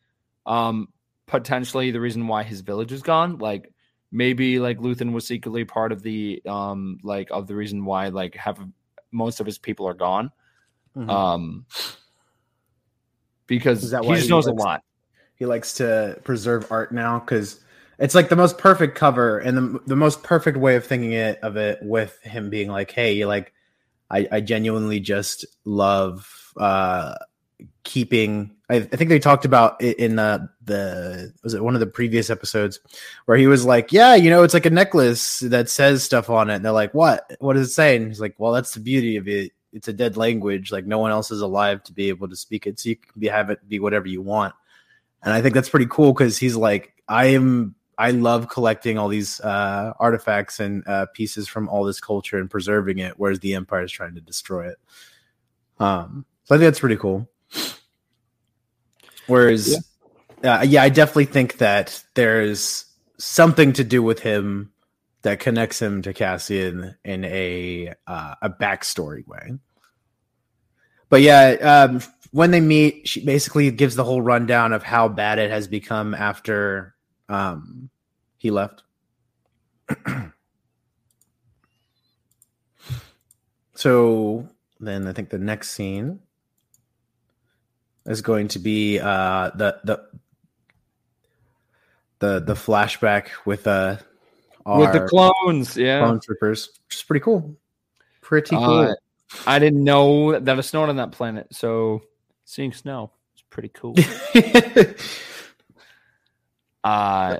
Um 0.46 0.88
potentially 1.26 1.90
the 1.90 2.00
reason 2.00 2.26
why 2.28 2.42
his 2.42 2.60
village 2.60 2.92
is 2.92 3.02
gone. 3.02 3.38
Like 3.38 3.72
maybe 4.12 4.58
like 4.58 4.78
Luthen 4.78 5.12
was 5.12 5.26
secretly 5.26 5.64
part 5.64 5.92
of 5.92 6.02
the 6.02 6.42
um 6.46 6.98
like 7.02 7.28
of 7.30 7.46
the 7.46 7.54
reason 7.56 7.84
why 7.84 8.08
like 8.08 8.34
have 8.36 8.58
most 9.12 9.40
of 9.40 9.46
his 9.46 9.58
people 9.58 9.86
are 9.88 9.94
gone. 9.94 10.30
Mhm. 10.96 11.10
Um 11.10 11.66
because 13.46 13.84
Is 13.84 13.90
that 13.90 14.02
he 14.02 14.08
why 14.08 14.14
just 14.16 14.28
he 14.28 14.32
knows 14.32 14.46
a 14.46 14.52
lot. 14.52 14.82
he 15.36 15.46
likes 15.46 15.74
to 15.74 16.20
preserve 16.24 16.70
art 16.70 16.92
now 16.92 17.18
because 17.18 17.60
it's 17.98 18.14
like 18.14 18.28
the 18.28 18.36
most 18.36 18.58
perfect 18.58 18.96
cover 18.96 19.38
and 19.38 19.56
the, 19.56 19.80
the 19.86 19.96
most 19.96 20.22
perfect 20.22 20.56
way 20.56 20.76
of 20.76 20.84
thinking 20.84 21.12
it 21.12 21.38
of 21.42 21.56
it 21.56 21.78
with 21.82 22.18
him 22.22 22.50
being 22.50 22.68
like 22.68 22.90
hey 22.90 23.24
like 23.24 23.52
i, 24.10 24.26
I 24.32 24.40
genuinely 24.40 25.00
just 25.00 25.44
love 25.64 26.52
uh 26.56 27.14
keeping 27.84 28.54
I, 28.68 28.76
I 28.76 28.80
think 28.80 29.10
they 29.10 29.18
talked 29.18 29.44
about 29.44 29.80
it 29.80 29.98
in 29.98 30.16
the 30.16 30.48
the 30.64 31.32
was 31.42 31.54
it 31.54 31.62
one 31.62 31.74
of 31.74 31.80
the 31.80 31.86
previous 31.86 32.30
episodes 32.30 32.80
where 33.26 33.36
he 33.36 33.46
was 33.46 33.64
like 33.64 33.92
yeah 33.92 34.14
you 34.14 34.30
know 34.30 34.42
it's 34.42 34.54
like 34.54 34.66
a 34.66 34.70
necklace 34.70 35.40
that 35.40 35.68
says 35.68 36.02
stuff 36.02 36.30
on 36.30 36.50
it. 36.50 36.56
And 36.56 36.64
they're 36.64 36.72
like 36.72 36.94
what? 36.94 37.30
What 37.40 37.54
does 37.54 37.68
it 37.68 37.72
say 37.72 37.96
and 37.96 38.08
he's 38.08 38.20
like 38.20 38.34
well 38.38 38.52
that's 38.52 38.74
the 38.74 38.80
beauty 38.80 39.16
of 39.16 39.28
it. 39.28 39.52
It's 39.72 39.88
a 39.88 39.92
dead 39.92 40.16
language. 40.16 40.72
Like 40.72 40.86
no 40.86 40.98
one 40.98 41.10
else 41.10 41.30
is 41.30 41.40
alive 41.40 41.82
to 41.84 41.92
be 41.92 42.08
able 42.08 42.28
to 42.28 42.36
speak 42.36 42.66
it. 42.66 42.78
So 42.78 42.90
you 42.90 42.96
can 42.96 43.12
be, 43.18 43.28
have 43.28 43.50
it 43.50 43.68
be 43.68 43.80
whatever 43.80 44.06
you 44.06 44.22
want. 44.22 44.54
And 45.24 45.32
I 45.32 45.40
think 45.40 45.54
that's 45.54 45.68
pretty 45.68 45.86
cool 45.90 46.12
because 46.12 46.38
he's 46.38 46.54
like, 46.54 46.92
I 47.08 47.26
am, 47.26 47.74
I 47.96 48.10
love 48.10 48.48
collecting 48.48 48.98
all 48.98 49.08
these 49.08 49.40
uh, 49.40 49.94
artifacts 49.98 50.60
and 50.60 50.86
uh, 50.86 51.06
pieces 51.14 51.48
from 51.48 51.68
all 51.68 51.84
this 51.84 52.00
culture 52.00 52.38
and 52.38 52.50
preserving 52.50 52.98
it, 52.98 53.14
whereas 53.16 53.40
the 53.40 53.54
Empire 53.54 53.84
is 53.84 53.92
trying 53.92 54.14
to 54.16 54.20
destroy 54.20 54.68
it. 54.68 54.78
Um, 55.78 56.26
so 56.44 56.54
I 56.54 56.58
think 56.58 56.66
that's 56.66 56.80
pretty 56.80 56.96
cool. 56.96 57.28
Whereas, 59.26 59.72
yeah. 59.72 59.78
Uh, 60.44 60.62
yeah, 60.62 60.82
I 60.82 60.90
definitely 60.90 61.24
think 61.26 61.58
that 61.58 62.02
there's 62.14 62.84
something 63.18 63.72
to 63.74 63.84
do 63.84 64.02
with 64.02 64.20
him 64.20 64.72
that 65.22 65.40
connects 65.40 65.80
him 65.80 66.02
to 66.02 66.12
Cassian 66.12 66.96
in 67.04 67.24
a 67.24 67.94
uh, 68.06 68.34
a 68.42 68.50
backstory 68.50 69.26
way. 69.26 69.58
But 71.08 71.22
yeah, 71.22 71.86
um, 71.88 72.02
when 72.30 72.50
they 72.50 72.60
meet, 72.60 73.08
she 73.08 73.24
basically 73.24 73.70
gives 73.70 73.96
the 73.96 74.04
whole 74.04 74.20
rundown 74.20 74.72
of 74.72 74.82
how 74.82 75.08
bad 75.08 75.38
it 75.38 75.50
has 75.50 75.66
become 75.66 76.14
after 76.14 76.94
um, 77.28 77.88
he 78.36 78.50
left. 78.50 78.82
so 83.74 84.48
then 84.80 85.06
I 85.06 85.12
think 85.12 85.30
the 85.30 85.38
next 85.38 85.70
scene 85.70 86.20
is 88.06 88.20
going 88.22 88.48
to 88.48 88.58
be 88.58 88.98
uh, 88.98 89.50
the 89.54 89.80
the 89.84 90.06
the 92.18 92.40
the 92.40 92.54
flashback 92.54 93.28
with 93.44 93.66
uh 93.66 93.96
With 94.66 94.92
the 94.92 95.06
clones, 95.06 95.76
yeah. 95.76 96.00
clone 96.00 96.20
troopers, 96.20 96.68
which 96.86 96.96
is 96.96 97.02
pretty 97.02 97.22
cool. 97.22 97.56
Pretty 98.20 98.56
cool. 98.56 98.80
Uh, 98.80 98.94
I 99.46 99.58
didn't 99.58 99.84
know 99.84 100.38
that 100.38 100.58
it 100.58 100.62
snowed 100.62 100.88
on 100.88 100.96
that 100.96 101.12
planet, 101.12 101.48
so 101.52 102.02
seeing 102.44 102.72
snow 102.72 103.12
is 103.36 103.42
pretty 103.50 103.68
cool. 103.68 103.94
Uh 106.84 107.38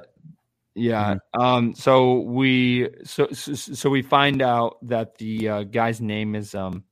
yeah. 0.74 1.16
Um 1.38 1.74
so 1.74 2.20
we 2.20 2.88
so, 3.04 3.28
so 3.32 3.52
so 3.52 3.90
we 3.90 4.00
find 4.00 4.40
out 4.40 4.78
that 4.88 5.18
the 5.18 5.48
uh, 5.48 5.62
guy's 5.64 6.00
name 6.00 6.34
is 6.34 6.54
um 6.54 6.82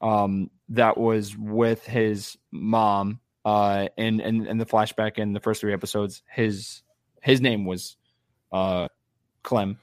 um 0.00 0.50
that 0.70 0.96
was 0.96 1.36
with 1.36 1.84
his 1.84 2.36
mom 2.50 3.20
uh 3.44 3.88
and 3.96 4.20
and 4.20 4.46
in 4.46 4.58
the 4.58 4.66
flashback 4.66 5.18
in 5.18 5.32
the 5.32 5.40
first 5.40 5.60
three 5.60 5.72
episodes 5.72 6.22
his 6.30 6.82
his 7.22 7.40
name 7.40 7.64
was 7.64 7.96
uh 8.52 8.88
Clem. 9.42 9.78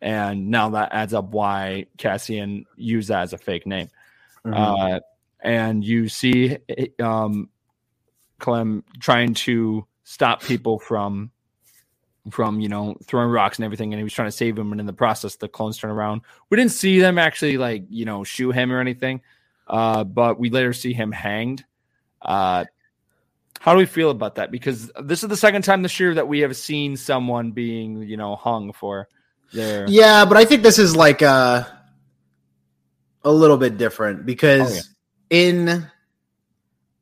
And 0.00 0.50
now 0.50 0.70
that 0.70 0.90
adds 0.92 1.14
up 1.14 1.30
why 1.30 1.86
Cassian 1.96 2.66
used 2.76 3.08
that 3.08 3.22
as 3.22 3.32
a 3.32 3.38
fake 3.38 3.66
name. 3.66 3.88
Mhm. 4.44 4.96
uh, 4.96 5.00
and 5.40 5.84
you 5.84 6.08
see 6.08 6.58
um, 7.00 7.48
Clem 8.38 8.84
trying 9.00 9.34
to 9.34 9.86
stop 10.04 10.42
people 10.42 10.78
from 10.78 11.30
from 12.30 12.60
you 12.60 12.68
know 12.68 12.96
throwing 13.04 13.30
rocks 13.30 13.58
and 13.58 13.64
everything, 13.64 13.92
and 13.92 14.00
he 14.00 14.04
was 14.04 14.12
trying 14.12 14.28
to 14.28 14.32
save 14.32 14.58
him, 14.58 14.72
and 14.72 14.80
in 14.80 14.86
the 14.86 14.92
process, 14.92 15.36
the 15.36 15.48
clones 15.48 15.78
turn 15.78 15.90
around. 15.90 16.22
We 16.50 16.56
didn't 16.56 16.72
see 16.72 16.98
them 16.98 17.18
actually 17.18 17.56
like 17.56 17.84
you 17.88 18.04
know 18.04 18.24
shoot 18.24 18.52
him 18.52 18.72
or 18.72 18.80
anything, 18.80 19.22
uh, 19.66 20.04
but 20.04 20.38
we 20.38 20.50
later 20.50 20.72
see 20.72 20.92
him 20.92 21.12
hanged. 21.12 21.64
Uh, 22.20 22.64
how 23.60 23.72
do 23.72 23.78
we 23.78 23.86
feel 23.86 24.10
about 24.10 24.34
that? 24.36 24.50
Because 24.50 24.90
this 25.02 25.22
is 25.22 25.28
the 25.28 25.36
second 25.36 25.62
time 25.62 25.82
this 25.82 25.98
year 25.98 26.14
that 26.14 26.28
we 26.28 26.40
have 26.40 26.56
seen 26.56 26.96
someone 26.96 27.52
being 27.52 28.02
you 28.02 28.16
know 28.16 28.36
hung 28.36 28.72
for 28.72 29.08
their 29.52 29.86
Yeah, 29.88 30.24
but 30.26 30.36
I 30.36 30.44
think 30.44 30.62
this 30.62 30.78
is 30.78 30.94
like 30.94 31.22
uh, 31.22 31.64
a 33.24 33.32
little 33.32 33.56
bit 33.56 33.78
different 33.78 34.26
because 34.26 34.70
Oh, 34.70 34.74
yeah. 34.74 34.80
in 35.30 35.90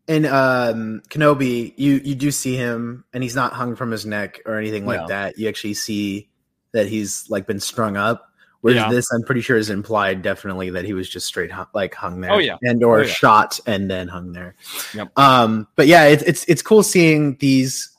in 0.09 0.27
um 0.27 1.03
Kenobi, 1.09 1.75
you 1.77 2.01
you 2.05 2.15
do 2.15 2.31
see 2.31 2.57
him 2.57 3.05
and 3.13 3.23
he's 3.23 3.35
not 3.37 3.53
hung 3.53 3.77
from 3.77 3.91
his 3.91 4.05
neck 4.07 4.41
or 4.47 4.57
anything 4.59 4.87
like 4.87 5.01
No. 5.03 5.09
that. 5.09 5.39
You 5.39 5.49
actually 5.49 5.75
see 5.75 6.29
that 6.73 6.87
he's 6.87 7.29
like 7.29 7.47
been 7.47 7.61
strung 7.61 7.97
up. 7.97 8.32
Whereas 8.63 8.77
Yeah. 8.77 8.91
this, 8.91 9.11
I'm 9.13 9.23
pretty 9.23 9.41
sure, 9.43 9.57
is 9.57 9.71
implied 9.71 10.23
definitely 10.23 10.71
that 10.71 10.85
he 10.85 10.95
was 10.95 11.09
just 11.09 11.27
straight 11.27 11.51
hu- 11.53 11.65
like 11.75 11.95
hung 11.95 12.21
there. 12.21 12.33
Oh, 12.33 12.39
yeah. 12.39 12.57
and 12.63 12.83
or 12.83 13.01
Oh, 13.01 13.03
yeah. 13.03 13.09
shot 13.09 13.61
and 13.67 13.91
then 13.91 14.09
hung 14.09 14.33
there. 14.33 14.55
Yep. 14.95 15.19
Um, 15.19 15.69
but 15.77 15.87
yeah, 15.89 16.05
it's 16.07 16.23
it's 16.23 16.45
it's 16.47 16.63
cool 16.63 16.83
seeing 16.83 17.37
these 17.41 17.91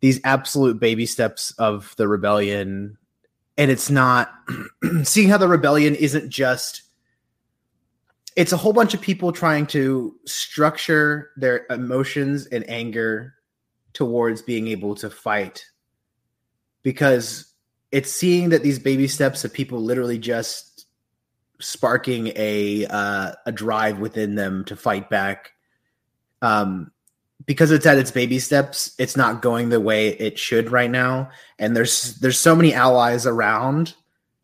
these 0.00 0.20
absolute 0.24 0.78
baby 0.78 1.04
steps 1.04 1.50
of 1.58 1.94
the 1.96 2.06
rebellion 2.06 2.96
and 3.56 3.70
it's 3.72 3.90
not 3.90 4.32
seeing 5.02 5.28
how 5.28 5.36
the 5.36 5.48
rebellion 5.48 5.96
isn't 5.96 6.30
just 6.30 6.82
it's 8.36 8.52
a 8.52 8.56
whole 8.56 8.72
bunch 8.72 8.94
of 8.94 9.00
people 9.00 9.32
trying 9.32 9.66
to 9.66 10.14
structure 10.24 11.30
their 11.36 11.66
emotions 11.70 12.46
and 12.46 12.68
anger 12.70 13.34
towards 13.94 14.40
being 14.42 14.68
able 14.68 14.94
to 14.94 15.10
fight 15.10 15.64
because 16.84 17.47
it's 17.90 18.12
seeing 18.12 18.50
that 18.50 18.62
these 18.62 18.78
baby 18.78 19.08
steps 19.08 19.44
of 19.44 19.52
people 19.52 19.80
literally 19.80 20.18
just 20.18 20.86
sparking 21.60 22.32
a 22.36 22.86
uh, 22.86 23.32
a 23.46 23.52
drive 23.52 23.98
within 23.98 24.34
them 24.34 24.64
to 24.64 24.76
fight 24.76 25.10
back 25.10 25.52
um 26.42 26.90
because 27.46 27.70
it's 27.70 27.86
at 27.86 27.98
its 27.98 28.10
baby 28.10 28.38
steps 28.38 28.94
it's 28.98 29.16
not 29.16 29.42
going 29.42 29.68
the 29.68 29.80
way 29.80 30.08
it 30.08 30.38
should 30.38 30.70
right 30.70 30.90
now. 30.90 31.30
And 31.58 31.74
there's 31.74 32.14
there's 32.20 32.38
so 32.38 32.54
many 32.54 32.74
allies 32.74 33.26
around. 33.26 33.94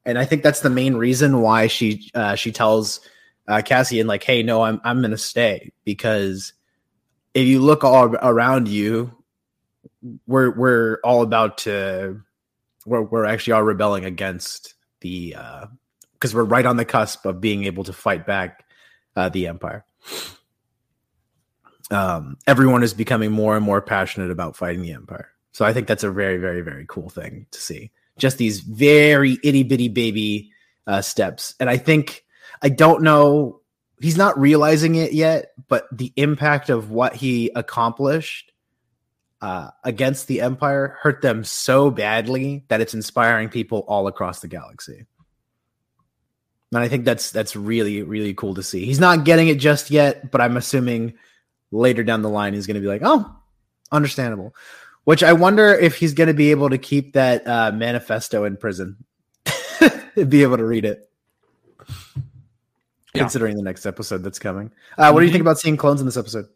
And 0.06 0.18
i 0.18 0.24
think 0.24 0.42
that's 0.42 0.60
the 0.60 0.70
main 0.70 0.96
reason 0.96 1.40
why 1.40 1.66
she 1.66 2.10
uh, 2.14 2.34
she 2.34 2.50
tells 2.50 3.00
uh, 3.46 3.62
cassian 3.62 4.06
like 4.06 4.24
hey 4.24 4.42
no 4.42 4.62
i'm 4.62 4.80
i'm 4.84 5.00
gonna 5.00 5.18
stay. 5.18 5.72
Because 5.84 6.52
if 7.34 7.46
you 7.46 7.60
look 7.60 7.84
all 7.84 8.16
around 8.16 8.66
you 8.66 9.12
we're 10.26 10.50
we're 10.50 10.98
all 11.04 11.22
about 11.22 11.58
to 11.58 12.20
we're, 12.86 13.02
we're 13.02 13.24
actually 13.24 13.52
all 13.52 13.62
rebelling 13.62 14.04
against 14.04 14.74
the 15.00 15.34
uh 15.36 15.66
because 16.14 16.34
we're 16.34 16.44
right 16.44 16.66
on 16.66 16.76
the 16.76 16.84
cusp 16.84 17.26
of 17.26 17.40
being 17.40 17.64
able 17.64 17.84
to 17.84 17.92
fight 17.92 18.26
back 18.26 18.64
uh 19.16 19.28
the 19.28 19.46
empire 19.46 19.84
um, 21.90 22.36
everyone 22.46 22.82
is 22.82 22.94
becoming 22.94 23.30
more 23.30 23.56
and 23.56 23.64
more 23.64 23.80
passionate 23.80 24.30
about 24.30 24.56
fighting 24.56 24.82
the 24.82 24.92
empire. 24.92 25.28
So 25.52 25.64
I 25.64 25.72
think 25.72 25.86
that's 25.86 26.04
a 26.04 26.10
very, 26.10 26.38
very, 26.38 26.62
very 26.62 26.86
cool 26.88 27.08
thing 27.08 27.46
to 27.50 27.60
see. 27.60 27.90
Just 28.18 28.38
these 28.38 28.60
very 28.60 29.38
itty 29.42 29.62
bitty 29.62 29.88
baby 29.88 30.50
uh, 30.86 31.02
steps, 31.02 31.54
and 31.58 31.68
I 31.68 31.76
think 31.76 32.24
I 32.62 32.68
don't 32.68 33.02
know. 33.02 33.60
He's 34.00 34.16
not 34.16 34.38
realizing 34.38 34.96
it 34.96 35.12
yet, 35.12 35.52
but 35.68 35.86
the 35.92 36.12
impact 36.16 36.68
of 36.68 36.90
what 36.90 37.14
he 37.14 37.50
accomplished 37.54 38.52
uh, 39.44 39.70
against 39.84 40.26
the 40.26 40.40
empire 40.40 40.96
hurt 41.02 41.20
them 41.20 41.44
so 41.44 41.90
badly 41.90 42.64
that 42.68 42.80
it's 42.80 42.94
inspiring 42.94 43.50
people 43.50 43.84
all 43.86 44.06
across 44.06 44.40
the 44.40 44.48
galaxy. 44.48 45.04
And 46.72 46.82
I 46.82 46.88
think 46.88 47.04
that's 47.04 47.30
that's 47.30 47.54
really 47.54 48.02
really 48.02 48.32
cool 48.32 48.54
to 48.54 48.62
see. 48.62 48.86
He's 48.86 48.98
not 48.98 49.24
getting 49.24 49.48
it 49.48 49.56
just 49.56 49.90
yet, 49.90 50.30
but 50.30 50.40
I'm 50.40 50.56
assuming 50.56 51.12
later 51.70 52.02
down 52.02 52.22
the 52.22 52.30
line 52.30 52.54
he's 52.54 52.66
going 52.66 52.76
to 52.76 52.80
be 52.80 52.86
like, 52.86 53.02
"Oh, 53.04 53.36
understandable." 53.92 54.54
Which 55.04 55.22
I 55.22 55.34
wonder 55.34 55.74
if 55.74 55.96
he's 55.96 56.14
going 56.14 56.28
to 56.28 56.34
be 56.34 56.50
able 56.50 56.70
to 56.70 56.78
keep 56.78 57.12
that 57.12 57.46
uh, 57.46 57.70
manifesto 57.70 58.44
in 58.44 58.56
prison, 58.56 59.04
be 60.14 60.42
able 60.42 60.56
to 60.56 60.64
read 60.64 60.86
it. 60.86 61.10
Yeah. 63.14 63.20
Considering 63.24 63.56
the 63.56 63.62
next 63.62 63.84
episode 63.84 64.22
that's 64.22 64.38
coming, 64.38 64.72
uh, 64.96 65.10
what 65.12 65.20
do 65.20 65.26
you 65.26 65.32
think 65.32 65.42
about 65.42 65.58
seeing 65.58 65.76
clones 65.76 66.00
in 66.00 66.06
this 66.06 66.16
episode? 66.16 66.46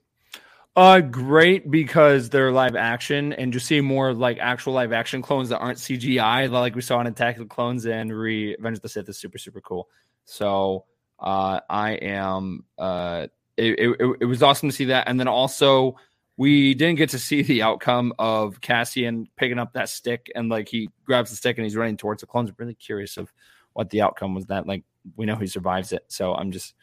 Uh, 0.78 1.00
great 1.00 1.68
because 1.72 2.30
they're 2.30 2.52
live 2.52 2.76
action 2.76 3.32
and 3.32 3.52
just 3.52 3.66
seeing 3.66 3.84
more 3.84 4.14
like 4.14 4.38
actual 4.38 4.74
live 4.74 4.92
action 4.92 5.20
clones 5.20 5.48
that 5.48 5.58
aren't 5.58 5.76
CGI, 5.76 6.48
like 6.48 6.76
we 6.76 6.82
saw 6.82 7.00
in 7.00 7.08
Attack 7.08 7.34
of 7.34 7.40
the 7.40 7.52
Clones 7.52 7.84
and 7.84 8.16
Revenge 8.16 8.76
of 8.76 8.82
the 8.82 8.88
Sith 8.88 9.08
is 9.08 9.18
super 9.18 9.38
super 9.38 9.60
cool. 9.60 9.88
So, 10.24 10.84
uh, 11.18 11.58
I 11.68 11.94
am 11.94 12.64
uh, 12.78 13.26
it, 13.56 13.76
it, 13.76 14.16
it 14.20 14.24
was 14.24 14.40
awesome 14.40 14.68
to 14.68 14.72
see 14.72 14.84
that, 14.84 15.08
and 15.08 15.18
then 15.18 15.26
also, 15.26 15.96
we 16.36 16.74
didn't 16.74 16.98
get 16.98 17.10
to 17.10 17.18
see 17.18 17.42
the 17.42 17.62
outcome 17.62 18.12
of 18.16 18.60
Cassian 18.60 19.26
picking 19.34 19.58
up 19.58 19.72
that 19.72 19.88
stick 19.88 20.30
and 20.36 20.48
like 20.48 20.68
he 20.68 20.90
grabs 21.04 21.30
the 21.30 21.36
stick 21.36 21.58
and 21.58 21.64
he's 21.64 21.74
running 21.74 21.96
towards 21.96 22.20
the 22.20 22.28
clones. 22.28 22.50
I'm 22.50 22.56
really 22.56 22.74
curious 22.74 23.16
of 23.16 23.32
what 23.72 23.90
the 23.90 24.02
outcome 24.02 24.32
was. 24.32 24.46
That 24.46 24.68
like 24.68 24.84
we 25.16 25.26
know 25.26 25.34
he 25.34 25.48
survives 25.48 25.90
it, 25.90 26.04
so 26.06 26.36
I'm 26.36 26.52
just 26.52 26.74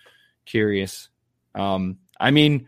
curious. 0.43 1.07
Um, 1.53 1.99
I 2.19 2.31
mean, 2.31 2.67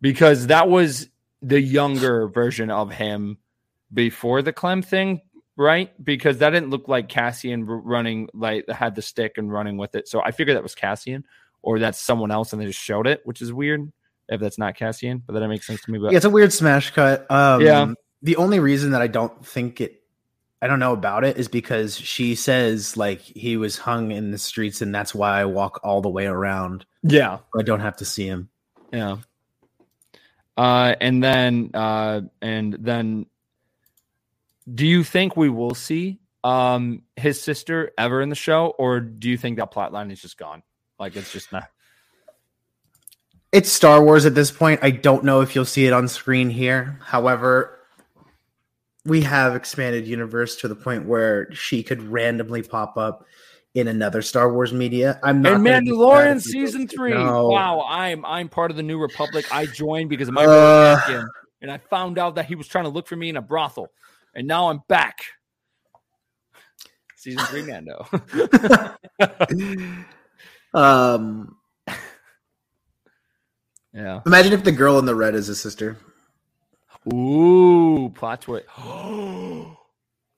because 0.00 0.48
that 0.48 0.68
was 0.68 1.08
the 1.42 1.60
younger 1.60 2.28
version 2.28 2.70
of 2.70 2.90
him 2.90 3.38
before 3.92 4.42
the 4.42 4.52
Clem 4.52 4.82
thing, 4.82 5.20
right? 5.56 5.92
Because 6.02 6.38
that 6.38 6.50
didn't 6.50 6.70
look 6.70 6.88
like 6.88 7.08
Cassian 7.08 7.64
running 7.64 8.28
like 8.34 8.68
had 8.68 8.94
the 8.94 9.02
stick 9.02 9.32
and 9.36 9.52
running 9.52 9.76
with 9.76 9.94
it. 9.94 10.08
So 10.08 10.22
I 10.22 10.30
figured 10.30 10.56
that 10.56 10.62
was 10.62 10.74
Cassian 10.74 11.24
or 11.62 11.78
that's 11.78 12.00
someone 12.00 12.30
else 12.30 12.52
and 12.52 12.60
they 12.60 12.66
just 12.66 12.78
showed 12.80 13.06
it, 13.06 13.20
which 13.24 13.42
is 13.42 13.52
weird 13.52 13.92
if 14.28 14.40
that's 14.40 14.58
not 14.58 14.76
Cassian, 14.76 15.22
but 15.26 15.38
that 15.38 15.48
makes 15.48 15.66
sense 15.66 15.82
to 15.82 15.90
me. 15.90 15.98
But 15.98 16.12
Yeah, 16.12 16.16
it's 16.16 16.26
a 16.26 16.30
weird 16.30 16.52
smash 16.52 16.90
cut. 16.90 17.28
Um, 17.30 17.60
Yeah. 17.62 17.92
The 18.22 18.36
only 18.36 18.60
reason 18.60 18.90
that 18.90 19.00
I 19.00 19.06
don't 19.06 19.44
think 19.44 19.80
it, 19.80 20.02
I 20.60 20.66
don't 20.66 20.78
know 20.78 20.92
about 20.92 21.24
it, 21.24 21.38
is 21.38 21.48
because 21.48 21.96
she 21.96 22.34
says 22.34 22.94
like 22.96 23.20
he 23.20 23.56
was 23.56 23.78
hung 23.78 24.10
in 24.12 24.30
the 24.30 24.36
streets, 24.36 24.82
and 24.82 24.94
that's 24.94 25.14
why 25.14 25.40
I 25.40 25.46
walk 25.46 25.80
all 25.82 26.02
the 26.02 26.10
way 26.10 26.26
around. 26.26 26.84
yeah, 27.02 27.38
I 27.58 27.62
don't 27.62 27.80
have 27.80 27.96
to 27.96 28.04
see 28.04 28.26
him. 28.26 28.50
yeah. 28.92 29.16
Uh, 30.60 30.94
and 31.00 31.24
then, 31.24 31.70
uh, 31.72 32.20
and 32.42 32.74
then, 32.74 33.24
do 34.74 34.86
you 34.86 35.02
think 35.02 35.34
we 35.34 35.48
will 35.48 35.74
see 35.74 36.20
um 36.44 37.02
his 37.16 37.40
sister 37.40 37.92
ever 37.96 38.20
in 38.20 38.28
the 38.28 38.34
show, 38.34 38.74
or 38.78 39.00
do 39.00 39.30
you 39.30 39.38
think 39.38 39.56
that 39.56 39.70
plot 39.70 39.90
line 39.90 40.10
is 40.10 40.20
just 40.20 40.36
gone? 40.36 40.62
Like 40.98 41.16
it's 41.16 41.32
just 41.32 41.50
not. 41.50 41.64
It's 43.52 43.72
Star 43.72 44.04
Wars 44.04 44.26
at 44.26 44.34
this 44.34 44.50
point. 44.50 44.80
I 44.82 44.90
don't 44.90 45.24
know 45.24 45.40
if 45.40 45.54
you'll 45.54 45.64
see 45.64 45.86
it 45.86 45.94
on 45.94 46.06
screen 46.08 46.50
here. 46.50 46.98
However, 47.02 47.78
we 49.06 49.22
have 49.22 49.56
expanded 49.56 50.06
universe 50.06 50.56
to 50.56 50.68
the 50.68 50.76
point 50.76 51.06
where 51.06 51.50
she 51.54 51.82
could 51.82 52.02
randomly 52.02 52.62
pop 52.62 52.98
up 52.98 53.24
in 53.74 53.88
another 53.88 54.22
Star 54.22 54.52
Wars 54.52 54.72
media. 54.72 55.20
I'm 55.22 55.42
not 55.42 55.54
And 55.54 55.64
gonna 55.64 55.80
be 55.80 55.86
sad 55.88 55.96
Mandalorian 55.96 56.36
if 56.36 56.46
we 56.46 56.52
don't 56.52 56.66
season 56.66 56.88
three. 56.88 57.14
No. 57.14 57.48
Wow, 57.48 57.86
I'm 57.88 58.24
I'm 58.24 58.48
part 58.48 58.70
of 58.70 58.76
the 58.76 58.82
New 58.82 58.98
Republic. 58.98 59.46
I 59.52 59.66
joined 59.66 60.10
because 60.10 60.28
of 60.28 60.34
my 60.34 60.44
Uh. 60.44 61.24
and 61.62 61.70
I 61.70 61.78
found 61.78 62.18
out 62.18 62.34
that 62.36 62.46
he 62.46 62.54
was 62.54 62.66
trying 62.66 62.84
to 62.84 62.90
look 62.90 63.06
for 63.06 63.16
me 63.16 63.28
in 63.28 63.36
a 63.36 63.42
brothel, 63.42 63.88
and 64.34 64.46
now 64.46 64.68
I'm 64.68 64.80
back. 64.88 65.18
Season 67.16 67.44
three, 67.46 67.62
Mando. 67.62 68.06
Um, 70.72 71.56
yeah. 73.92 74.20
imagine 74.24 74.52
if 74.52 74.62
the 74.62 74.70
girl 74.70 75.00
in 75.00 75.04
the 75.04 75.16
red 75.16 75.34
is 75.34 75.48
his 75.48 75.60
sister. 75.60 75.96
Ooh, 77.12 78.12
plot 78.14 78.42
twist. 78.42 78.66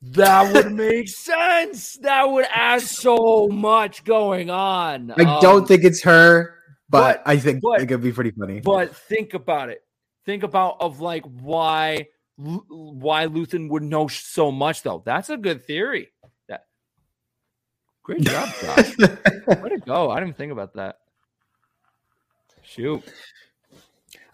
that 0.03 0.53
would 0.53 0.73
make 0.75 1.09
sense. 1.09 1.97
That 1.99 2.29
would 2.31 2.47
add 2.53 2.83
so 2.83 3.49
much 3.49 4.05
going 4.05 4.51
on. 4.51 5.13
I 5.13 5.41
don't 5.41 5.63
Um, 5.63 5.67
think 5.67 5.85
it's 5.85 6.03
her, 6.03 6.57
but, 6.91 7.23
but- 7.25 7.31
I 7.31 7.37
think 7.39 7.63
but- 7.63 7.81
it 7.81 7.87
could 7.87 8.03
be 8.03 8.13
pretty 8.13 8.33
funny. 8.33 8.61
But 8.61 8.95
think 8.97 9.35
about 9.35 9.71
it. 9.71 9.83
Think 10.27 10.43
about 10.43 10.77
of 10.81 11.01
like 11.01 11.25
why 11.25 12.09
why 12.37 13.27
Luthen 13.27 13.69
would 13.71 13.83
know 13.83 14.09
so 14.09 14.51
much 14.53 14.83
though. 14.83 15.03
That's 15.05 15.31
a 15.31 15.37
good 15.37 15.65
theory. 15.65 16.09
That 16.49 16.67
great 18.03 18.23
job, 18.23 18.49
Josh. 18.61 18.97
Way 18.99 19.69
to 19.71 19.83
go. 19.85 20.11
I 20.11 20.21
didn't 20.21 20.37
think 20.37 20.53
about 20.53 20.75
that. 20.75 20.99
Shoot. 22.63 23.03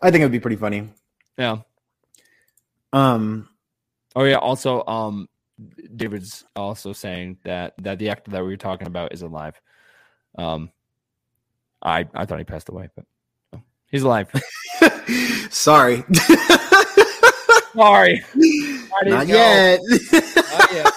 I 0.02 0.10
think 0.10 0.20
it 0.22 0.24
would 0.26 0.32
be 0.32 0.40
pretty 0.40 0.56
funny. 0.56 0.88
Yeah. 1.36 1.58
Um, 2.92 3.48
Oh 4.14 4.24
yeah. 4.24 4.36
Also, 4.36 4.84
um, 4.86 5.28
David's 5.96 6.44
also 6.54 6.92
saying 6.92 7.38
that 7.44 7.74
that 7.78 7.98
the 7.98 8.10
actor 8.10 8.30
that 8.30 8.42
we 8.42 8.48
were 8.48 8.56
talking 8.56 8.86
about 8.86 9.12
is 9.12 9.22
alive. 9.22 9.60
Um, 10.36 10.70
I 11.82 12.06
I 12.14 12.26
thought 12.26 12.38
he 12.38 12.44
passed 12.44 12.68
away, 12.68 12.88
but 12.94 13.04
no, 13.52 13.62
he's 13.90 14.02
alive. 14.02 14.30
sorry, 15.50 16.04
Sorry, 17.78 18.24
didn't 18.34 19.28
yet. 19.28 19.80
Not 20.12 20.72
yet. 20.72 20.92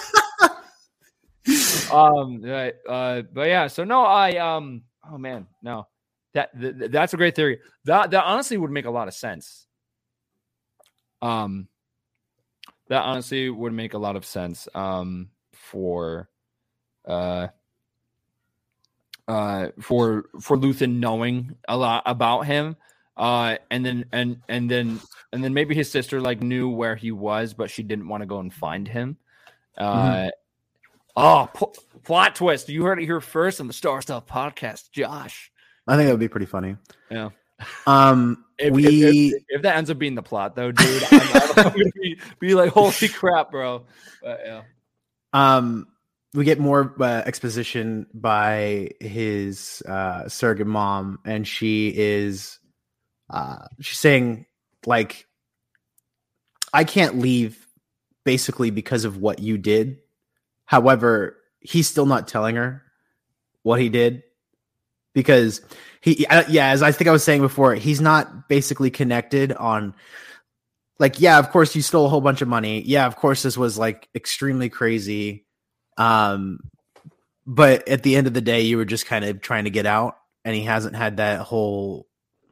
um, 1.92 2.42
right, 2.42 2.74
uh, 2.88 3.22
but 3.32 3.46
yeah. 3.48 3.68
So 3.68 3.84
no, 3.84 4.02
I 4.02 4.36
um. 4.38 4.82
Oh 5.08 5.16
man, 5.16 5.46
no. 5.62 5.86
That 6.34 6.58
th- 6.58 6.78
th- 6.78 6.90
that's 6.90 7.14
a 7.14 7.16
great 7.16 7.36
theory. 7.36 7.60
That 7.84 8.10
that 8.10 8.24
honestly 8.24 8.56
would 8.56 8.72
make 8.72 8.86
a 8.86 8.90
lot 8.90 9.06
of 9.06 9.14
sense. 9.14 9.66
Um, 11.20 11.68
that 12.92 13.04
honestly 13.04 13.48
would 13.48 13.72
make 13.72 13.94
a 13.94 13.98
lot 13.98 14.16
of 14.16 14.26
sense. 14.26 14.68
Um, 14.74 15.30
for, 15.54 16.28
uh, 17.06 17.48
uh, 19.26 19.68
for 19.80 20.26
for 20.38 20.58
Luthen 20.58 20.98
knowing 20.98 21.56
a 21.66 21.74
lot 21.74 22.02
about 22.04 22.42
him, 22.42 22.76
uh, 23.16 23.56
and 23.70 23.86
then 23.86 24.04
and 24.12 24.42
and 24.46 24.70
then 24.70 25.00
and 25.32 25.42
then 25.42 25.54
maybe 25.54 25.74
his 25.74 25.90
sister 25.90 26.20
like 26.20 26.42
knew 26.42 26.68
where 26.68 26.94
he 26.94 27.12
was, 27.12 27.54
but 27.54 27.70
she 27.70 27.82
didn't 27.82 28.08
want 28.08 28.20
to 28.20 28.26
go 28.26 28.40
and 28.40 28.52
find 28.52 28.86
him. 28.86 29.16
Uh, 29.78 30.28
oh, 31.16 31.48
pl- 31.54 31.74
plot 32.04 32.34
twist! 32.34 32.68
You 32.68 32.84
heard 32.84 33.00
it 33.00 33.06
here 33.06 33.22
first 33.22 33.58
on 33.58 33.68
the 33.68 33.72
Star 33.72 34.02
Stuff 34.02 34.26
podcast, 34.26 34.90
Josh. 34.90 35.50
I 35.88 35.96
think 35.96 36.08
that 36.08 36.12
would 36.12 36.20
be 36.20 36.28
pretty 36.28 36.44
funny. 36.44 36.76
Yeah. 37.10 37.30
Um, 37.86 38.44
If, 38.58 38.72
we 38.72 38.86
if, 38.86 39.34
if, 39.34 39.42
if 39.48 39.62
that 39.62 39.76
ends 39.76 39.90
up 39.90 39.98
being 39.98 40.14
the 40.14 40.22
plot, 40.22 40.54
though, 40.54 40.72
dude, 40.72 41.02
I'm, 41.10 41.20
I'm 41.20 41.54
gonna 41.72 41.90
be, 41.94 42.18
be 42.38 42.54
like, 42.54 42.70
holy 42.70 43.08
crap, 43.08 43.50
bro. 43.50 43.84
But, 44.22 44.40
yeah. 44.44 44.62
um 45.32 45.88
we 46.34 46.44
get 46.44 46.58
more 46.58 46.94
uh, 47.00 47.22
exposition 47.26 48.06
by 48.14 48.90
his 49.00 49.82
uh 49.86 50.28
surrogate 50.28 50.66
mom 50.66 51.18
and 51.24 51.46
she 51.46 51.92
is 51.94 52.58
uh 53.30 53.66
she's 53.80 53.98
saying 53.98 54.46
like 54.86 55.26
i 56.72 56.84
can't 56.84 57.18
leave 57.18 57.66
basically 58.24 58.70
because 58.70 59.04
of 59.04 59.18
what 59.18 59.40
you 59.40 59.58
did 59.58 59.98
however 60.64 61.36
he's 61.60 61.88
still 61.88 62.06
not 62.06 62.28
telling 62.28 62.56
her 62.56 62.82
what 63.62 63.80
he 63.80 63.88
did 63.88 64.22
because 65.12 65.60
he 66.02 66.26
yeah 66.48 66.68
as 66.68 66.82
i 66.82 66.92
think 66.92 67.08
i 67.08 67.12
was 67.12 67.24
saying 67.24 67.40
before 67.40 67.74
he's 67.74 68.00
not 68.00 68.48
basically 68.48 68.90
connected 68.90 69.52
on 69.52 69.94
like 71.02 71.20
yeah 71.20 71.38
of 71.38 71.50
course 71.50 71.74
you 71.74 71.82
stole 71.82 72.06
a 72.06 72.08
whole 72.08 72.20
bunch 72.20 72.42
of 72.42 72.48
money. 72.48 72.80
Yeah 72.82 73.06
of 73.06 73.16
course 73.16 73.42
this 73.42 73.58
was 73.58 73.76
like 73.76 74.08
extremely 74.14 74.68
crazy. 74.68 75.44
Um 75.98 76.60
but 77.44 77.86
at 77.88 78.04
the 78.04 78.14
end 78.14 78.28
of 78.28 78.34
the 78.34 78.40
day 78.40 78.60
you 78.62 78.76
were 78.76 78.84
just 78.84 79.06
kind 79.06 79.24
of 79.24 79.40
trying 79.40 79.64
to 79.64 79.70
get 79.70 79.84
out 79.84 80.16
and 80.44 80.54
he 80.54 80.62
hasn't 80.62 80.94
had 80.94 81.16
that 81.16 81.40
whole 81.40 82.06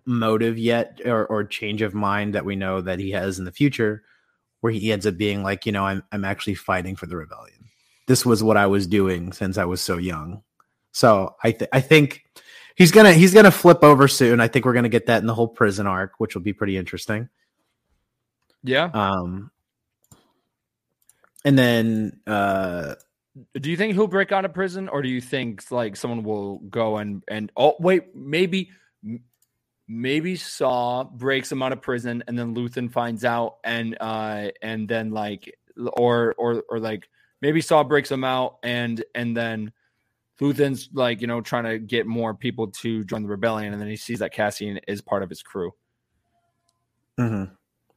motive 0.04 0.58
yet 0.58 1.00
or, 1.04 1.26
or 1.26 1.44
change 1.44 1.80
of 1.80 1.94
mind 1.94 2.34
that 2.34 2.44
we 2.44 2.56
know 2.56 2.80
that 2.80 2.98
he 2.98 3.12
has 3.12 3.38
in 3.38 3.44
the 3.44 3.52
future 3.52 4.02
where 4.62 4.72
he 4.72 4.90
ends 4.90 5.06
up 5.06 5.16
being 5.16 5.44
like 5.44 5.64
you 5.64 5.70
know 5.70 5.86
i'm, 5.86 6.02
I'm 6.10 6.24
actually 6.24 6.56
fighting 6.56 6.96
for 6.96 7.06
the 7.06 7.16
rebellion. 7.16 7.68
This 8.08 8.26
was 8.26 8.42
what 8.42 8.56
i 8.56 8.66
was 8.66 8.88
doing 8.88 9.32
since 9.32 9.58
i 9.58 9.64
was 9.64 9.80
so 9.80 9.96
young. 9.96 10.42
So 10.90 11.36
i 11.44 11.52
th- 11.52 11.70
i 11.72 11.80
think 11.80 12.24
he's 12.80 12.90
gonna 12.90 13.12
he's 13.12 13.34
gonna 13.34 13.50
flip 13.50 13.84
over 13.84 14.08
soon 14.08 14.40
i 14.40 14.48
think 14.48 14.64
we're 14.64 14.72
gonna 14.72 14.88
get 14.88 15.04
that 15.06 15.20
in 15.20 15.26
the 15.26 15.34
whole 15.34 15.46
prison 15.48 15.86
arc 15.86 16.14
which 16.18 16.34
will 16.34 16.42
be 16.42 16.54
pretty 16.54 16.76
interesting 16.78 17.28
Yeah. 18.64 18.88
um 18.94 19.50
and 21.44 21.58
then 21.58 22.20
uh 22.26 22.94
Do 23.60 23.70
you 23.70 23.76
think 23.76 23.92
he'll 23.94 24.06
break 24.06 24.32
out 24.32 24.44
of 24.44 24.52
prison, 24.54 24.88
or 24.88 25.02
do 25.02 25.08
you 25.08 25.20
think 25.20 25.70
like 25.70 25.94
someone 25.96 26.22
will 26.24 26.58
go 26.70 26.96
and 26.96 27.22
and 27.28 27.52
oh 27.56 27.76
wait, 27.80 28.14
maybe 28.14 28.70
maybe 29.86 30.36
Saw 30.36 31.04
breaks 31.04 31.50
him 31.52 31.62
out 31.62 31.72
of 31.72 31.80
prison, 31.82 32.24
and 32.26 32.38
then 32.38 32.54
Luthen 32.54 32.90
finds 32.90 33.24
out, 33.24 33.58
and 33.64 33.96
uh 34.00 34.48
and 34.62 34.88
then 34.88 35.10
like 35.10 35.54
or 35.76 36.34
or 36.38 36.62
or 36.68 36.80
like 36.80 37.08
maybe 37.40 37.60
Saw 37.60 37.84
breaks 37.84 38.10
him 38.10 38.24
out, 38.24 38.58
and 38.62 39.04
and 39.14 39.36
then 39.36 39.72
Luthen's 40.40 40.88
like 40.92 41.20
you 41.20 41.26
know 41.26 41.40
trying 41.40 41.64
to 41.64 41.78
get 41.78 42.06
more 42.06 42.34
people 42.34 42.68
to 42.68 43.04
join 43.04 43.22
the 43.22 43.28
rebellion, 43.28 43.72
and 43.72 43.80
then 43.80 43.88
he 43.88 43.96
sees 43.96 44.20
that 44.20 44.32
Cassian 44.32 44.78
is 44.88 45.00
part 45.00 45.22
of 45.22 45.28
his 45.28 45.42
crew. 45.42 45.72
mhm. 47.18 47.50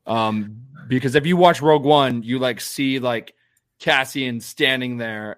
Um, 0.05 0.63
because 0.87 1.15
if 1.15 1.25
you 1.25 1.37
watch 1.37 1.61
Rogue 1.61 1.85
One, 1.85 2.23
you 2.23 2.39
like 2.39 2.59
see 2.59 2.99
like 2.99 3.33
Cassian 3.79 4.39
standing 4.41 4.97
there, 4.97 5.37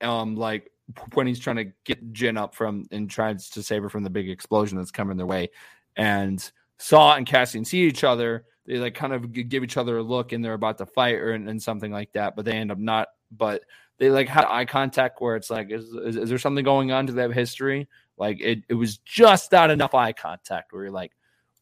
um, 0.00 0.36
like 0.36 0.70
when 1.14 1.26
he's 1.26 1.38
trying 1.38 1.56
to 1.56 1.72
get 1.84 2.12
Jyn 2.12 2.38
up 2.38 2.54
from 2.54 2.86
and 2.90 3.10
tries 3.10 3.50
to 3.50 3.62
save 3.62 3.82
her 3.82 3.88
from 3.88 4.02
the 4.02 4.10
big 4.10 4.28
explosion 4.30 4.78
that's 4.78 4.90
coming 4.90 5.16
their 5.16 5.26
way, 5.26 5.50
and 5.96 6.50
Saw 6.78 7.14
and 7.14 7.26
Cassian 7.26 7.64
see 7.64 7.82
each 7.82 8.04
other. 8.04 8.44
They 8.66 8.78
like 8.78 8.94
kind 8.94 9.12
of 9.12 9.32
give 9.32 9.64
each 9.64 9.76
other 9.76 9.98
a 9.98 10.02
look, 10.02 10.32
and 10.32 10.44
they're 10.44 10.54
about 10.54 10.78
to 10.78 10.86
fight 10.86 11.16
or 11.16 11.32
and, 11.32 11.48
and 11.48 11.62
something 11.62 11.92
like 11.92 12.12
that, 12.12 12.36
but 12.36 12.44
they 12.44 12.52
end 12.52 12.72
up 12.72 12.78
not. 12.78 13.08
But 13.30 13.62
they 14.00 14.10
like 14.10 14.28
had 14.28 14.46
eye 14.46 14.64
contact 14.64 15.20
where 15.20 15.36
it's 15.36 15.50
like, 15.50 15.70
is, 15.70 15.84
is, 15.92 16.16
is 16.16 16.28
there 16.30 16.38
something 16.38 16.64
going 16.64 16.90
on? 16.90 17.04
Do 17.06 17.12
they 17.12 17.20
have 17.22 17.32
history? 17.32 17.86
Like 18.16 18.40
it, 18.40 18.64
it 18.68 18.74
was 18.74 18.96
just 18.98 19.52
not 19.52 19.70
enough 19.70 19.94
eye 19.94 20.12
contact 20.12 20.72
where 20.72 20.84
you're 20.84 20.90
like, 20.92 21.12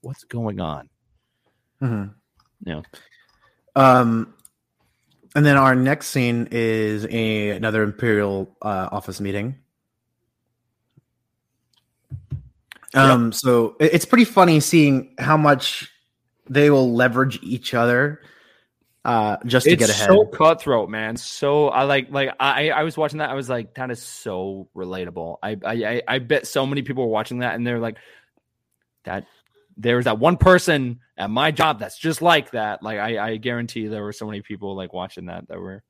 what's 0.01 0.23
going 0.25 0.61
on? 0.61 0.89
Mhm. 1.83 2.15
Yeah. 2.65 2.83
Um, 3.77 4.35
and 5.35 5.45
then 5.45 5.57
our 5.57 5.75
next 5.75 6.09
scene 6.09 6.49
is 6.53 7.07
a 7.11 7.51
another 7.51 7.83
Imperial 7.83 8.57
uh, 8.63 8.89
office 8.91 9.21
meeting. 9.21 9.57
Um, 12.95 13.33
so 13.33 13.77
it- 13.81 13.93
it's 13.95 14.05
pretty 14.05 14.25
funny 14.25 14.61
seeing 14.61 15.15
how 15.19 15.37
much 15.37 15.91
they 16.49 16.71
will 16.71 16.93
leverage 16.95 17.39
each 17.43 17.75
other 17.75 18.23
uh, 19.05 19.37
just 19.47 19.65
to 19.65 19.73
it's 19.73 19.79
get 19.81 19.91
ahead. 19.91 20.09
so 20.09 20.27
cutthroat, 20.27 20.89
man. 20.91 21.17
So 21.17 21.69
I 21.69 21.85
like 21.85 22.11
like 22.11 22.31
I 22.41 22.71
I 22.71 22.83
was 22.83 22.97
watching 22.97 23.19
that. 23.19 23.31
I 23.31 23.35
was 23.35 23.49
like, 23.49 23.75
that 23.75 23.91
is 23.91 24.03
so 24.03 24.69
relatable. 24.77 25.37
I 25.43 25.57
I 25.65 25.73
I- 25.73 26.03
I 26.09 26.19
bet 26.19 26.47
so 26.47 26.67
many 26.67 26.83
people 26.83 27.05
were 27.05 27.13
watching 27.13 27.39
that 27.39 27.55
and 27.55 27.67
they're 27.67 27.79
like, 27.79 27.97
that 29.05 29.27
there's 29.77 30.07
that 30.07 30.19
one 30.19 30.37
person 30.37 31.01
at 31.17 31.31
my 31.31 31.51
job 31.53 31.79
that's 31.79 31.99
just 31.99 32.21
like 32.21 32.51
that. 32.51 32.83
Like 32.83 32.99
I 32.99 33.19
I 33.31 33.37
guarantee 33.37 33.87
there 33.87 34.03
were 34.03 34.13
so 34.13 34.27
many 34.27 34.43
people 34.43 34.75
like 34.77 34.93
watching 34.93 35.27
that 35.27 35.49
that 35.49 35.59
were 35.59 35.83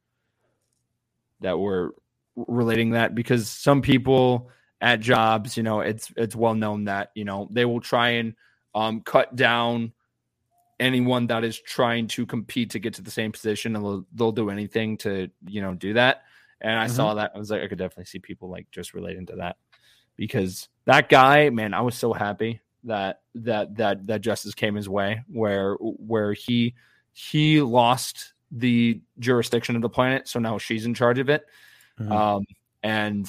that 1.41 1.59
were 1.59 1.95
relating 2.37 2.91
that 2.91 3.15
because 3.15 3.49
some 3.49 3.83
people 3.83 4.51
at 4.81 5.01
jobs, 5.01 5.57
you 5.57 5.63
know, 5.63 5.81
it's 5.81 6.13
it's 6.17 6.37
well 6.37 6.55
known 6.55 6.85
that 6.85 7.11
you 7.15 7.25
know 7.25 7.49
they 7.51 7.65
will 7.65 7.81
try 7.81 8.11
and 8.11 8.35
um 8.75 9.01
cut 9.01 9.35
down 9.35 9.93
anyone 10.81 11.27
that 11.27 11.45
is 11.45 11.59
trying 11.61 12.07
to 12.07 12.25
compete 12.27 12.71
to 12.71 12.79
get 12.79 12.95
to 12.95 13.03
the 13.03 13.11
same 13.11 13.33
position 13.33 13.75
and 13.75 13.85
they'll, 13.85 14.07
they'll 14.15 14.33
do 14.33 14.51
anything 14.51 14.97
to 14.99 15.29
you 15.47 15.61
know 15.61 15.75
do 15.75 15.95
that. 15.95 16.23
And 16.61 16.79
i 16.79 16.87
saw 16.89 17.15
that 17.15 17.33
i 17.35 17.39
was 17.39 17.51
like 17.51 17.63
i 17.63 17.69
could 17.69 17.79
definitely 17.79 18.05
see 18.07 18.19
people 18.19 18.49
like 18.49 18.71
just 18.71 18.95
relating 18.95 19.27
to 19.27 19.37
that. 19.37 19.57
Because 20.17 20.69
that 20.85 21.09
guy 21.09 21.51
man 21.51 21.75
i 21.75 21.81
was 21.81 21.95
so 21.95 22.13
happy 22.13 22.61
that 22.85 23.21
that 23.35 23.77
that 23.77 24.07
that 24.07 24.21
justice 24.21 24.55
came 24.55 24.75
his 24.75 24.89
way 24.89 25.23
where 25.29 25.75
where 25.81 26.33
he 26.33 26.75
he 27.13 27.61
lost 27.61 28.35
the 28.51 29.01
jurisdiction 29.19 29.77
of 29.77 29.83
the 29.83 29.89
planet. 29.89 30.29
So 30.29 30.39
now 30.39 30.59
she's 30.59 30.87
in 30.87 30.95
charge 30.95 31.19
of 31.19 31.29
it. 31.29 31.45
Mhm. 32.01 32.13
um 32.13 32.45
and 32.85 33.29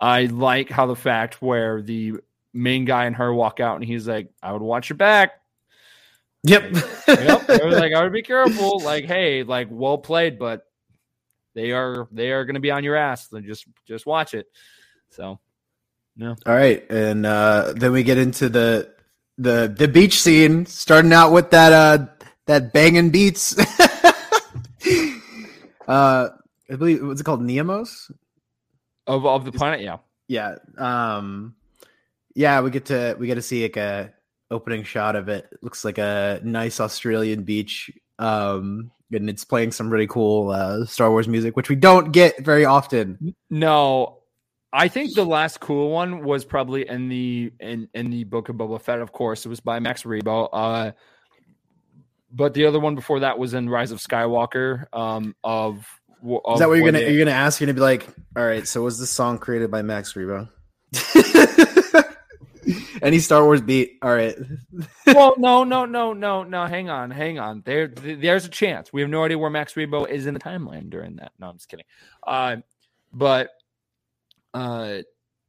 i 0.00 0.24
like 0.24 0.70
how 0.70 0.86
the 0.86 0.96
fact 0.96 1.42
where 1.42 1.82
the 1.82 2.14
main 2.54 2.86
guy 2.86 3.04
and 3.04 3.14
her 3.16 3.34
walk 3.34 3.60
out 3.60 3.76
and 3.76 3.84
he's 3.84 4.08
like 4.08 4.30
i 4.42 4.50
would 4.50 4.62
watch 4.62 4.88
your 4.88 4.96
back 4.96 5.32
yep. 6.44 6.72
yep. 7.08 7.50
I 7.50 7.64
was 7.64 7.78
like, 7.78 7.92
I 7.92 8.02
would 8.02 8.12
be 8.12 8.22
careful. 8.22 8.80
Like, 8.80 9.04
hey, 9.04 9.42
like, 9.42 9.68
well 9.70 9.98
played, 9.98 10.38
but 10.38 10.66
they 11.54 11.72
are 11.72 12.08
they 12.12 12.30
are 12.30 12.44
going 12.44 12.54
to 12.54 12.60
be 12.60 12.70
on 12.70 12.84
your 12.84 12.96
ass. 12.96 13.30
So 13.30 13.40
just 13.40 13.66
just 13.86 14.06
watch 14.06 14.34
it. 14.34 14.46
So, 15.10 15.38
no, 16.16 16.36
All 16.46 16.54
right, 16.54 16.88
and 16.90 17.26
uh, 17.26 17.72
then 17.76 17.92
we 17.92 18.02
get 18.02 18.18
into 18.18 18.48
the 18.48 18.92
the 19.38 19.72
the 19.76 19.88
beach 19.88 20.20
scene, 20.20 20.66
starting 20.66 21.12
out 21.12 21.32
with 21.32 21.50
that 21.50 21.72
uh 21.72 22.06
that 22.46 22.72
banging 22.72 23.10
beats. 23.10 23.58
uh, 25.88 26.28
I 26.70 26.76
believe 26.76 27.06
what's 27.06 27.20
it 27.20 27.24
called, 27.24 27.42
Niamos? 27.42 28.10
of 29.06 29.26
of 29.26 29.44
the 29.44 29.52
planet, 29.52 29.80
yeah, 29.80 29.98
Yeah. 30.28 30.56
Um, 30.78 31.56
yeah, 32.34 32.60
we 32.60 32.70
get 32.70 32.86
to 32.86 33.16
we 33.18 33.26
get 33.26 33.36
to 33.36 33.42
see 33.42 33.62
like 33.62 33.76
a 33.76 34.13
opening 34.50 34.84
shot 34.84 35.16
of 35.16 35.28
it. 35.28 35.48
Looks 35.62 35.84
like 35.84 35.98
a 35.98 36.40
nice 36.42 36.80
Australian 36.80 37.42
beach. 37.44 37.90
Um, 38.18 38.90
and 39.12 39.28
it's 39.30 39.44
playing 39.44 39.72
some 39.72 39.90
really 39.90 40.06
cool 40.06 40.50
uh, 40.50 40.84
Star 40.86 41.10
Wars 41.10 41.28
music, 41.28 41.56
which 41.56 41.68
we 41.68 41.76
don't 41.76 42.12
get 42.12 42.44
very 42.44 42.64
often. 42.64 43.34
no. 43.50 44.18
I 44.76 44.88
think 44.88 45.14
the 45.14 45.24
last 45.24 45.60
cool 45.60 45.90
one 45.90 46.24
was 46.24 46.44
probably 46.44 46.88
in 46.88 47.08
the 47.08 47.52
in 47.60 47.88
in 47.94 48.10
the 48.10 48.24
book 48.24 48.48
of 48.48 48.56
Boba 48.56 48.80
Fett. 48.80 48.98
Of 48.98 49.12
course, 49.12 49.46
it 49.46 49.48
was 49.48 49.60
by 49.60 49.78
Max 49.78 50.02
Rebo. 50.02 50.48
Uh, 50.52 50.90
but 52.32 52.54
the 52.54 52.66
other 52.66 52.80
one 52.80 52.96
before 52.96 53.20
that 53.20 53.38
was 53.38 53.54
in 53.54 53.68
Rise 53.68 53.92
of 53.92 54.00
Skywalker. 54.00 54.86
Um, 54.92 55.36
of, 55.44 55.86
of 56.24 56.54
Is 56.54 56.58
that 56.58 56.68
what 56.68 56.74
you're 56.74 56.86
gonna 56.90 56.98
they- 57.04 57.12
you're 57.14 57.24
gonna 57.24 57.36
ask? 57.36 57.60
You're 57.60 57.66
gonna 57.66 57.74
be 57.76 57.82
like, 57.82 58.08
all 58.36 58.44
right. 58.44 58.66
So 58.66 58.82
was 58.82 58.98
this 58.98 59.10
song 59.10 59.38
created 59.38 59.70
by 59.70 59.82
Max 59.82 60.14
Rebo? 60.14 60.48
Any 63.02 63.18
Star 63.18 63.44
Wars 63.44 63.60
beat? 63.60 63.98
All 64.02 64.14
right. 64.14 64.36
well, 65.06 65.34
no, 65.38 65.64
no, 65.64 65.84
no, 65.84 66.12
no, 66.12 66.42
no. 66.42 66.66
Hang 66.66 66.90
on, 66.90 67.10
hang 67.10 67.38
on. 67.38 67.62
There, 67.64 67.88
there's 67.88 68.44
a 68.44 68.50
chance. 68.50 68.92
We 68.92 69.00
have 69.00 69.10
no 69.10 69.24
idea 69.24 69.38
where 69.38 69.50
Max 69.50 69.74
Rebo 69.74 70.08
is 70.08 70.26
in 70.26 70.34
the 70.34 70.40
timeline 70.40 70.90
during 70.90 71.16
that. 71.16 71.32
No, 71.38 71.48
I'm 71.48 71.56
just 71.56 71.68
kidding. 71.68 71.86
Uh, 72.26 72.56
but 73.12 73.50
uh, 74.52 74.98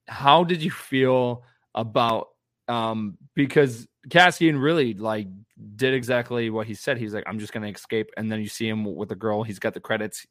how 0.08 0.44
did 0.44 0.62
you 0.62 0.72
feel 0.72 1.44
about 1.74 2.30
um 2.68 3.18
because 3.36 3.88
Cassian 4.10 4.58
really 4.58 4.94
like 4.94 5.28
did 5.76 5.94
exactly 5.94 6.50
what 6.50 6.68
he 6.68 6.74
said. 6.74 6.98
He's 6.98 7.14
like, 7.14 7.24
I'm 7.28 7.40
just 7.40 7.54
gonna 7.54 7.68
escape, 7.68 8.10
and 8.18 8.32
then 8.32 8.42
you 8.42 8.48
see 8.48 8.68
him 8.68 8.84
with 8.84 9.10
the 9.10 9.16
girl. 9.16 9.44
He's 9.44 9.60
got 9.60 9.74
the 9.74 9.80
credits. 9.80 10.26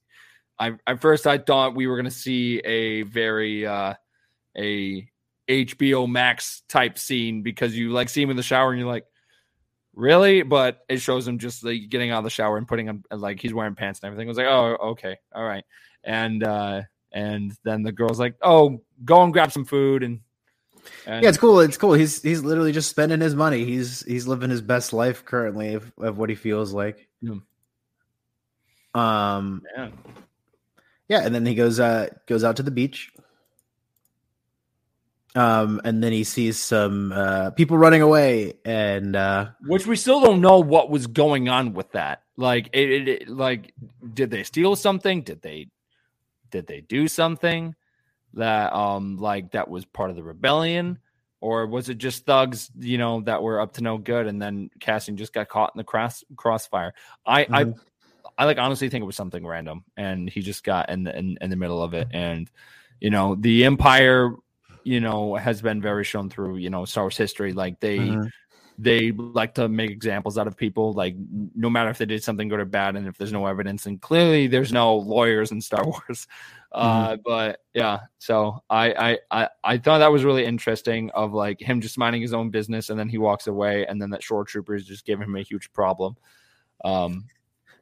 I 0.59 0.73
at 0.87 1.01
first 1.01 1.27
I 1.27 1.39
thought 1.39 1.75
we 1.75 1.87
were 1.87 1.97
gonna 1.97 2.11
see 2.11 2.59
a 2.59 3.03
very 3.03 3.67
uh 3.67 3.95
a 4.57 5.09
HBO 5.49 6.09
Max 6.09 6.63
type 6.69 6.99
scene 6.99 7.43
because 7.43 7.77
you 7.77 7.91
like 7.91 8.09
see 8.09 8.23
him 8.23 8.31
in 8.31 8.37
the 8.37 8.43
shower 8.43 8.71
and 8.71 8.79
you're 8.81 8.89
like, 8.89 9.07
really? 9.95 10.43
But 10.43 10.85
it 10.89 10.99
shows 10.99 11.27
him 11.27 11.39
just 11.39 11.65
like 11.65 11.89
getting 11.89 12.11
out 12.11 12.19
of 12.19 12.25
the 12.25 12.31
shower 12.31 12.57
and 12.57 12.67
putting 12.67 12.87
him 12.87 13.05
like 13.11 13.41
he's 13.41 13.55
wearing 13.55 13.75
pants 13.75 14.01
and 14.01 14.09
everything. 14.09 14.29
I 14.29 14.31
was 14.31 14.39
like, 14.39 14.47
oh, 14.47 14.77
okay, 14.91 15.17
all 15.35 15.45
right. 15.45 15.65
And 16.03 16.43
uh 16.43 16.83
and 17.13 17.53
then 17.63 17.83
the 17.83 17.93
girl's 17.93 18.19
like, 18.19 18.35
oh, 18.43 18.83
go 19.05 19.23
and 19.23 19.33
grab 19.33 19.53
some 19.53 19.65
food 19.65 20.03
and, 20.03 20.21
and 21.07 21.23
Yeah, 21.23 21.29
it's 21.29 21.39
cool. 21.39 21.61
It's 21.61 21.77
cool. 21.77 21.95
He's 21.95 22.21
he's 22.23 22.43
literally 22.43 22.73
just 22.73 22.91
spending 22.91 23.21
his 23.21 23.35
money. 23.35 23.65
He's 23.65 24.05
he's 24.05 24.27
living 24.27 24.51
his 24.51 24.61
best 24.61 24.93
life 24.93 25.25
currently 25.25 25.75
of, 25.75 25.93
of 25.99 26.19
what 26.19 26.29
he 26.29 26.35
feels 26.35 26.73
like. 26.73 27.09
Yeah. 27.21 27.37
Um. 28.95 29.63
yeah. 29.77 29.89
Yeah, 31.09 31.21
and 31.27 31.35
then 31.35 31.45
he 31.45 31.55
goes 31.55 31.81
uh 31.81 32.09
goes 32.27 32.45
out 32.45 32.57
to 32.57 32.63
the 32.63 32.71
beach. 32.71 33.13
Um, 35.37 35.81
and 35.85 36.03
then 36.03 36.13
he 36.13 36.23
sees 36.23 36.59
some 36.61 37.11
uh 37.13 37.51
people 37.51 37.77
running 37.77 38.03
away, 38.03 38.55
and 38.65 39.17
uh 39.17 39.49
which 39.67 39.87
we 39.87 39.97
still 39.97 40.21
don't 40.21 40.41
know 40.41 40.61
what 40.61 40.91
was 40.91 41.07
going 41.09 41.49
on 41.49 41.73
with 41.75 41.91
that. 41.93 42.23
Like 42.37 42.69
it, 42.73 42.91
it, 42.91 43.09
it- 43.09 43.29
like 43.29 43.75
did 44.13 44.31
they 44.31 44.45
steal 44.45 44.77
something? 44.77 45.23
Did 45.23 45.43
they 45.43 45.69
did 46.51 46.67
they 46.69 46.83
do 46.83 47.09
something 47.09 47.75
that 48.35 48.73
um 48.73 49.17
like 49.17 49.51
that 49.53 49.69
was 49.69 49.85
part 49.85 50.11
of 50.11 50.17
the 50.17 50.23
rebellion? 50.23 50.99
Or 51.41 51.67
was 51.67 51.91
it 51.91 51.99
just 51.99 52.25
thugs, 52.25 52.71
you 52.79 52.97
know, 52.97 53.21
that 53.23 53.43
were 53.43 53.61
up 53.61 53.75
to 53.75 53.83
no 53.83 53.99
good 53.99 54.27
and 54.27 54.41
then 54.41 54.71
Cassian 54.81 55.17
just 55.19 55.35
got 55.35 55.49
caught 55.49 55.73
in 55.75 55.79
the 55.79 55.85
cross 55.85 56.23
crossfire? 56.37 56.95
I 57.27 57.43
I 57.51 57.65
Mhm. 57.65 57.75
I 58.39 58.45
like 58.47 58.59
honestly 58.59 58.89
think 58.89 59.03
it 59.03 59.07
was 59.07 59.17
something 59.17 59.45
random 59.47 59.85
and 59.97 60.31
he 60.31 60.41
just 60.43 60.65
got 60.65 60.89
in 60.91 61.05
the 61.05 61.17
in, 61.19 61.37
in 61.41 61.51
the 61.51 61.57
middle 61.57 61.83
of 61.83 61.93
it 61.93 62.09
and 62.13 62.51
you 63.01 63.11
know 63.11 63.35
the 63.35 63.65
empire 63.65 64.35
you 64.85 65.01
know 65.01 65.35
has 65.35 65.61
been 65.63 65.81
very 65.83 66.05
shown 66.05 66.31
through 66.31 66.57
you 66.57 66.71
know 66.71 66.85
Star 66.85 67.05
Wars 67.05 67.17
history 67.17 67.53
like 67.53 67.81
they 67.81 67.99
Mhm. 67.99 68.31
they 68.79 69.13
like 69.13 69.55
to 69.55 69.69
make 69.69 69.91
examples 69.91 70.37
out 70.39 70.47
of 70.47 70.57
people 70.57 70.93
like 70.93 71.15
no 71.55 71.71
matter 71.71 71.91
if 71.91 71.99
they 71.99 72.07
did 72.07 72.23
something 72.25 72.49
good 72.49 72.61
or 72.61 72.65
bad 72.65 72.97
and 72.97 73.07
if 73.07 73.17
there's 73.17 73.33
no 73.33 73.47
evidence 73.47 73.87
and 73.87 74.01
clearly 74.01 74.47
there's 74.49 74.73
no 74.73 74.97
lawyers 74.97 75.53
in 75.53 75.61
star 75.61 75.85
wars 75.89 76.27
uh 76.73 77.17
but 77.25 77.61
yeah 77.73 78.01
so 78.19 78.59
I, 78.69 78.93
I 78.93 79.19
i 79.43 79.49
i 79.63 79.79
thought 79.79 79.99
that 79.99 80.11
was 80.11 80.25
really 80.25 80.45
interesting 80.45 81.09
of 81.11 81.33
like 81.33 81.61
him 81.61 81.81
just 81.81 81.99
minding 81.99 82.21
his 82.21 82.35
own 82.35 82.51
business 82.51 82.91
and 82.91 82.99
then 82.99 83.09
he 83.09 83.17
walks 83.17 83.47
away 83.47 83.87
and 83.87 84.03
then 84.03 84.11
that 84.11 84.25
shore 84.25 84.45
troopers 84.45 84.85
just 84.85 85.07
give 85.07 85.21
him 85.21 85.37
a 85.37 85.43
huge 85.43 85.73
problem 85.73 86.17
um 86.85 87.27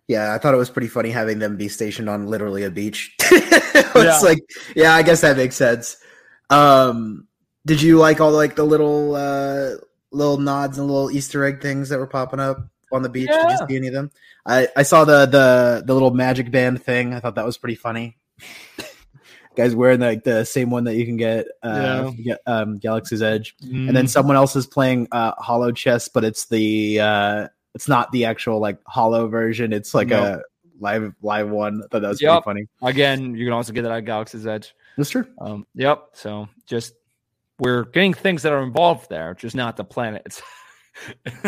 yeah, 0.09 0.35
I 0.35 0.39
thought 0.39 0.53
it 0.53 0.59
was 0.59 0.69
pretty 0.69 0.89
funny 0.89 1.11
having 1.11 1.39
them 1.39 1.57
be 1.57 1.69
stationed 1.69 2.11
on 2.11 2.27
literally 2.27 2.65
a 2.65 2.71
beach. 2.71 3.15
it's 3.21 3.95
Yeah. 3.97 4.19
like, 4.19 4.41
yeah, 4.75 4.95
I 4.95 5.03
guess 5.03 5.21
that 5.21 5.37
makes 5.37 5.55
sense. 5.57 5.97
Um, 6.53 7.27
did 7.67 7.81
you 7.81 7.99
like 7.99 8.21
all 8.21 8.31
like 8.33 8.57
the 8.57 8.65
little 8.65 9.15
uh 9.15 9.71
little 10.11 10.37
nods 10.39 10.79
and 10.79 10.87
little 10.87 11.11
Easter 11.11 11.45
egg 11.45 11.63
things 11.63 11.89
that 11.89 11.99
were 11.99 12.07
popping 12.07 12.41
up 12.41 12.59
on 12.93 13.03
the 13.03 13.09
beach? 13.09 13.31
Did 13.31 13.51
you 13.51 13.67
see 13.69 13.77
any 13.77 13.87
of 13.89 13.95
them? 13.95 14.11
I 14.47 14.69
I 14.77 14.83
saw 14.83 15.05
the 15.05 15.27
the 15.27 15.83
the 15.87 15.95
little 15.95 16.11
magic 16.13 16.51
band 16.51 16.83
thing. 16.83 17.15
I 17.15 17.21
thought 17.21 17.37
that 17.37 17.47
was 17.47 17.57
pretty 17.59 17.77
funny. 17.77 18.17
Guys 19.57 19.77
wearing 19.77 20.01
like 20.01 20.25
the 20.25 20.45
same 20.45 20.71
one 20.71 20.85
that 20.85 20.97
you 20.97 21.05
can 21.05 21.17
get 21.19 21.47
uh 21.63 22.11
get, 22.13 22.41
um 22.47 22.79
Galaxy's 22.79 23.23
Edge. 23.23 23.55
and 23.61 23.71
Mm-hmm. 23.71 23.95
then 23.95 24.09
someone 24.09 24.37
else 24.37 24.57
is 24.57 24.67
playing 24.67 25.09
uh 25.13 25.35
holochess 25.35 26.09
but 26.13 26.25
it's 26.25 26.47
the 26.47 27.01
uh 27.01 27.49
it's 27.75 27.87
not 27.87 28.11
the 28.13 28.25
actual 28.25 28.61
like 28.61 28.79
holo 28.87 29.29
version 29.29 29.73
it's 29.75 29.95
like 29.95 30.09
No. 30.09 30.23
a 30.25 30.43
live 30.81 31.15
live 31.23 31.49
one 31.51 31.83
i 31.85 31.87
thought 31.89 32.01
that 32.03 32.09
was 32.09 32.21
Yep. 32.23 32.45
pretty 32.45 32.45
funny 32.45 32.91
again 32.91 33.35
you 33.35 33.45
can 33.47 33.53
also 33.53 33.73
get 33.75 33.83
that 33.83 33.93
at 33.93 34.01
galaxy's 34.07 34.47
edge 34.47 34.75
that's 34.97 35.11
true 35.11 35.27
um 35.41 35.67
yep 35.75 36.09
so 36.13 36.49
just 36.67 36.95
we're 37.59 37.85
getting 37.85 38.15
things 38.15 38.43
that 38.43 38.53
are 38.53 38.63
involved 38.63 39.09
there 39.09 39.35
just 39.35 39.55
not 39.57 39.77
the 39.77 39.85
planets 39.85 40.43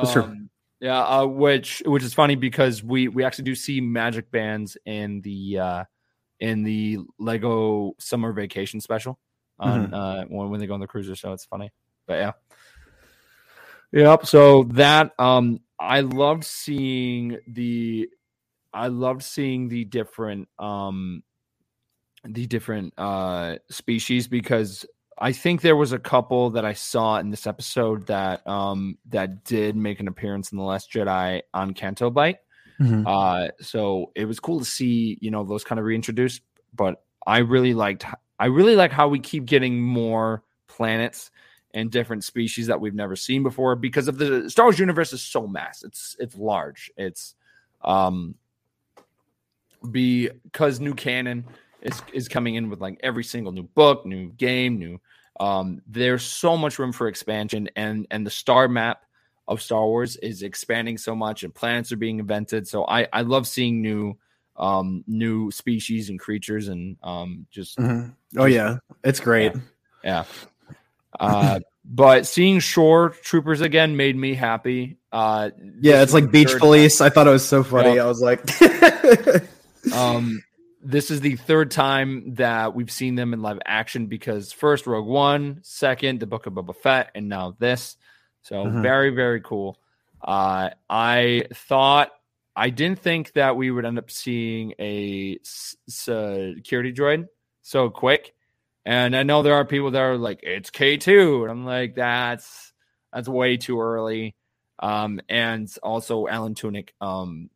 That's 0.00 0.12
true. 0.12 0.24
Um, 0.24 0.50
yeah 0.80 1.02
uh, 1.02 1.26
which 1.26 1.82
which 1.86 2.02
is 2.02 2.12
funny 2.14 2.34
because 2.34 2.82
we 2.82 3.08
we 3.08 3.24
actually 3.24 3.44
do 3.44 3.54
see 3.54 3.80
magic 3.80 4.30
bands 4.30 4.76
in 4.84 5.20
the 5.22 5.58
uh 5.58 5.84
in 6.40 6.62
the 6.64 6.98
lego 7.18 7.94
summer 7.98 8.32
vacation 8.32 8.80
special 8.80 9.18
on 9.58 9.86
Mm-hmm. 9.86 9.94
uh 9.94 10.24
when, 10.28 10.50
when 10.50 10.60
they 10.60 10.66
go 10.66 10.74
on 10.74 10.80
the 10.80 10.86
cruiser 10.86 11.14
so 11.14 11.32
it's 11.32 11.46
funny 11.46 11.70
but 12.06 12.14
yeah 12.14 12.32
Yep. 13.92 14.26
So 14.26 14.64
that 14.74 15.12
um 15.18 15.60
I 15.78 16.00
loved 16.00 16.44
seeing 16.44 17.38
the 17.48 18.10
I 18.72 18.88
loved 18.88 19.22
seeing 19.22 19.68
the 19.68 19.84
different 19.84 20.48
um 20.58 21.22
the 22.28 22.46
different 22.46 22.94
uh 22.98 23.56
species 23.70 24.28
because 24.28 24.86
I 25.18 25.32
think 25.32 25.62
there 25.62 25.76
was 25.76 25.92
a 25.92 25.98
couple 25.98 26.50
that 26.50 26.64
I 26.64 26.74
saw 26.74 27.18
in 27.18 27.30
this 27.30 27.46
episode 27.46 28.06
that 28.06 28.46
um 28.46 28.98
that 29.10 29.44
did 29.44 29.76
make 29.76 30.00
an 30.00 30.08
appearance 30.08 30.52
in 30.52 30.58
the 30.58 30.64
Last 30.64 30.92
Jedi 30.92 31.42
on 31.54 31.74
Canto 31.74 32.10
Bight. 32.10 32.38
Mhm. 32.80 33.04
Uh 33.06 33.50
so 33.60 34.12
it 34.14 34.26
was 34.26 34.40
cool 34.40 34.58
to 34.58 34.64
see, 34.64 35.18
you 35.20 35.30
know, 35.30 35.44
those 35.44 35.64
kind 35.64 35.78
of 35.78 35.84
reintroduced, 35.84 36.42
but 36.74 37.02
I 37.26 37.38
really 37.38 37.74
liked 37.74 38.04
I 38.38 38.46
really 38.46 38.76
like 38.76 38.92
how 38.92 39.08
we 39.08 39.18
keep 39.18 39.46
getting 39.46 39.80
more 39.80 40.42
planets 40.68 41.30
and 41.72 41.90
different 41.90 42.24
species 42.24 42.66
that 42.68 42.80
we've 42.80 42.94
never 42.94 43.16
seen 43.16 43.42
before 43.42 43.76
because 43.76 44.08
of 44.08 44.18
the 44.18 44.48
Star 44.50 44.66
Wars 44.66 44.78
universe 44.78 45.12
is 45.12 45.22
so 45.22 45.46
massive. 45.46 45.88
It's 45.88 46.16
it's 46.18 46.36
large. 46.36 46.90
It's 46.96 47.34
um 47.82 48.34
because 49.90 50.80
new 50.80 50.94
canon 50.94 51.44
is 51.86 52.02
is 52.12 52.28
coming 52.28 52.54
in 52.56 52.68
with 52.70 52.80
like 52.80 52.98
every 53.02 53.24
single 53.24 53.52
new 53.52 53.62
book, 53.62 54.04
new 54.04 54.30
game, 54.32 54.78
new 54.78 55.00
um 55.38 55.82
there's 55.86 56.22
so 56.24 56.56
much 56.56 56.78
room 56.78 56.92
for 56.92 57.08
expansion 57.08 57.68
and 57.76 58.06
and 58.10 58.26
the 58.26 58.30
star 58.30 58.68
map 58.68 59.02
of 59.48 59.60
Star 59.60 59.84
Wars 59.84 60.16
is 60.16 60.42
expanding 60.42 60.96
so 60.98 61.14
much 61.14 61.42
and 61.44 61.54
planets 61.54 61.92
are 61.92 61.96
being 61.96 62.18
invented. 62.18 62.66
So 62.66 62.84
I 62.86 63.06
I 63.12 63.20
love 63.22 63.46
seeing 63.46 63.82
new 63.82 64.16
um 64.56 65.04
new 65.06 65.50
species 65.50 66.08
and 66.08 66.18
creatures 66.18 66.68
and 66.68 66.96
um 67.02 67.46
just 67.50 67.78
Mhm. 67.78 68.14
Oh 68.38 68.46
yeah, 68.46 68.78
it's 69.04 69.20
great. 69.20 69.52
yeah. 70.02 70.24
Uh, 71.20 71.60
but 71.84 72.26
seeing 72.26 72.58
shore 72.60 73.10
troopers 73.10 73.60
again 73.60 73.96
made 73.96 74.16
me 74.16 74.34
happy. 74.34 74.96
Uh, 75.12 75.50
Yeah, 75.80 76.02
it's 76.02 76.12
like 76.12 76.30
beach 76.30 76.52
police. 76.58 77.00
I 77.00 77.08
thought 77.10 77.26
it 77.26 77.30
was 77.30 77.46
so 77.46 77.62
funny. 77.62 77.94
Yeah. 77.94 78.04
I 78.04 78.06
was 78.06 78.20
like, 78.20 78.40
Um, 79.94 80.42
this 80.86 81.10
is 81.10 81.20
the 81.20 81.36
third 81.36 81.70
time 81.70 82.34
that 82.34 82.74
we've 82.74 82.90
seen 82.90 83.16
them 83.16 83.32
in 83.34 83.42
live 83.42 83.58
action 83.66 84.06
because 84.06 84.52
first 84.52 84.86
Rogue 84.86 85.06
One, 85.06 85.58
second 85.62 86.20
the 86.20 86.26
Book 86.26 86.46
of 86.46 86.52
Boba 86.54 86.74
Fett, 86.76 87.10
and 87.14 87.28
now 87.28 87.56
this. 87.58 87.96
So 88.42 88.66
Mhm. 88.66 88.82
very 88.82 89.10
very 89.10 89.40
cool. 89.40 89.78
Uh, 90.22 90.70
I 90.88 91.46
thought 91.52 92.12
I 92.54 92.70
didn't 92.70 93.00
think 93.00 93.32
that 93.32 93.56
we 93.56 93.70
would 93.70 93.84
end 93.84 93.98
up 93.98 94.10
seeing 94.10 94.72
a 94.78 95.38
security 95.42 96.92
droid 96.92 97.28
so 97.62 97.90
quick. 97.90 98.32
And 98.84 99.16
I 99.16 99.24
know 99.24 99.42
there 99.42 99.54
are 99.54 99.64
people 99.64 99.90
that 99.90 100.00
are 100.00 100.16
like, 100.16 100.40
it's 100.42 100.70
K2. 100.70 101.42
And 101.42 101.50
I'm 101.50 101.64
like, 101.66 101.96
that's 101.96 102.72
that's 103.12 103.28
way 103.28 103.56
too 103.56 103.80
early. 103.80 104.36
Um, 104.78 105.20
and 105.28 105.68
also 105.82 106.28
Alan 106.28 106.54
Tudyk 106.54 106.90
um 107.00 107.50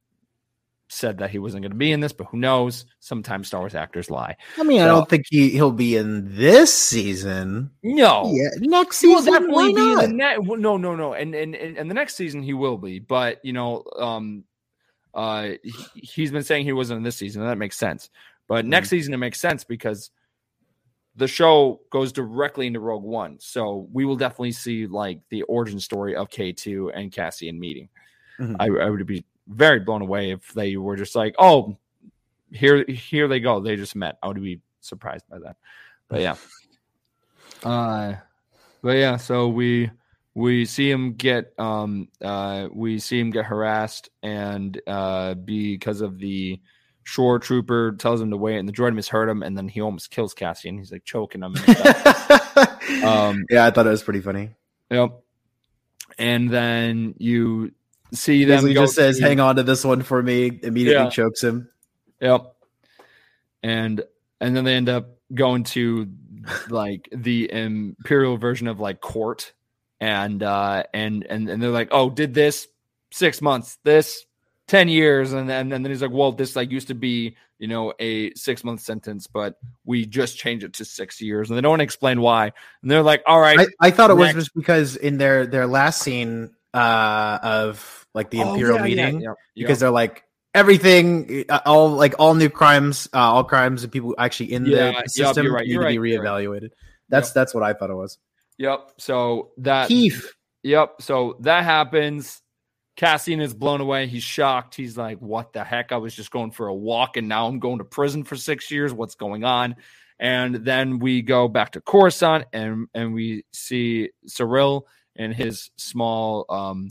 said 0.92 1.18
that 1.18 1.30
he 1.30 1.38
wasn't 1.38 1.62
going 1.62 1.70
to 1.70 1.76
be 1.78 1.92
in 1.92 2.00
this, 2.00 2.12
but 2.12 2.26
who 2.26 2.36
knows? 2.38 2.84
Sometimes 2.98 3.46
Star 3.46 3.60
Wars 3.60 3.76
actors 3.76 4.10
lie. 4.10 4.36
I 4.58 4.64
mean, 4.64 4.80
I 4.82 4.86
don't 4.86 5.08
think 5.08 5.24
he 5.30 5.50
he'll 5.50 5.70
be 5.70 5.96
in 5.96 6.34
this 6.34 6.74
season. 6.74 7.70
No. 7.84 8.28
Yeah, 8.34 8.48
next 8.58 9.00
He 9.00 9.06
will 9.06 9.18
season. 9.18 9.32
definitely 9.34 9.54
why 9.54 9.72
be 9.72 9.92
in 9.92 10.10
the 10.10 10.16
next. 10.16 10.42
No, 10.46 10.76
no, 10.76 10.96
no. 10.96 11.12
And, 11.12 11.32
and 11.34 11.54
and 11.54 11.78
and 11.78 11.88
the 11.88 11.94
next 11.94 12.16
season 12.16 12.42
he 12.42 12.54
will 12.54 12.76
be. 12.76 12.98
But 12.98 13.38
you 13.44 13.52
know, 13.52 13.84
um, 13.98 14.42
uh, 15.14 15.50
he, 15.62 15.72
he's 15.94 16.32
been 16.32 16.42
saying 16.42 16.64
he 16.64 16.72
wasn't 16.72 16.98
in 16.98 17.02
this 17.04 17.16
season. 17.16 17.42
And 17.42 17.50
that 17.50 17.56
makes 17.58 17.76
sense. 17.78 18.10
But 18.48 18.66
next 18.66 18.88
Mm-hmm. 18.88 18.96
season 18.96 19.14
it 19.14 19.18
makes 19.18 19.38
sense 19.40 19.62
because 19.62 20.10
the 21.16 21.28
show 21.28 21.80
goes 21.90 22.12
directly 22.12 22.66
into 22.66 22.80
Rogue 22.80 23.02
One. 23.04 23.36
So 23.40 23.88
we 23.92 24.04
will 24.04 24.16
definitely 24.16 24.52
see 24.52 24.86
like 24.88 25.20
the 25.28 25.42
origin 25.42 25.78
story 25.78 26.16
of 26.16 26.30
K 26.30 26.50
two 26.52 26.90
and 26.90 27.12
Cassian 27.12 27.60
meeting. 27.60 27.88
Mhm. 28.40 28.56
I, 28.58 28.86
I 28.86 28.90
would 28.90 29.06
be 29.06 29.24
very 29.48 29.80
blown 29.80 30.02
away 30.02 30.30
if 30.30 30.52
they 30.54 30.76
were 30.76 30.96
just 30.96 31.14
like, 31.14 31.34
oh, 31.38 31.76
here 32.52 32.84
here 32.86 33.28
they 33.28 33.40
go. 33.40 33.60
They 33.60 33.76
just 33.76 33.96
met. 33.96 34.18
I 34.22 34.28
would 34.28 34.42
be 34.42 34.60
surprised 34.80 35.24
by 35.28 35.38
that. 35.40 35.56
But 36.08 36.20
yeah. 36.20 36.36
Uh 37.62 38.14
but 38.80 38.96
yeah, 38.96 39.18
so 39.18 39.48
we 39.48 39.90
we 40.34 40.64
see 40.64 40.90
him 40.90 41.12
get 41.12 41.52
um 41.58 42.08
uh 42.22 42.68
we 42.72 42.98
see 42.98 43.20
him 43.20 43.30
get 43.30 43.44
harassed 43.44 44.08
and 44.22 44.80
uh 44.86 45.34
because 45.34 46.00
of 46.00 46.18
the 46.18 46.58
shore 47.04 47.38
trooper 47.38 47.92
tells 47.92 48.18
him 48.18 48.30
to 48.30 48.38
wait 48.38 48.56
and 48.56 48.66
the 48.66 48.72
droid 48.72 48.94
misheard 48.94 49.28
him 49.28 49.42
and 49.42 49.58
then 49.58 49.68
he 49.68 49.82
almost 49.82 50.10
kills 50.10 50.32
Cassian. 50.32 50.78
He's 50.78 50.90
like 50.90 51.04
choking 51.04 51.42
him 51.42 51.54
um 53.04 53.44
yeah, 53.50 53.66
I 53.66 53.70
thought 53.70 53.86
it 53.86 53.90
was 53.90 54.02
pretty 54.02 54.22
funny. 54.22 54.54
yep. 54.90 55.20
And 56.18 56.48
then 56.48 57.14
you 57.18 57.72
see 58.12 58.38
He 58.38 58.44
them 58.44 58.72
just 58.72 58.94
says, 58.94 59.18
"Hang 59.18 59.40
on 59.40 59.56
to 59.56 59.62
this 59.62 59.84
one 59.84 60.02
for 60.02 60.22
me." 60.22 60.60
Immediately 60.62 61.04
Yeah. 61.04 61.10
chokes 61.10 61.42
him. 61.42 61.68
Yep. 62.20 62.54
And 63.62 64.02
and 64.40 64.56
then 64.56 64.64
they 64.64 64.74
end 64.74 64.88
up 64.88 65.18
going 65.34 65.64
to 65.64 66.08
like 66.68 67.08
the 67.12 67.50
imperial 67.52 68.36
version 68.36 68.66
of 68.68 68.80
like 68.80 69.00
court 69.00 69.52
and 70.00 70.42
uh 70.42 70.82
and 70.94 71.24
and 71.28 71.48
and 71.48 71.62
they're 71.62 71.70
like, 71.70 71.88
"Oh, 71.92 72.08
did 72.10 72.32
this 72.34 72.66
6 73.12 73.42
months, 73.42 73.78
this 73.84 74.24
10 74.68 74.88
years." 74.88 75.32
And 75.32 75.48
then 75.48 75.72
and 75.72 75.84
then 75.84 75.90
he's 75.92 76.00
like, 76.02 76.10
"Well, 76.10 76.32
this 76.32 76.56
like 76.56 76.70
used 76.70 76.88
to 76.88 76.94
be, 76.94 77.36
you 77.58 77.68
know, 77.68 77.92
a 78.00 78.32
6 78.34 78.64
month 78.64 78.80
sentence, 78.80 79.26
but 79.26 79.56
we 79.84 80.06
just 80.06 80.38
changed 80.38 80.64
it 80.64 80.72
to 80.74 80.84
6 80.86 81.20
years." 81.20 81.50
And 81.50 81.56
they 81.58 81.60
don't 81.62 81.80
explain 81.80 82.22
why. 82.22 82.50
And 82.82 82.90
they're 82.90 83.02
like, 83.02 83.22
"All 83.26 83.40
right, 83.40 83.60
I, 83.60 83.66
I 83.88 83.90
thought 83.90 84.10
it 84.10 84.16
was 84.16 84.32
just 84.32 84.54
because 84.54 84.96
in 84.96 85.18
their 85.18 85.46
their 85.46 85.66
last 85.66 86.00
scene 86.02 86.54
uh 86.72 87.38
of 87.42 87.99
like 88.14 88.30
the 88.30 88.40
Oh, 88.40 88.48
imperial 88.48 88.76
yeah, 88.78 88.84
yeah, 88.84 88.88
meeting 89.06 89.20
yeah, 89.22 89.32
because 89.54 89.80
they're 89.80 89.90
like 89.90 90.24
everything 90.54 91.44
uh, 91.48 91.60
all 91.64 91.90
like 91.90 92.14
all 92.18 92.34
new 92.34 92.48
crimes 92.50 93.08
uh, 93.14 93.18
all 93.18 93.44
crimes 93.44 93.84
and 93.84 93.92
people 93.92 94.14
actually 94.18 94.52
in 94.52 94.64
Yeah, 94.66 94.92
the 95.02 95.08
system 95.08 95.52
right, 95.52 95.66
need 95.66 95.74
to 95.74 95.86
be 95.86 95.94
you're 95.94 96.22
right. 96.22 96.44
reevaluated 96.44 96.70
that's 97.08 97.28
Yep. 97.28 97.34
that's 97.34 97.54
what 97.54 97.62
i 97.62 97.72
thought 97.72 97.90
it 97.90 97.94
was 97.94 98.18
Yep. 98.60 98.92
So 98.98 99.52
that 99.58 99.88
Keith. 99.88 100.34
Yep. 100.64 101.00
So 101.00 101.38
that 101.40 101.64
happens. 101.64 102.42
Cassian 102.94 103.40
is 103.40 103.54
blown 103.54 103.80
away. 103.80 104.06
He's 104.06 104.22
shocked. 104.22 104.74
He's 104.74 104.98
like, 104.98 105.18
"What 105.18 105.54
the 105.54 105.64
heck? 105.64 105.92
I 105.92 105.96
was 105.96 106.14
just 106.14 106.30
going 106.30 106.50
for 106.50 106.66
a 106.66 106.74
walk, 106.74 107.16
and 107.16 107.26
now 107.26 107.46
I'm 107.46 107.58
going 107.58 107.78
to 107.78 107.84
prison 107.84 108.22
for 108.22 108.36
six 108.36 108.70
years. 108.70 108.92
What's 108.92 109.14
going 109.14 109.44
on?" 109.44 109.76
And 110.18 110.56
then 110.56 110.98
we 110.98 111.22
go 111.22 111.48
back 111.48 111.72
to 111.72 111.80
Coruscant, 111.80 112.44
and 112.52 112.88
and 112.92 113.14
we 113.14 113.46
see 113.54 114.10
Syril 114.28 114.82
in 115.16 115.32
his 115.32 115.70
small 115.76 116.44
um, 116.50 116.90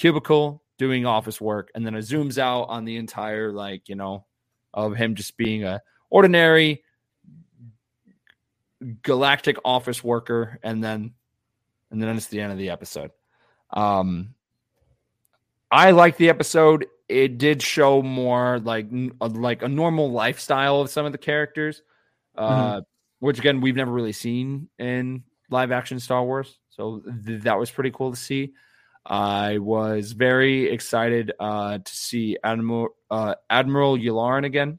cubicle 0.00 0.62
doing 0.78 1.04
office 1.04 1.40
work, 1.40 1.70
and 1.74 1.86
then 1.86 1.94
it 1.94 2.00
zooms 2.00 2.38
out 2.38 2.64
on 2.64 2.86
the 2.86 2.96
entire 2.96 3.52
like 3.52 3.88
you 3.88 3.94
know 3.94 4.24
of 4.72 4.96
him 4.96 5.14
just 5.14 5.36
being 5.36 5.62
a 5.62 5.82
ordinary 6.08 6.82
galactic 9.02 9.58
office 9.62 10.02
worker, 10.02 10.58
and 10.62 10.82
then 10.82 11.12
and 11.90 12.02
then 12.02 12.16
it's 12.16 12.28
the 12.28 12.40
end 12.40 12.50
of 12.50 12.58
the 12.58 12.70
episode. 12.70 13.10
Um, 13.70 14.34
I 15.70 15.90
like 15.90 16.16
the 16.16 16.30
episode. 16.30 16.86
It 17.08 17.36
did 17.36 17.62
show 17.62 18.00
more 18.00 18.58
like 18.60 18.86
like 19.20 19.62
a 19.62 19.68
normal 19.68 20.10
lifestyle 20.10 20.80
of 20.80 20.88
some 20.88 21.04
of 21.04 21.12
the 21.12 21.18
characters, 21.18 21.82
uh, 22.36 22.80
which 23.18 23.38
again 23.38 23.60
we've 23.60 23.76
never 23.76 23.92
really 23.92 24.12
seen 24.12 24.70
in 24.78 25.24
live 25.50 25.72
action 25.72 26.00
Star 26.00 26.24
Wars. 26.24 26.58
So 26.70 27.02
th- 27.26 27.42
that 27.42 27.58
was 27.58 27.70
pretty 27.70 27.90
cool 27.90 28.12
to 28.12 28.16
see. 28.16 28.54
I 29.04 29.58
was 29.58 30.12
very 30.12 30.70
excited 30.70 31.32
uh, 31.40 31.78
to 31.78 31.94
see 31.94 32.36
Admiral 32.42 32.90
uh, 33.10 33.34
Admiral 33.48 33.96
Yularen 33.96 34.44
again 34.44 34.78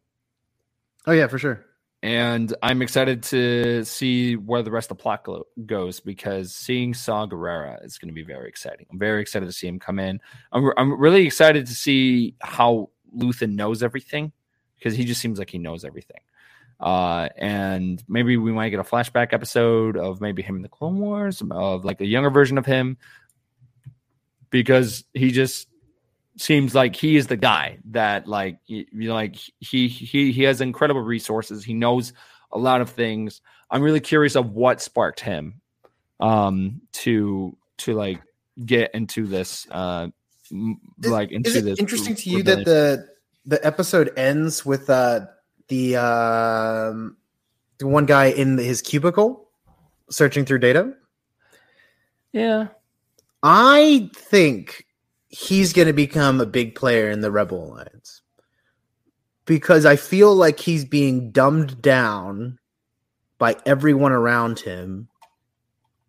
oh 1.06 1.12
yeah 1.12 1.28
for 1.28 1.38
sure 1.38 1.66
and 2.04 2.56
I'm 2.64 2.82
excited 2.82 3.24
to 3.24 3.84
see 3.86 4.36
where 4.36 4.64
the 4.64 4.72
rest 4.72 4.90
of 4.90 4.98
the 4.98 5.02
plot 5.04 5.24
go- 5.24 5.46
goes 5.66 6.00
because 6.00 6.54
seeing 6.54 6.94
Saw 6.96 7.28
Gerrera 7.28 7.84
is 7.86 8.00
going 8.00 8.10
to 8.10 8.14
be 8.14 8.24
very 8.24 8.50
exciting. 8.50 8.88
I'm 8.92 8.98
very 8.98 9.22
excited 9.22 9.46
to 9.46 9.52
see 9.52 9.68
him 9.68 9.78
come 9.80 10.00
in. 10.00 10.20
I'm, 10.52 10.72
I'm 10.78 11.00
really 11.00 11.28
excited 11.28 11.68
to 11.68 11.76
see 11.76 12.34
how 12.42 12.90
Luthen 13.16 13.54
knows 13.54 13.84
everything 13.84 14.32
because 14.80 14.96
he 14.96 15.06
just 15.06 15.22
seems 15.22 15.38
like 15.38 15.52
he 15.52 15.60
knows 15.60 15.86
everything. 15.86 16.22
Uh, 16.80 17.30
and 17.38 18.04
maybe 18.08 18.36
we 18.38 18.52
might 18.52 18.70
get 18.70 18.80
a 18.80 18.84
flashback 18.84 19.32
episode 19.32 19.96
of 19.96 20.20
maybe 20.20 20.42
him 20.42 20.56
in 20.56 20.64
the 20.64 20.70
Clone 20.70 20.98
Wars, 20.98 21.44
of 21.52 21.86
like 21.86 22.02
a 22.02 22.08
younger 22.08 22.32
version 22.32 22.58
of 22.58 22.66
him, 22.66 22.98
because 24.52 25.04
he 25.14 25.32
just 25.32 25.68
seems 26.38 26.76
like 26.76 26.96
he 26.96 27.18
is 27.18 27.28
the 27.28 27.38
guy 27.38 27.80
that 27.86 28.28
like 28.28 28.60
you 28.68 28.86
know, 28.92 29.16
like 29.16 29.38
he 29.60 29.88
he 29.88 30.32
he 30.32 30.44
has 30.44 30.62
incredible 30.62 31.02
resources. 31.02 31.64
He 31.64 31.74
knows 31.74 32.14
a 32.52 32.60
lot 32.60 32.82
of 32.82 32.90
things. 32.90 33.42
I'm 33.72 33.82
really 33.82 34.00
curious 34.00 34.36
of 34.36 34.52
what 34.52 34.82
sparked 34.82 35.22
him 35.22 35.62
um 36.20 36.82
to 36.92 37.58
to 37.80 37.96
like 37.96 38.22
get 38.64 38.94
into 38.94 39.26
this 39.26 39.66
uh 39.72 40.08
m- 40.52 40.80
like 41.04 41.32
into 41.32 41.50
is 41.50 41.56
it 41.56 41.66
this 41.66 41.80
interesting 41.80 42.14
to 42.16 42.30
you 42.30 42.38
rebellion. 42.38 42.64
that 42.64 42.66
the 42.66 43.08
the 43.58 43.66
episode 43.66 44.14
ends 44.18 44.64
with 44.64 44.90
uh 44.90 45.22
the 45.70 45.96
um 45.96 47.18
the 47.80 47.88
one 47.88 48.06
guy 48.06 48.26
in 48.26 48.58
his 48.60 48.82
cubicle 48.84 49.50
searching 50.12 50.46
through 50.46 50.60
data? 50.60 50.94
Yeah 52.34 52.68
I 53.44 54.10
think 54.14 54.86
he's 55.30 55.74
going 55.74 55.88
to 55.88 55.94
become 55.94 56.40
a 56.40 56.46
big 56.46 56.76
player 56.76 57.10
in 57.10 57.22
the 57.22 57.32
Rebel 57.32 57.64
Alliance 57.64 58.22
because 59.46 59.86
I 59.86 59.96
feel 59.96 60.36
like 60.36 60.60
he's 60.60 60.86
being 60.86 61.32
dumbed 61.32 61.82
down 61.82 62.60
by 63.38 63.56
everyone 63.66 64.12
around 64.12 64.60
him. 64.60 65.08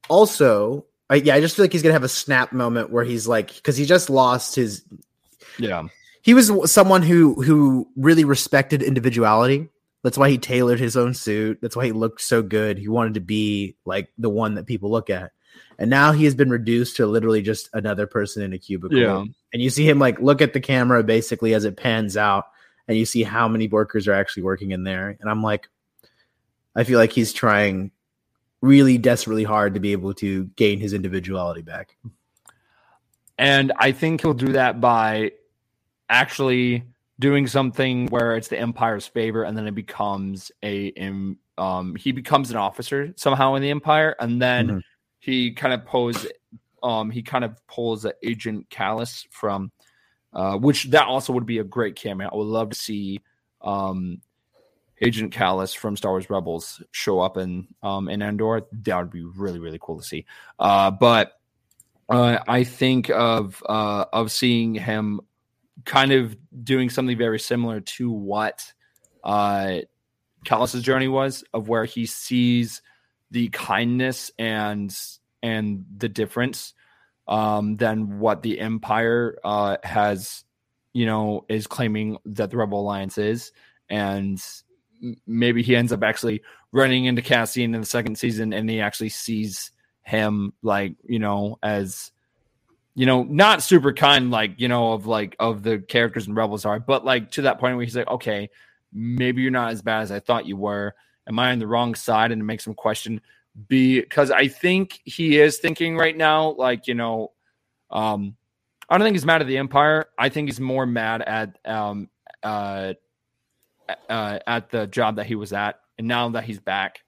Also, 0.08 0.84
I, 1.08 1.16
yeah, 1.16 1.34
I 1.34 1.40
just 1.40 1.56
feel 1.56 1.64
like 1.64 1.72
he's 1.72 1.82
going 1.82 1.90
to 1.90 1.94
have 1.94 2.04
a 2.04 2.08
snap 2.08 2.52
moment 2.52 2.90
where 2.90 3.04
he's 3.04 3.26
like, 3.26 3.54
because 3.54 3.76
he 3.76 3.86
just 3.86 4.10
lost 4.10 4.54
his. 4.54 4.84
Yeah. 5.58 5.84
He 6.20 6.34
was 6.34 6.70
someone 6.70 7.02
who 7.02 7.42
who 7.42 7.88
really 7.96 8.24
respected 8.24 8.82
individuality. 8.82 9.68
That's 10.02 10.18
why 10.18 10.30
he 10.30 10.38
tailored 10.38 10.78
his 10.78 10.96
own 10.96 11.14
suit. 11.14 11.58
That's 11.62 11.74
why 11.76 11.86
he 11.86 11.92
looked 11.92 12.20
so 12.20 12.42
good. 12.42 12.78
He 12.78 12.88
wanted 12.88 13.14
to 13.14 13.20
be 13.20 13.76
like 13.84 14.12
the 14.18 14.30
one 14.30 14.54
that 14.54 14.66
people 14.66 14.90
look 14.90 15.10
at 15.10 15.32
and 15.78 15.90
now 15.90 16.12
he 16.12 16.24
has 16.24 16.34
been 16.34 16.50
reduced 16.50 16.96
to 16.96 17.06
literally 17.06 17.42
just 17.42 17.68
another 17.72 18.06
person 18.06 18.42
in 18.42 18.52
a 18.52 18.58
cubicle. 18.58 18.98
Yeah. 18.98 19.24
And 19.52 19.62
you 19.62 19.70
see 19.70 19.88
him 19.88 19.98
like 19.98 20.20
look 20.20 20.40
at 20.40 20.52
the 20.52 20.60
camera 20.60 21.02
basically 21.02 21.54
as 21.54 21.64
it 21.64 21.76
pans 21.76 22.16
out, 22.16 22.46
and 22.86 22.96
you 22.96 23.04
see 23.04 23.22
how 23.22 23.48
many 23.48 23.68
workers 23.68 24.06
are 24.06 24.12
actually 24.12 24.44
working 24.44 24.70
in 24.70 24.84
there. 24.84 25.16
And 25.20 25.28
I'm 25.28 25.42
like, 25.42 25.68
I 26.76 26.84
feel 26.84 26.98
like 26.98 27.12
he's 27.12 27.32
trying 27.32 27.90
really 28.60 28.96
desperately 28.96 29.44
hard 29.44 29.74
to 29.74 29.80
be 29.80 29.92
able 29.92 30.14
to 30.14 30.44
gain 30.56 30.78
his 30.78 30.92
individuality 30.92 31.62
back. 31.62 31.96
And 33.36 33.72
I 33.76 33.92
think 33.92 34.20
he'll 34.20 34.34
do 34.34 34.52
that 34.52 34.80
by 34.80 35.32
actually 36.08 36.84
doing 37.18 37.46
something 37.46 38.06
where 38.06 38.36
it's 38.36 38.48
the 38.48 38.58
Empire's 38.58 39.06
favor, 39.06 39.42
and 39.42 39.58
then 39.58 39.66
it 39.66 39.74
becomes 39.74 40.52
a 40.62 40.92
um 41.58 41.96
he 41.96 42.12
becomes 42.12 42.50
an 42.50 42.56
officer 42.56 43.12
somehow 43.16 43.54
in 43.54 43.62
the 43.62 43.70
Empire, 43.70 44.14
and 44.20 44.40
then. 44.40 44.68
Mhm 44.68 44.82
he 45.22 45.52
kind 45.52 45.72
of 45.72 45.86
pulls 45.86 46.26
um 46.82 47.08
he 47.08 47.22
kind 47.22 47.44
of 47.44 47.64
pulls 47.68 48.04
agent 48.24 48.68
Kallus 48.68 49.24
from 49.30 49.70
uh 50.34 50.56
which 50.56 50.90
that 50.90 51.06
also 51.06 51.32
would 51.32 51.46
be 51.46 51.58
a 51.58 51.64
great 51.64 51.94
cameo. 51.94 52.28
I 52.28 52.36
would 52.36 52.48
love 52.48 52.70
to 52.70 52.76
see 52.76 53.20
um 53.62 54.20
Agent 55.00 55.32
Kallus 55.32 55.76
from 55.76 55.96
Star 55.96 56.12
Wars 56.12 56.28
Rebels 56.28 56.82
show 56.90 57.20
up 57.20 57.36
in 57.36 57.68
um 57.82 58.08
in 58.08 58.20
Andor. 58.20 58.62
That 58.72 58.98
would 58.98 59.10
be 59.10 59.22
really 59.22 59.60
really 59.60 59.78
cool 59.80 59.98
to 59.98 60.04
see. 60.04 60.26
Uh 60.58 60.90
but 60.90 61.40
uh 62.08 62.38
I 62.48 62.64
think 62.64 63.08
of 63.10 63.62
uh 63.68 64.06
of 64.12 64.32
seeing 64.32 64.74
him 64.74 65.20
kind 65.84 66.10
of 66.10 66.36
doing 66.64 66.90
something 66.90 67.16
very 67.16 67.38
similar 67.38 67.80
to 67.80 68.10
what 68.10 68.72
uh 69.22 69.78
Kallus's 70.44 70.82
journey 70.82 71.06
was 71.06 71.44
of 71.54 71.68
where 71.68 71.84
he 71.84 72.06
sees 72.06 72.82
the 73.32 73.48
kindness 73.48 74.30
and 74.38 74.96
and 75.42 75.84
the 75.96 76.08
difference 76.08 76.74
um, 77.26 77.76
than 77.76 78.20
what 78.20 78.42
the 78.42 78.60
Empire 78.60 79.38
uh, 79.42 79.78
has, 79.82 80.44
you 80.92 81.06
know, 81.06 81.44
is 81.48 81.66
claiming 81.66 82.18
that 82.26 82.50
the 82.50 82.56
Rebel 82.56 82.80
Alliance 82.80 83.18
is, 83.18 83.52
and 83.88 84.40
maybe 85.26 85.62
he 85.62 85.74
ends 85.74 85.92
up 85.92 86.02
actually 86.04 86.42
running 86.70 87.06
into 87.06 87.22
Cassian 87.22 87.74
in 87.74 87.80
the 87.80 87.86
second 87.86 88.16
season, 88.16 88.52
and 88.52 88.70
he 88.70 88.80
actually 88.80 89.08
sees 89.08 89.72
him 90.02 90.52
like 90.62 90.94
you 91.04 91.18
know 91.18 91.58
as 91.62 92.10
you 92.94 93.06
know 93.06 93.22
not 93.22 93.62
super 93.62 93.92
kind 93.92 94.30
like 94.30 94.58
you 94.58 94.68
know 94.68 94.92
of 94.92 95.06
like 95.06 95.36
of 95.38 95.62
the 95.62 95.78
characters 95.78 96.26
in 96.26 96.34
rebels 96.34 96.64
are 96.64 96.80
but 96.80 97.04
like 97.04 97.30
to 97.30 97.42
that 97.42 97.60
point 97.60 97.76
where 97.76 97.84
he's 97.84 97.96
like 97.96 98.08
okay 98.08 98.50
maybe 98.92 99.42
you're 99.42 99.50
not 99.50 99.70
as 99.70 99.80
bad 99.80 100.02
as 100.02 100.10
i 100.10 100.18
thought 100.18 100.44
you 100.44 100.56
were 100.56 100.92
am 101.28 101.38
I 101.38 101.52
on 101.52 101.58
the 101.58 101.66
wrong 101.66 101.94
side? 101.94 102.32
And 102.32 102.40
it 102.40 102.44
makes 102.44 102.66
him 102.66 102.74
question 102.74 103.20
because 103.68 104.30
I 104.30 104.48
think 104.48 105.00
he 105.04 105.38
is 105.38 105.58
thinking 105.58 105.96
right 105.96 106.16
now, 106.16 106.50
like, 106.52 106.86
you 106.86 106.94
know, 106.94 107.32
um, 107.90 108.36
I 108.88 108.98
don't 108.98 109.04
think 109.04 109.14
he's 109.14 109.26
mad 109.26 109.40
at 109.40 109.46
the 109.46 109.58
Empire. 109.58 110.06
I 110.18 110.28
think 110.28 110.48
he's 110.48 110.60
more 110.60 110.86
mad 110.86 111.22
at 111.22 111.58
um 111.64 112.08
uh, 112.42 112.94
uh 114.08 114.38
at 114.46 114.70
the 114.70 114.86
job 114.86 115.16
that 115.16 115.26
he 115.26 115.34
was 115.34 115.52
at, 115.52 115.80
and 115.98 116.08
now 116.08 116.28
that 116.30 116.44
he's 116.44 116.60
back 116.60 117.00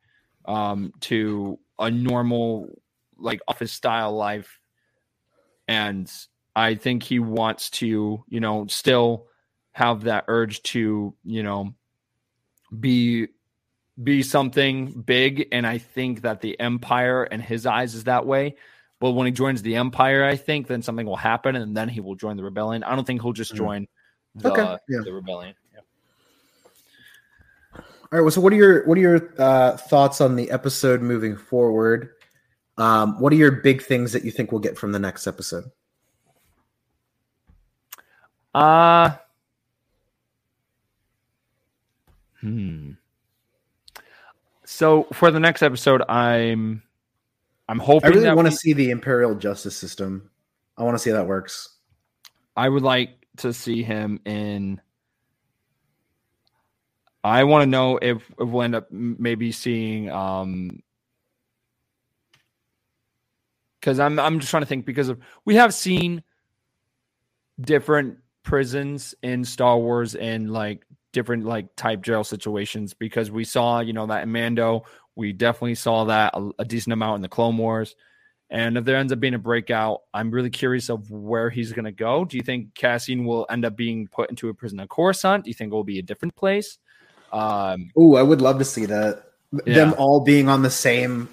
um 0.46 0.92
to 1.00 1.58
a 1.78 1.90
normal 1.90 2.68
like 3.18 3.40
office 3.48 3.72
style 3.72 4.12
life, 4.12 4.60
and 5.68 6.10
I 6.56 6.76
think 6.76 7.02
he 7.02 7.18
wants 7.18 7.70
to, 7.70 8.24
you 8.28 8.40
know, 8.40 8.66
still 8.68 9.26
have 9.72 10.04
that 10.04 10.24
urge 10.28 10.62
to, 10.62 11.14
you 11.24 11.42
know, 11.42 11.74
be 12.78 13.28
be 14.02 14.22
something 14.22 14.92
big. 14.92 15.48
And 15.52 15.66
I 15.66 15.78
think 15.78 16.22
that 16.22 16.40
the 16.40 16.58
Empire 16.58 17.24
and 17.24 17.42
his 17.42 17.66
eyes 17.66 17.94
is 17.94 18.04
that 18.04 18.26
way. 18.26 18.56
But 19.00 19.12
when 19.12 19.26
he 19.26 19.32
joins 19.32 19.62
the 19.62 19.76
Empire, 19.76 20.24
I 20.24 20.36
think 20.36 20.66
then 20.66 20.82
something 20.82 21.06
will 21.06 21.16
happen 21.16 21.56
and 21.56 21.76
then 21.76 21.88
he 21.88 22.00
will 22.00 22.14
join 22.14 22.36
the 22.36 22.44
rebellion. 22.44 22.82
I 22.84 22.94
don't 22.94 23.06
think 23.06 23.22
he'll 23.22 23.32
just 23.32 23.54
join 23.54 23.86
the, 24.34 24.50
Okay, 24.50 24.76
yeah. 24.88 25.00
the 25.04 25.12
rebellion. 25.12 25.54
Yeah. 25.72 25.80
All 27.74 27.82
right. 28.12 28.20
Well, 28.20 28.30
so 28.30 28.40
what 28.40 28.52
are 28.52 28.56
your 28.56 28.86
what 28.86 28.96
are 28.96 29.00
your 29.00 29.34
uh, 29.38 29.76
thoughts 29.76 30.20
on 30.20 30.36
the 30.36 30.50
episode 30.50 31.02
moving 31.02 31.36
forward? 31.36 32.10
Um, 32.78 33.20
what 33.20 33.32
are 33.32 33.36
your 33.36 33.52
big 33.52 33.82
things 33.82 34.12
that 34.12 34.24
you 34.24 34.30
think 34.30 34.52
we'll 34.52 34.60
get 34.60 34.78
from 34.78 34.92
the 34.92 34.98
next 34.98 35.26
episode? 35.26 35.64
Uh 38.54 39.16
hmm. 42.40 42.92
So 44.74 45.04
for 45.12 45.30
the 45.30 45.38
next 45.38 45.62
episode, 45.62 46.02
I'm 46.08 46.82
I'm 47.68 47.78
hoping. 47.78 48.10
I 48.10 48.14
really 48.14 48.34
want 48.34 48.46
to 48.46 48.50
we- 48.50 48.56
see 48.56 48.72
the 48.72 48.90
imperial 48.90 49.36
justice 49.36 49.76
system. 49.76 50.30
I 50.76 50.82
want 50.82 50.96
to 50.96 50.98
see 50.98 51.10
how 51.10 51.16
that 51.16 51.28
works. 51.28 51.76
I 52.56 52.68
would 52.68 52.82
like 52.82 53.24
to 53.36 53.52
see 53.52 53.84
him 53.84 54.18
in. 54.24 54.80
I 57.22 57.44
want 57.44 57.62
to 57.62 57.66
know 57.66 57.98
if, 58.02 58.28
if 58.38 58.48
we'll 58.48 58.62
end 58.62 58.74
up 58.74 58.90
maybe 58.90 59.52
seeing, 59.52 60.10
um, 60.10 60.82
because 63.78 64.00
I'm 64.00 64.18
I'm 64.18 64.40
just 64.40 64.50
trying 64.50 64.62
to 64.62 64.66
think 64.66 64.86
because 64.86 65.08
of 65.08 65.20
we 65.44 65.54
have 65.54 65.72
seen 65.72 66.24
different 67.60 68.18
prisons 68.42 69.14
in 69.22 69.44
Star 69.44 69.78
Wars 69.78 70.16
and 70.16 70.52
like 70.52 70.84
different 71.14 71.44
like 71.46 71.74
type 71.76 72.02
jail 72.02 72.22
situations 72.24 72.92
because 72.92 73.30
we 73.30 73.44
saw 73.44 73.80
you 73.80 73.94
know 73.94 74.06
that 74.06 74.22
in 74.24 74.30
Mando 74.30 74.84
we 75.16 75.32
definitely 75.32 75.76
saw 75.76 76.04
that 76.04 76.34
a, 76.34 76.50
a 76.58 76.64
decent 76.66 76.92
amount 76.92 77.16
in 77.16 77.22
the 77.22 77.28
Clone 77.28 77.56
Wars. 77.56 77.94
And 78.50 78.76
if 78.76 78.84
there 78.84 78.96
ends 78.96 79.12
up 79.12 79.20
being 79.20 79.34
a 79.34 79.38
breakout, 79.38 80.02
I'm 80.12 80.30
really 80.30 80.50
curious 80.50 80.90
of 80.90 81.10
where 81.10 81.50
he's 81.50 81.72
going 81.72 81.86
to 81.86 81.92
go. 81.92 82.24
Do 82.24 82.36
you 82.36 82.42
think 82.42 82.74
Cassian 82.74 83.24
will 83.24 83.46
end 83.48 83.64
up 83.64 83.74
being 83.76 84.06
put 84.08 84.28
into 84.28 84.48
a 84.48 84.54
prison 84.54 84.80
of 84.80 84.88
Coruscant? 84.88 85.44
Do 85.44 85.50
you 85.50 85.54
think 85.54 85.72
it 85.72 85.74
will 85.74 85.82
be 85.84 85.98
a 85.98 86.02
different 86.02 86.36
place? 86.36 86.78
Um, 87.32 87.90
Oh, 87.96 88.16
I 88.16 88.22
would 88.22 88.40
love 88.42 88.58
to 88.58 88.64
see 88.64 88.86
that. 88.86 89.24
Yeah. 89.64 89.74
Them 89.74 89.94
all 89.98 90.20
being 90.20 90.48
on 90.48 90.62
the 90.62 90.70
same 90.70 91.28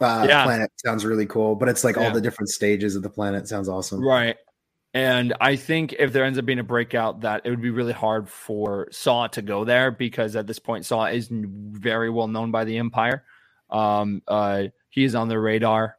uh, 0.00 0.26
Yeah. 0.28 0.44
planet 0.44 0.70
sounds 0.84 1.04
really 1.06 1.26
cool. 1.26 1.54
But 1.54 1.68
it's 1.68 1.84
like 1.84 1.96
Yeah. 1.96 2.04
all 2.08 2.10
the 2.12 2.20
different 2.20 2.50
stages 2.50 2.96
of 2.96 3.02
the 3.02 3.10
planet 3.10 3.48
sounds 3.48 3.68
awesome. 3.68 4.04
right. 4.04 4.36
And 4.94 5.32
I 5.40 5.56
think 5.56 5.94
if 5.98 6.12
there 6.12 6.24
ends 6.24 6.38
up 6.38 6.44
being 6.44 6.58
a 6.58 6.64
breakout, 6.64 7.20
that 7.22 7.42
it 7.44 7.50
would 7.50 7.62
be 7.62 7.70
really 7.70 7.94
hard 7.94 8.28
for 8.28 8.88
Saw 8.90 9.26
to 9.28 9.40
go 9.40 9.64
there 9.64 9.90
because 9.90 10.36
at 10.36 10.46
this 10.46 10.58
point, 10.58 10.84
Saw 10.84 11.06
is 11.06 11.28
very 11.30 12.10
well 12.10 12.28
known 12.28 12.50
by 12.50 12.64
the 12.64 12.76
Empire. 12.76 13.24
Um, 13.70 14.20
uh, 14.28 14.64
he 14.90 15.04
is 15.04 15.14
on 15.14 15.28
their 15.28 15.40
radar. 15.40 15.96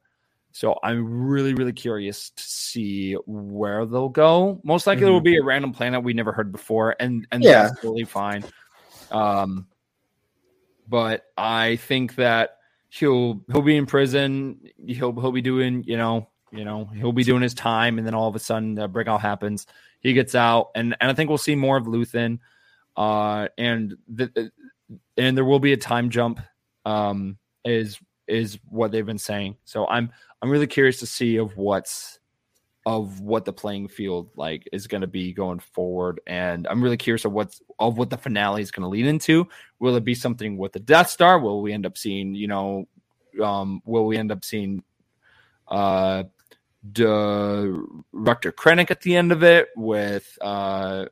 So 0.52 0.78
I'm 0.84 1.26
really, 1.28 1.56
really 1.56 1.74
curious 1.74 2.30
to 2.30 2.44
see 2.44 3.14
where 3.26 3.88
they'll 3.88 4.10
go. 4.10 4.62
Most 4.64 4.86
likely, 4.86 5.08
it 5.08 5.10
will 5.10 5.20
be 5.20 5.38
a 5.38 5.44
random 5.44 5.74
planet 5.74 6.04
we 6.04 6.14
never 6.14 6.32
heard 6.32 6.52
before, 6.52 6.96
and 7.00 7.26
and 7.32 7.44
Yeah. 7.44 7.64
that's 7.64 7.82
totally 7.82 8.04
fine. 8.04 8.46
Um, 9.10 9.66
but 10.88 11.26
I 11.36 11.78
think 11.78 12.16
that 12.16 12.58
he'll 12.90 13.42
he'll 13.52 13.64
be 13.64 13.76
in 13.76 13.88
prison. 13.88 14.70
He'll 14.86 15.20
he'll 15.20 15.32
be 15.32 15.42
doing 15.42 15.84
you 15.88 15.98
know 15.98 16.28
you 16.54 16.64
know 16.64 16.86
he'll 16.96 17.12
be 17.12 17.24
doing 17.24 17.42
his 17.42 17.54
time, 17.54 17.98
and 17.98 18.06
then 18.06 18.14
all 18.14 18.28
of 18.28 18.36
a 18.36 18.40
sudden 18.40 18.78
a 18.78 18.88
breakout 18.88 19.22
happens. 19.22 19.68
He 20.00 20.14
gets 20.14 20.36
out, 20.36 20.70
and 20.76 20.96
and 21.02 21.10
I 21.10 21.14
think 21.14 21.30
we'll 21.30 21.38
see 21.38 21.56
more 21.56 21.78
of 21.78 21.86
Luthen. 21.86 22.40
Uh, 22.96 23.48
and 23.58 23.96
the, 24.08 24.52
and 25.18 25.36
there 25.36 25.46
will 25.46 25.60
be 25.60 25.74
a 25.74 25.78
time 25.78 26.10
jump. 26.10 26.40
Um, 26.86 27.38
is 27.66 28.00
is 28.28 28.60
what 28.70 28.92
they've 28.92 29.06
been 29.06 29.18
saying. 29.18 29.58
So 29.66 29.88
I'm 29.88 30.12
I'm 30.42 30.50
really 30.50 30.68
curious 30.68 31.00
to 31.00 31.06
see 31.06 31.38
of 31.38 31.58
what's 31.58 32.20
of 32.86 33.22
what 33.22 33.46
the 33.46 33.54
playing 33.54 33.88
field 33.88 34.30
like 34.36 34.68
is 34.74 34.88
going 34.88 35.02
to 35.02 35.08
be 35.08 35.32
going 35.32 35.60
forward 35.60 36.20
and 36.28 36.68
i'm 36.68 36.84
really 36.84 36.98
curious 36.98 37.24
of 37.24 37.32
what's 37.32 37.62
of 37.80 37.98
what 37.98 38.10
the 38.10 38.18
finale 38.18 38.62
is 38.62 38.72
going 38.72 38.84
to 38.84 38.90
lead 38.90 39.06
into 39.06 39.48
will 39.80 39.96
it 39.96 40.04
be 40.04 40.14
something 40.14 40.58
with 40.58 40.74
the 40.74 40.80
death 40.80 41.10
star 41.10 41.40
will 41.40 41.62
we 41.62 41.72
end 41.72 41.86
up 41.86 41.98
seeing 41.98 42.36
you 42.36 42.48
know 42.48 42.86
um 43.42 43.82
will 43.86 44.06
we 44.06 44.18
end 44.18 44.34
up 44.34 44.44
seeing 44.44 44.84
uh 45.70 46.24
director 46.92 48.52
krennic 48.52 48.92
at 48.92 49.02
the 49.02 49.16
end 49.16 49.32
of 49.32 49.44
it 49.44 49.70
with 49.76 50.38
uh 50.42 51.06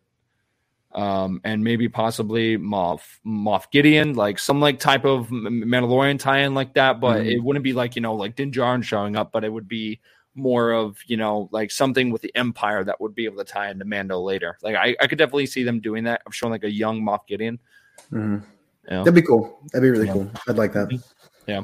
um 0.94 1.40
and 1.46 1.64
maybe 1.64 1.88
possibly 1.88 2.58
moff 2.58 3.02
moff 3.26 3.72
gideon 3.72 4.14
like 4.14 4.38
some 4.38 4.60
like 4.60 4.80
type 4.80 5.06
of 5.06 5.30
mandalorian 5.30 6.20
tie-in 6.20 6.54
like 6.54 6.74
that 6.74 7.00
but 7.00 7.22
Mhm. 7.22 7.32
it 7.32 7.40
wouldn't 7.44 7.64
be 7.64 7.72
like 7.72 7.96
you 7.96 8.02
know 8.02 8.14
like 8.16 8.36
din 8.36 8.52
Djarin 8.52 8.84
showing 8.84 9.16
up 9.16 9.32
but 9.32 9.46
it 9.46 9.54
would 9.54 9.70
be 9.70 10.02
more 10.36 10.72
of 10.72 10.98
you 11.08 11.16
know 11.18 11.48
like 11.52 11.72
something 11.72 12.10
with 12.10 12.22
the 12.22 12.32
Empire 12.36 12.84
that 12.84 13.00
would 13.00 13.16
be 13.16 13.26
able 13.26 13.38
to 13.38 13.44
tie 13.44 13.70
into 13.70 13.84
Mando 13.84 14.20
later. 14.20 14.58
Like 14.62 14.76
I, 14.76 14.96
I 15.02 15.08
could 15.08 15.18
definitely 15.18 15.46
see 15.46 15.64
them 15.64 15.82
doing 15.82 16.06
that. 16.06 16.22
I'm 16.26 16.32
showing 16.32 16.52
like 16.52 16.64
a 16.64 16.72
young 16.72 17.02
Moff 17.02 17.28
Gideon. 17.28 17.60
Mhm. 18.14 18.42
You 18.86 18.90
know? 18.92 19.04
That'd 19.04 19.14
be 19.16 19.22
cool. 19.22 19.60
That'd 19.74 19.84
be 19.84 19.90
really 19.90 20.08
Yeah. 20.08 20.14
cool. 20.14 20.32
I'd 20.48 20.56
like 20.58 20.72
that. 20.72 20.88
Yeah. 21.48 21.64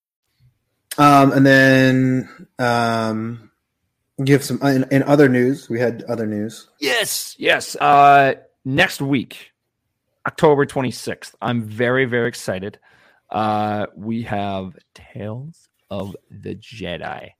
Um, 0.97 1.31
and 1.31 1.45
then 1.45 2.47
um, 2.59 3.51
give 4.23 4.43
some 4.43 4.61
in, 4.61 4.85
in 4.91 5.03
other 5.03 5.29
news. 5.29 5.69
We 5.69 5.79
had 5.79 6.03
other 6.03 6.27
news. 6.27 6.67
Yes, 6.79 7.35
yes. 7.39 7.75
Uh, 7.75 8.35
next 8.65 9.01
week, 9.01 9.51
October 10.27 10.65
26th. 10.65 11.33
I'm 11.41 11.63
very, 11.63 12.05
very 12.05 12.27
excited. 12.27 12.79
Uh, 13.29 13.87
we 13.95 14.23
have 14.23 14.77
Tales 14.93 15.69
of 15.89 16.15
the 16.29 16.55
Jedi 16.55 17.31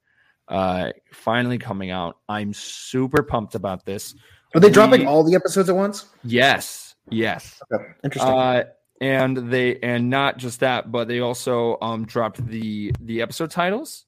uh, 0.52 0.92
finally 1.12 1.58
coming 1.58 1.90
out. 1.90 2.18
I'm 2.30 2.54
super 2.54 3.24
pumped 3.24 3.56
about 3.56 3.86
this. 3.86 4.14
Are 4.54 4.60
they 4.60 4.70
dropping 4.70 5.08
all 5.08 5.24
the 5.24 5.34
episodes 5.34 5.70
at 5.70 5.76
once? 5.76 6.06
Yes, 6.24 6.96
yes. 7.10 7.62
Okay, 7.74 7.86
interesting. 8.04 8.34
Uh, 8.34 8.64
and 9.02 9.36
they 9.52 9.78
and 9.80 10.12
not 10.12 10.38
just 10.38 10.60
that, 10.60 10.92
but 10.92 11.08
they 11.08 11.20
also 11.20 11.78
um 11.82 12.06
dropped 12.06 12.46
the 12.46 12.94
the 13.02 13.22
episode 13.24 13.50
titles, 13.50 14.06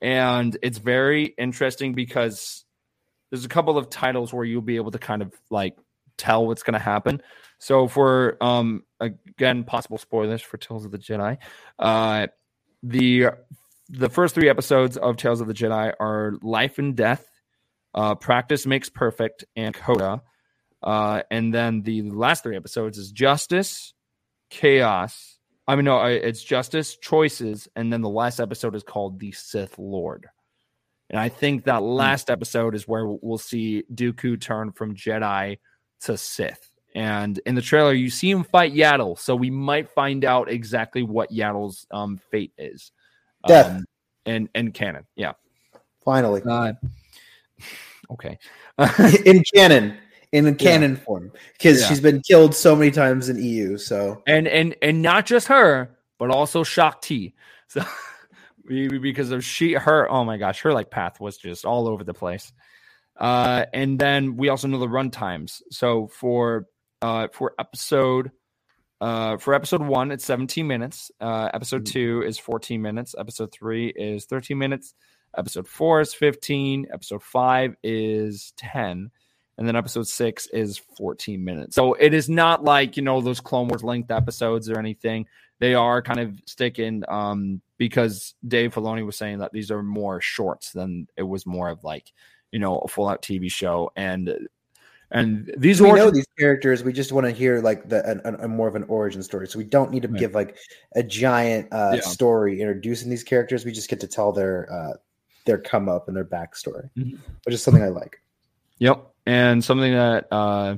and 0.00 0.56
it's 0.62 0.78
very 0.78 1.24
interesting 1.38 1.94
because 1.94 2.64
there's 3.30 3.46
a 3.46 3.48
couple 3.48 3.78
of 3.78 3.88
titles 3.90 4.32
where 4.32 4.44
you'll 4.44 4.60
be 4.60 4.76
able 4.76 4.92
to 4.92 4.98
kind 4.98 5.22
of 5.22 5.32
like 5.50 5.76
tell 6.18 6.46
what's 6.46 6.62
going 6.62 6.74
to 6.74 6.78
happen. 6.78 7.22
So 7.58 7.88
for 7.88 8.36
um 8.42 8.84
again 9.00 9.64
possible 9.64 9.98
spoilers 9.98 10.42
for 10.42 10.58
Tales 10.58 10.84
of 10.84 10.92
the 10.92 10.98
Jedi, 10.98 11.38
uh 11.78 12.26
the 12.82 13.28
the 13.88 14.10
first 14.10 14.34
three 14.34 14.50
episodes 14.50 14.96
of 14.98 15.16
Tales 15.16 15.40
of 15.40 15.46
the 15.46 15.54
Jedi 15.54 15.92
are 15.98 16.34
Life 16.42 16.78
and 16.78 16.94
Death, 16.94 17.26
uh, 17.94 18.16
Practice 18.16 18.66
Makes 18.66 18.90
Perfect, 18.90 19.44
and 19.54 19.74
Coda. 19.74 20.22
Uh, 20.82 21.22
and 21.30 21.54
then 21.54 21.82
the 21.82 22.02
last 22.02 22.42
three 22.42 22.56
episodes 22.56 22.98
is 22.98 23.12
Justice, 23.12 23.94
Chaos. 24.50 25.38
I 25.68 25.74
mean, 25.74 25.84
no, 25.86 26.04
it's 26.04 26.42
Justice, 26.42 26.96
Choices, 26.96 27.68
and 27.74 27.92
then 27.92 28.00
the 28.00 28.08
last 28.08 28.40
episode 28.40 28.74
is 28.74 28.82
called 28.82 29.18
The 29.18 29.32
Sith 29.32 29.78
Lord. 29.78 30.28
And 31.10 31.18
I 31.18 31.28
think 31.28 31.64
that 31.64 31.82
last 31.82 32.30
episode 32.30 32.74
is 32.74 32.86
where 32.86 33.06
we'll 33.06 33.38
see 33.38 33.84
Dooku 33.92 34.40
turn 34.40 34.72
from 34.72 34.94
Jedi 34.94 35.58
to 36.02 36.16
Sith. 36.16 36.72
And 36.94 37.38
in 37.46 37.54
the 37.54 37.62
trailer, 37.62 37.92
you 37.92 38.10
see 38.10 38.30
him 38.30 38.42
fight 38.44 38.72
Yaddle, 38.72 39.18
so 39.18 39.36
we 39.36 39.50
might 39.50 39.90
find 39.90 40.24
out 40.24 40.50
exactly 40.50 41.02
what 41.02 41.30
Yaddle's 41.30 41.86
um, 41.90 42.20
fate 42.30 42.52
is. 42.56 42.90
Death. 43.46 43.66
Um, 43.66 43.84
and 44.24 44.48
and 44.54 44.74
canon, 44.74 45.06
yeah. 45.14 45.32
Finally, 46.04 46.42
Uh, 46.48 46.72
okay. 48.10 48.38
in 49.24 49.42
canon, 49.54 49.98
in 50.36 50.44
the 50.44 50.54
canon 50.54 50.96
form, 50.96 51.32
because 51.54 51.80
Yeah. 51.80 51.88
she's 51.88 52.00
been 52.00 52.20
killed 52.20 52.54
so 52.54 52.76
many 52.76 52.90
times 52.90 53.28
in 53.28 53.42
EU. 53.42 53.78
So 53.78 54.22
and 54.26 54.46
and 54.46 54.76
and 54.82 55.00
not 55.02 55.24
just 55.26 55.48
her, 55.48 55.96
but 56.18 56.30
also 56.30 56.62
Shaak 56.62 57.00
Ti. 57.02 57.34
So 57.68 57.84
because 58.68 59.30
of 59.30 59.44
she 59.44 59.72
her 59.74 60.10
oh 60.10 60.24
my 60.24 60.36
gosh, 60.36 60.60
her 60.62 60.72
like 60.72 60.90
path 60.90 61.20
was 61.20 61.36
just 61.36 61.64
all 61.64 61.88
over 61.88 62.04
the 62.04 62.14
place. 62.14 62.52
Uh 63.16 63.64
and 63.72 63.98
then 63.98 64.36
we 64.36 64.48
also 64.50 64.68
know 64.68 64.78
the 64.78 64.88
run 64.88 65.10
times. 65.10 65.62
So 65.70 66.08
for 66.08 66.66
uh 67.02 67.28
for 67.32 67.54
episode 67.58 68.30
uh 69.00 69.36
for 69.38 69.54
episode 69.54 69.82
1 69.82 70.10
it's 70.12 70.24
17 70.24 70.66
minutes. 70.66 71.10
Uh 71.20 71.48
episode 71.54 71.86
2 71.86 72.22
is 72.26 72.38
14 72.38 72.80
minutes. 72.82 73.14
Episode 73.18 73.52
3 73.52 73.88
is 73.88 74.26
13 74.26 74.58
minutes. 74.58 74.94
Episode 75.36 75.68
4 75.68 76.00
is 76.00 76.14
15, 76.14 76.86
episode 76.92 77.22
5 77.22 77.76
is 77.82 78.52
10 78.56 79.10
and 79.58 79.66
then 79.66 79.76
episode 79.76 80.06
six 80.06 80.46
is 80.48 80.78
14 80.96 81.42
minutes. 81.42 81.74
So 81.74 81.94
it 81.94 82.12
is 82.12 82.28
not 82.28 82.64
like, 82.64 82.96
you 82.96 83.02
know, 83.02 83.20
those 83.20 83.40
Clone 83.40 83.68
Wars 83.68 83.82
length 83.82 84.10
episodes 84.10 84.68
or 84.68 84.78
anything. 84.78 85.26
They 85.58 85.74
are 85.74 86.02
kind 86.02 86.20
of 86.20 86.38
sticking 86.44 87.02
um, 87.08 87.62
because 87.78 88.34
Dave 88.46 88.74
Filoni 88.74 89.04
was 89.06 89.16
saying 89.16 89.38
that 89.38 89.52
these 89.52 89.70
are 89.70 89.82
more 89.82 90.20
shorts 90.20 90.72
than 90.72 91.08
it 91.16 91.22
was 91.22 91.46
more 91.46 91.70
of 91.70 91.82
like, 91.84 92.12
you 92.52 92.58
know, 92.58 92.78
a 92.78 92.88
full 92.88 93.08
out 93.08 93.22
TV 93.22 93.50
show. 93.50 93.90
And 93.96 94.48
and 95.12 95.54
these 95.56 95.80
we 95.80 95.88
were 95.90 95.96
know 95.96 96.10
these 96.10 96.26
characters. 96.38 96.82
We 96.84 96.92
just 96.92 97.12
want 97.12 97.26
to 97.26 97.32
hear 97.32 97.60
like 97.60 97.88
the 97.88 98.04
an, 98.10 98.20
an, 98.24 98.36
a 98.40 98.48
more 98.48 98.68
of 98.68 98.74
an 98.74 98.84
origin 98.88 99.22
story. 99.22 99.46
So 99.46 99.56
we 99.58 99.64
don't 99.64 99.90
need 99.90 100.02
to 100.02 100.08
Right. 100.08 100.18
give 100.18 100.34
like 100.34 100.56
a 100.96 101.02
giant 101.02 101.68
uh, 101.72 101.92
Yeah. 101.94 102.00
story 102.00 102.60
introducing 102.60 103.08
these 103.08 103.22
characters. 103.22 103.64
We 103.64 103.72
just 103.72 103.88
get 103.88 104.00
to 104.00 104.06
tell 104.08 104.32
their 104.32 104.70
uh, 104.70 104.94
their 105.46 105.58
come 105.58 105.88
up 105.88 106.08
and 106.08 106.16
their 106.16 106.24
backstory, 106.24 106.90
Mhm. 106.98 107.18
which 107.44 107.54
is 107.54 107.62
something 107.62 107.82
I 107.84 107.88
like. 107.88 108.20
Yep. 108.78 109.06
And 109.26 109.64
something 109.64 109.92
that 109.92 110.28
uh 110.30 110.76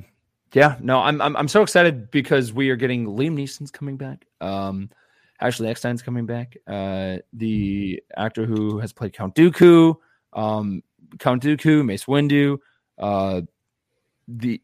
yeah, 0.53 0.77
no, 0.81 0.99
I'm 0.99 1.21
I'm 1.21 1.35
I'm 1.37 1.47
so 1.47 1.61
excited 1.61 2.09
because 2.11 2.51
we 2.51 2.69
are 2.71 2.75
getting 2.75 3.05
Liam 3.05 3.35
Neeson's 3.37 3.71
coming 3.71 3.97
back. 3.97 4.25
Um 4.41 4.89
Ashley 5.39 5.69
Eckstein's 5.69 6.01
coming 6.01 6.25
back. 6.25 6.57
Uh 6.67 7.17
the 7.33 8.01
actor 8.17 8.45
who 8.45 8.79
has 8.79 8.91
played 8.91 9.13
Count 9.13 9.35
Dooku, 9.35 9.95
um 10.33 10.81
Count 11.19 11.43
Dooku, 11.43 11.85
Mace 11.85 12.05
Windu, 12.05 12.57
uh 12.97 13.41
the 14.27 14.61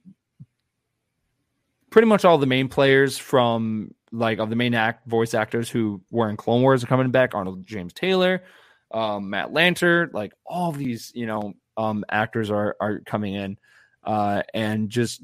pretty 1.91 2.07
much 2.07 2.25
all 2.25 2.38
the 2.38 2.45
main 2.45 2.67
players 2.67 3.17
from 3.17 3.93
like 4.11 4.39
of 4.39 4.49
the 4.49 4.55
main 4.55 4.73
act 4.73 5.07
voice 5.07 5.33
actors 5.33 5.69
who 5.69 6.01
were 6.09 6.29
in 6.29 6.38
Clone 6.38 6.61
Wars 6.61 6.83
are 6.83 6.88
coming 6.88 7.11
back. 7.11 7.36
Arnold 7.36 7.65
James 7.65 7.93
Taylor, 7.93 8.43
um, 8.91 9.29
Matt 9.29 9.51
Lanter, 9.51 10.11
like 10.13 10.33
all 10.45 10.71
these, 10.71 11.11
you 11.15 11.25
know, 11.25 11.53
um, 11.78 12.05
actors 12.09 12.51
are 12.51 12.76
are 12.80 12.99
coming 12.99 13.34
in, 13.34 13.57
uh, 14.03 14.43
and 14.53 14.89
just 14.89 15.21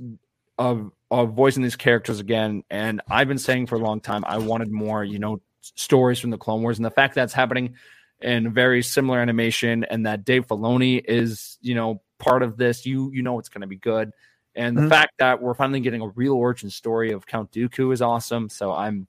of 0.58 0.92
of 1.10 1.34
voicing 1.34 1.64
these 1.64 1.76
characters 1.76 2.20
again. 2.20 2.64
And 2.70 3.02
I've 3.10 3.28
been 3.28 3.38
saying 3.38 3.68
for 3.68 3.76
a 3.76 3.80
long 3.80 4.00
time 4.00 4.24
I 4.26 4.38
wanted 4.38 4.72
more, 4.72 5.04
you 5.04 5.20
know, 5.20 5.42
stories 5.62 6.20
from 6.20 6.30
the 6.30 6.38
Clone 6.38 6.62
Wars, 6.62 6.78
and 6.78 6.86
the 6.86 6.92
fact 6.92 7.16
that's 7.16 7.34
happening 7.34 7.76
in 8.22 8.54
very 8.54 8.84
similar 8.84 9.20
animation, 9.20 9.84
and 9.86 10.06
that 10.06 10.26
Dave 10.26 10.48
Filoni 10.48 11.02
is, 11.08 11.58
you 11.62 11.76
know, 11.76 12.02
part 12.20 12.44
of 12.44 12.58
this, 12.58 12.86
you 12.86 13.12
you 13.12 13.24
know, 13.24 13.40
it's 13.40 13.50
going 13.50 13.62
to 13.62 13.68
be 13.68 13.78
good. 13.78 14.12
And 14.56 14.78
the 14.78 14.82
Mhm. 14.82 14.90
fact 14.90 15.14
that 15.20 15.42
we're 15.42 15.54
finally 15.54 15.80
getting 15.80 16.02
a 16.02 16.10
real 16.10 16.34
origin 16.34 16.70
story 16.70 17.12
of 17.14 17.26
Count 17.26 17.52
Dooku 17.52 17.94
is 17.94 18.02
awesome. 18.02 18.50
So 18.50 18.74
I'm, 18.74 19.08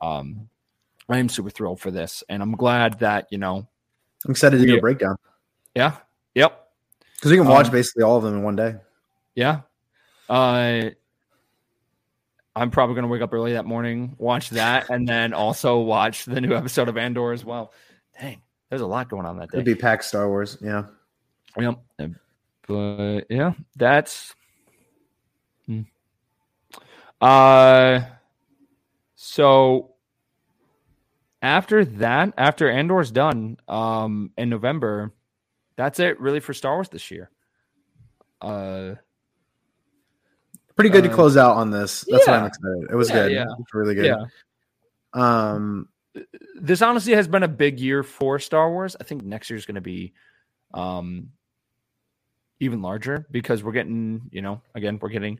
um, 0.00 0.48
I 1.08 1.18
am 1.18 1.28
super 1.28 1.50
thrilled 1.50 1.80
for 1.80 1.90
this, 1.92 2.24
and 2.28 2.42
I'm 2.42 2.56
glad 2.56 2.98
that 3.00 3.28
you 3.30 3.38
know, 3.38 3.66
I'm 4.24 4.30
excited 4.32 4.58
to 4.58 4.66
do 4.66 4.76
a 4.76 4.80
breakdown 4.80 5.16
yeah, 5.74 5.96
yep, 6.34 6.61
because 7.22 7.30
we 7.30 7.36
can 7.38 7.46
watch 7.46 7.66
Um, 7.66 7.72
basically 7.72 8.02
all 8.02 8.16
of 8.16 8.24
them 8.24 8.34
in 8.34 8.42
one 8.42 8.56
day. 8.56 8.74
Yeah. 9.36 9.60
Uh 10.28 10.90
I'm 12.56 12.70
probably 12.72 12.96
gonna 12.96 13.06
wake 13.06 13.22
up 13.22 13.32
early 13.32 13.52
that 13.52 13.64
morning, 13.64 14.16
watch 14.18 14.50
that, 14.50 14.90
and 14.90 15.06
then 15.08 15.32
also 15.32 15.78
watch 15.78 16.24
the 16.24 16.40
new 16.40 16.52
episode 16.56 16.88
of 16.88 16.96
Andor 16.98 17.30
as 17.32 17.44
well. 17.44 17.72
Dang, 18.20 18.42
there's 18.68 18.82
a 18.82 18.86
lot 18.86 19.08
going 19.08 19.24
on 19.24 19.38
that 19.38 19.50
day. 19.52 19.58
It'd 19.58 19.64
be 19.64 19.76
packed 19.76 20.04
Star 20.04 20.28
Wars. 20.28 20.58
Yeah. 20.60 20.86
Yep. 21.56 21.78
But 22.66 23.20
yeah, 23.30 23.52
that's 23.76 24.34
Hmm. 25.66 25.82
uh 27.20 28.00
so 29.14 29.94
after 31.40 31.84
that, 31.84 32.34
after 32.36 32.68
Andor's 32.68 33.10
done, 33.12 33.58
um 33.68 34.32
in 34.36 34.48
November, 34.50 35.12
that's 35.76 35.98
it 36.00 36.20
really 36.20 36.40
for 36.40 36.52
Star 36.54 36.74
Wars 36.74 36.88
this 36.88 37.10
year. 37.10 37.30
Uh 38.40 38.94
Pretty 40.74 40.90
good 40.90 41.04
to 41.04 41.10
Uh, 41.10 41.14
close 41.14 41.36
out 41.36 41.56
on 41.56 41.70
this. 41.70 42.04
That's 42.08 42.26
what 42.26 42.34
I'm 42.38 42.46
excited. 42.46 42.88
It 42.90 42.94
was 42.94 43.10
Yeah, 43.10 43.14
good. 43.14 43.32
yeah. 43.32 43.44
It's 43.60 43.74
really 43.74 43.94
good. 43.94 44.06
yeah. 44.06 44.24
Um, 45.12 45.88
this 46.60 46.80
honestly 46.80 47.12
has 47.14 47.28
been 47.28 47.42
a 47.42 47.48
big 47.48 47.78
year 47.78 48.02
for 48.02 48.38
Star 48.38 48.70
Wars. 48.70 48.96
I 48.98 49.04
think 49.04 49.22
next 49.22 49.50
year's 49.50 49.66
going 49.66 49.74
to 49.76 49.80
be 49.82 50.14
um 50.74 51.28
even 52.60 52.80
larger 52.80 53.26
because 53.30 53.62
we're 53.62 53.72
getting, 53.72 54.22
you 54.30 54.40
know, 54.40 54.62
again, 54.74 54.98
we're 55.00 55.10
getting 55.10 55.38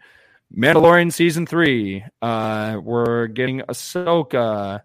Mandalorian 0.55 1.11
season 1.13 1.47
3. 1.47 2.05
Uh 2.21 2.79
we're 2.83 3.27
getting 3.29 3.61
Ahsoka. 3.61 4.83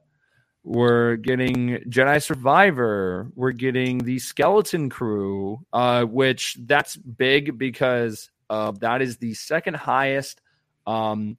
We're 0.68 1.16
getting 1.16 1.78
Jedi 1.90 2.22
Survivor. 2.22 3.32
We're 3.36 3.54
getting 3.54 4.00
the 4.00 4.20
Skeleton 4.20 4.90
Crew, 4.90 5.60
uh, 5.72 6.04
which 6.04 6.58
that's 6.66 6.98
big 6.98 7.58
because 7.58 8.30
uh, 8.50 8.72
that 8.82 9.02
is 9.02 9.16
the 9.16 9.34
second 9.34 9.76
highest 9.78 10.42
um, 10.86 11.38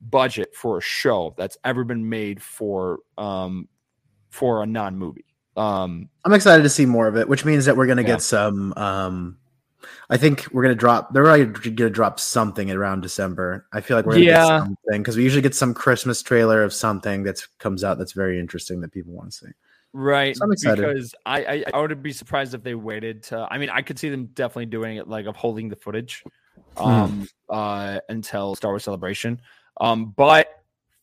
budget 0.00 0.56
for 0.56 0.78
a 0.78 0.82
show 0.82 1.34
that's 1.38 1.56
ever 1.64 1.84
been 1.84 2.08
made 2.08 2.42
for 2.42 2.98
um, 3.16 3.68
for 4.30 4.64
a 4.64 4.66
non 4.66 4.98
movie. 4.98 5.24
Um, 5.56 6.08
I'm 6.24 6.32
excited 6.32 6.64
to 6.64 6.68
see 6.68 6.84
more 6.84 7.06
of 7.06 7.16
it, 7.16 7.28
which 7.28 7.44
means 7.44 7.66
that 7.66 7.76
we're 7.76 7.86
gonna 7.86 8.02
Yeah. 8.02 8.08
get 8.08 8.22
some. 8.22 8.74
I 10.10 10.16
think 10.16 10.46
we're 10.52 10.62
gonna 10.62 10.74
drop. 10.74 11.12
They're 11.12 11.26
already 11.26 11.46
gonna 11.70 11.90
drop 11.90 12.20
something 12.20 12.70
around 12.70 13.00
December. 13.02 13.66
I 13.72 13.80
feel 13.80 13.96
like 13.96 14.06
we're 14.06 14.14
gonna 14.14 14.24
Yeah. 14.26 14.36
get 14.42 14.58
something 14.58 15.02
because 15.02 15.16
we 15.16 15.22
usually 15.22 15.42
get 15.42 15.54
some 15.54 15.74
Christmas 15.74 16.22
trailer 16.22 16.62
of 16.62 16.72
something 16.72 17.22
that 17.24 17.46
comes 17.58 17.84
out 17.84 17.98
that's 17.98 18.12
very 18.12 18.38
interesting 18.38 18.80
that 18.82 18.92
people 18.92 19.12
want 19.12 19.32
to 19.32 19.36
see. 19.36 19.52
Right. 19.92 20.36
So 20.36 20.44
I'm 20.44 20.52
excited. 20.52 20.86
Because 20.86 21.14
I, 21.24 21.44
I 21.44 21.64
I 21.72 21.80
would 21.80 22.02
be 22.02 22.12
surprised 22.12 22.52
if 22.54 22.62
they 22.64 22.74
waited 22.74 23.22
to 23.24 23.46
I 23.50 23.58
mean 23.58 23.70
I 23.70 23.82
could 23.82 23.98
see 23.98 24.08
them 24.10 24.26
definitely 24.26 24.66
doing 24.66 24.96
it 24.96 25.06
like 25.08 25.26
of 25.26 25.36
holding 25.36 25.68
the 25.68 25.76
footage 25.76 26.24
Hmm. 26.76 26.82
um 26.84 27.28
uh 27.48 28.00
until 28.08 28.54
Star 28.56 28.72
Wars 28.72 28.82
Celebration. 28.84 29.40
Um 29.80 30.12
but 30.16 30.48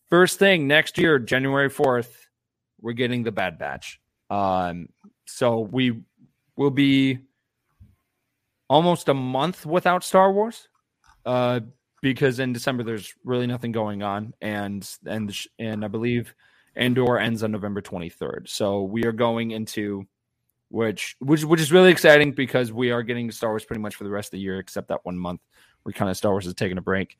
first 0.09 0.39
thing 0.39 0.67
next 0.67 0.97
year, 0.97 1.19
January 1.19 1.69
4th, 1.69 2.09
we're 2.81 2.91
getting 2.93 3.23
the 3.23 3.31
Bad 3.31 3.57
Batch. 3.57 4.01
Um 4.29 4.89
so 5.25 5.59
we 5.61 6.01
will 6.57 6.71
be 6.71 7.19
almost 8.71 9.09
a 9.09 9.13
month 9.13 9.65
without 9.65 10.03
Star 10.03 10.31
Wars. 10.31 10.69
Uh 11.25 11.59
because 12.01 12.39
in 12.39 12.53
December 12.53 12.83
there's 12.83 13.13
really 13.23 13.45
nothing 13.45 13.71
going 13.71 14.01
on 14.01 14.33
and 14.41 14.89
and 15.05 15.35
and 15.59 15.85
I 15.85 15.87
believe 15.87 16.33
Andor 16.75 17.19
ends 17.19 17.43
on 17.43 17.51
November 17.51 17.81
23rd. 17.81 18.47
So 18.47 18.83
we 18.83 19.03
are 19.05 19.11
going 19.11 19.51
into 19.51 20.07
which 20.69 21.17
which 21.19 21.43
which 21.43 21.59
is 21.59 21.71
really 21.71 21.91
exciting 21.91 22.31
because 22.31 22.71
we 22.71 22.91
are 22.91 23.03
getting 23.03 23.29
Star 23.29 23.49
Wars 23.49 23.65
pretty 23.65 23.81
much 23.81 23.95
for 23.95 24.05
the 24.05 24.09
rest 24.09 24.27
of 24.27 24.31
the 24.31 24.39
year 24.39 24.57
except 24.57 24.87
that 24.87 25.03
one 25.03 25.17
month 25.17 25.41
where 25.83 25.91
kind 25.93 26.09
of 26.09 26.15
Star 26.15 26.31
Wars 26.31 26.47
is 26.47 26.53
taking 26.53 26.77
a 26.77 26.81
break. 26.81 27.17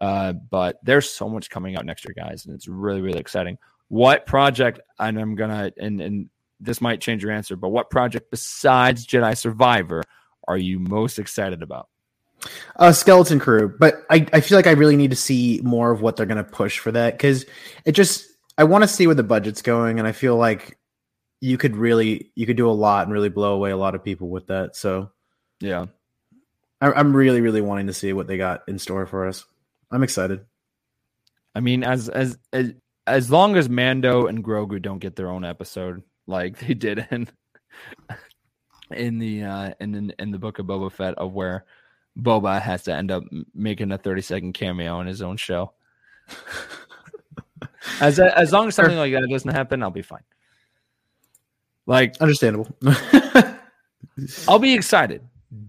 Uh, 0.00 0.32
but 0.32 0.78
there's 0.84 1.10
so 1.10 1.28
much 1.28 1.50
coming 1.50 1.76
out 1.76 1.84
next 1.84 2.04
year, 2.04 2.14
guys, 2.16 2.46
and 2.46 2.54
it's 2.54 2.68
really 2.68 3.02
really 3.02 3.18
exciting. 3.18 3.58
What 3.88 4.24
project? 4.24 4.80
And 5.00 5.18
I'm 5.18 5.34
gonna 5.34 5.72
and 5.78 6.00
and 6.00 6.30
this 6.60 6.80
might 6.80 7.00
change 7.00 7.24
your 7.24 7.32
answer, 7.32 7.56
but 7.56 7.70
what 7.70 7.90
project 7.90 8.30
besides 8.30 9.04
Jedi 9.04 9.36
Survivor 9.36 10.04
are 10.52 10.58
you 10.58 10.78
most 10.78 11.18
excited 11.18 11.62
about? 11.62 11.88
Uh, 12.76 12.92
Skeleton 12.92 13.38
Crew, 13.38 13.74
but 13.78 14.04
I, 14.10 14.26
I 14.32 14.40
feel 14.40 14.58
like 14.58 14.66
I 14.66 14.72
really 14.72 14.96
need 14.96 15.10
to 15.10 15.16
see 15.16 15.60
more 15.62 15.92
of 15.92 16.00
what 16.00 16.16
they're 16.16 16.26
going 16.26 16.44
to 16.44 16.44
push 16.44 16.78
for 16.78 16.90
that 16.92 17.14
because 17.14 17.46
it 17.84 17.92
just 17.92 18.26
I 18.58 18.64
want 18.64 18.82
to 18.82 18.88
see 18.88 19.06
where 19.06 19.14
the 19.14 19.22
budget's 19.22 19.62
going, 19.62 19.98
and 19.98 20.08
I 20.08 20.12
feel 20.12 20.36
like 20.36 20.78
you 21.40 21.56
could 21.58 21.76
really 21.76 22.32
you 22.34 22.46
could 22.46 22.56
do 22.56 22.68
a 22.68 22.72
lot 22.72 23.04
and 23.04 23.12
really 23.12 23.28
blow 23.28 23.54
away 23.54 23.70
a 23.70 23.76
lot 23.76 23.94
of 23.94 24.04
people 24.04 24.28
with 24.28 24.48
that. 24.48 24.74
So 24.74 25.12
Yeah, 25.60 25.86
I, 26.80 26.92
I'm 26.92 27.14
really 27.14 27.40
really 27.40 27.60
wanting 27.60 27.86
to 27.86 27.92
see 27.92 28.12
what 28.12 28.26
they 28.26 28.36
got 28.36 28.62
in 28.66 28.78
store 28.78 29.06
for 29.06 29.28
us. 29.28 29.44
I'm 29.90 30.02
excited. 30.02 30.44
I 31.54 31.60
mean, 31.60 31.84
as 31.84 32.08
as 32.08 32.38
as 32.52 32.72
as 33.06 33.30
long 33.30 33.56
as 33.56 33.68
Mando 33.68 34.26
and 34.26 34.44
Grogu 34.44 34.80
don't 34.80 34.98
get 34.98 35.16
their 35.16 35.30
own 35.30 35.44
episode 35.44 36.02
like 36.26 36.58
they 36.58 36.74
did 36.74 37.06
in 37.10 37.28
in 38.94 39.18
the 39.18 39.44
uh 39.44 39.74
in 39.80 39.94
in, 39.94 40.14
in 40.18 40.30
the 40.30 40.38
book 40.38 40.58
of 40.58 40.66
Boba 40.66 40.90
Fett 40.90 41.14
of 41.14 41.32
where 41.32 41.64
Boba 42.18 42.60
has 42.60 42.84
to 42.84 42.94
end 42.94 43.10
up 43.10 43.24
making 43.54 43.90
a 43.92 43.98
30 43.98 44.22
second 44.22 44.52
cameo 44.52 45.00
in 45.00 45.06
his 45.06 45.22
own 45.22 45.36
show. 45.36 45.72
as 48.00 48.18
as 48.18 48.52
long 48.52 48.68
as 48.68 48.74
something 48.74 48.96
like 48.96 49.12
that 49.12 49.26
doesn't 49.30 49.54
happen, 49.54 49.82
I'll 49.82 49.90
be 49.90 50.02
fine. 50.02 50.24
Like 51.86 52.16
Understandable. 52.20 52.68
I'll 54.48 54.58
be 54.58 54.74
excited. 54.74 55.22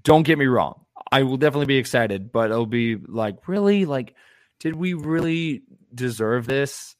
Don't 0.03 0.24
get 0.24 0.38
me 0.38 0.45
wrong. 0.45 0.80
I 1.11 1.24
will 1.24 1.38
definitely 1.38 1.67
be 1.67 1.78
excited, 1.78 2.32
but 2.32 2.51
it'll 2.51 2.65
be 2.65 2.95
like, 2.95 3.47
really? 3.47 3.86
Like, 3.86 4.15
did 4.59 4.76
we 4.76 4.93
really 4.93 5.63
deserve 5.93 6.47
this? 6.47 6.95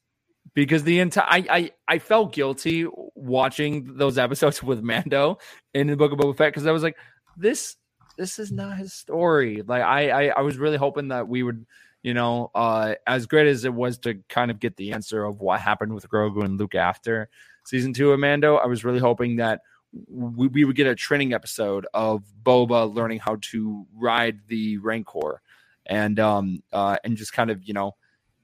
Because 0.54 0.84
the 0.84 1.00
entire 1.00 1.26
I, 1.28 1.46
I 1.50 1.72
I 1.88 2.00
felt 2.00 2.34
guilty 2.34 2.86
watching 3.16 3.98
those 3.98 4.18
episodes 4.18 4.62
with 4.64 4.82
Mando 4.84 5.40
in 5.74 5.88
the 5.88 5.98
Book 5.98 6.12
of 6.12 6.20
Boba 6.20 6.38
Fett 6.38 6.54
because 6.54 6.68
I 6.68 6.72
was 6.72 6.84
like, 6.84 6.98
this 7.38 7.76
this 8.18 8.40
is 8.40 8.52
not 8.52 8.78
his 8.78 8.94
story. 8.94 9.64
Like 9.66 9.82
I, 9.82 10.10
I 10.10 10.34
I 10.38 10.42
was 10.42 10.58
really 10.58 10.78
hoping 10.78 11.08
that 11.08 11.28
we 11.28 11.44
would, 11.44 11.66
you 12.04 12.14
know, 12.14 12.52
uh 12.54 12.96
as 13.08 13.26
great 13.26 13.48
as 13.48 13.66
it 13.66 13.74
was 13.74 13.98
to 14.00 14.20
kind 14.30 14.52
of 14.52 14.60
get 14.60 14.76
the 14.78 14.94
answer 14.94 15.24
of 15.24 15.42
what 15.42 15.60
happened 15.60 15.94
with 15.94 16.08
Grogu 16.10 16.44
and 16.44 16.60
Luke 16.60 16.76
after 16.76 17.30
season 17.66 17.94
two 17.94 18.12
of 18.12 18.20
Mando, 18.20 18.58
I 18.58 18.68
was 18.68 18.84
really 18.84 19.00
hoping 19.00 19.38
that 19.38 19.62
we, 20.08 20.48
we 20.48 20.66
would 20.66 20.76
get 20.76 20.88
a 20.88 20.96
training 20.96 21.34
episode 21.34 21.86
of 21.94 22.24
Boba 22.44 22.94
learning 22.94 23.20
how 23.20 23.38
to 23.42 23.86
ride 23.96 24.40
the 24.48 24.78
Rancor 24.78 25.42
and 25.86 26.20
um 26.20 26.64
uh 26.72 26.98
and 27.04 27.18
just 27.18 27.34
kind 27.34 27.52
of 27.52 27.64
you 27.64 27.74
know 27.74 27.96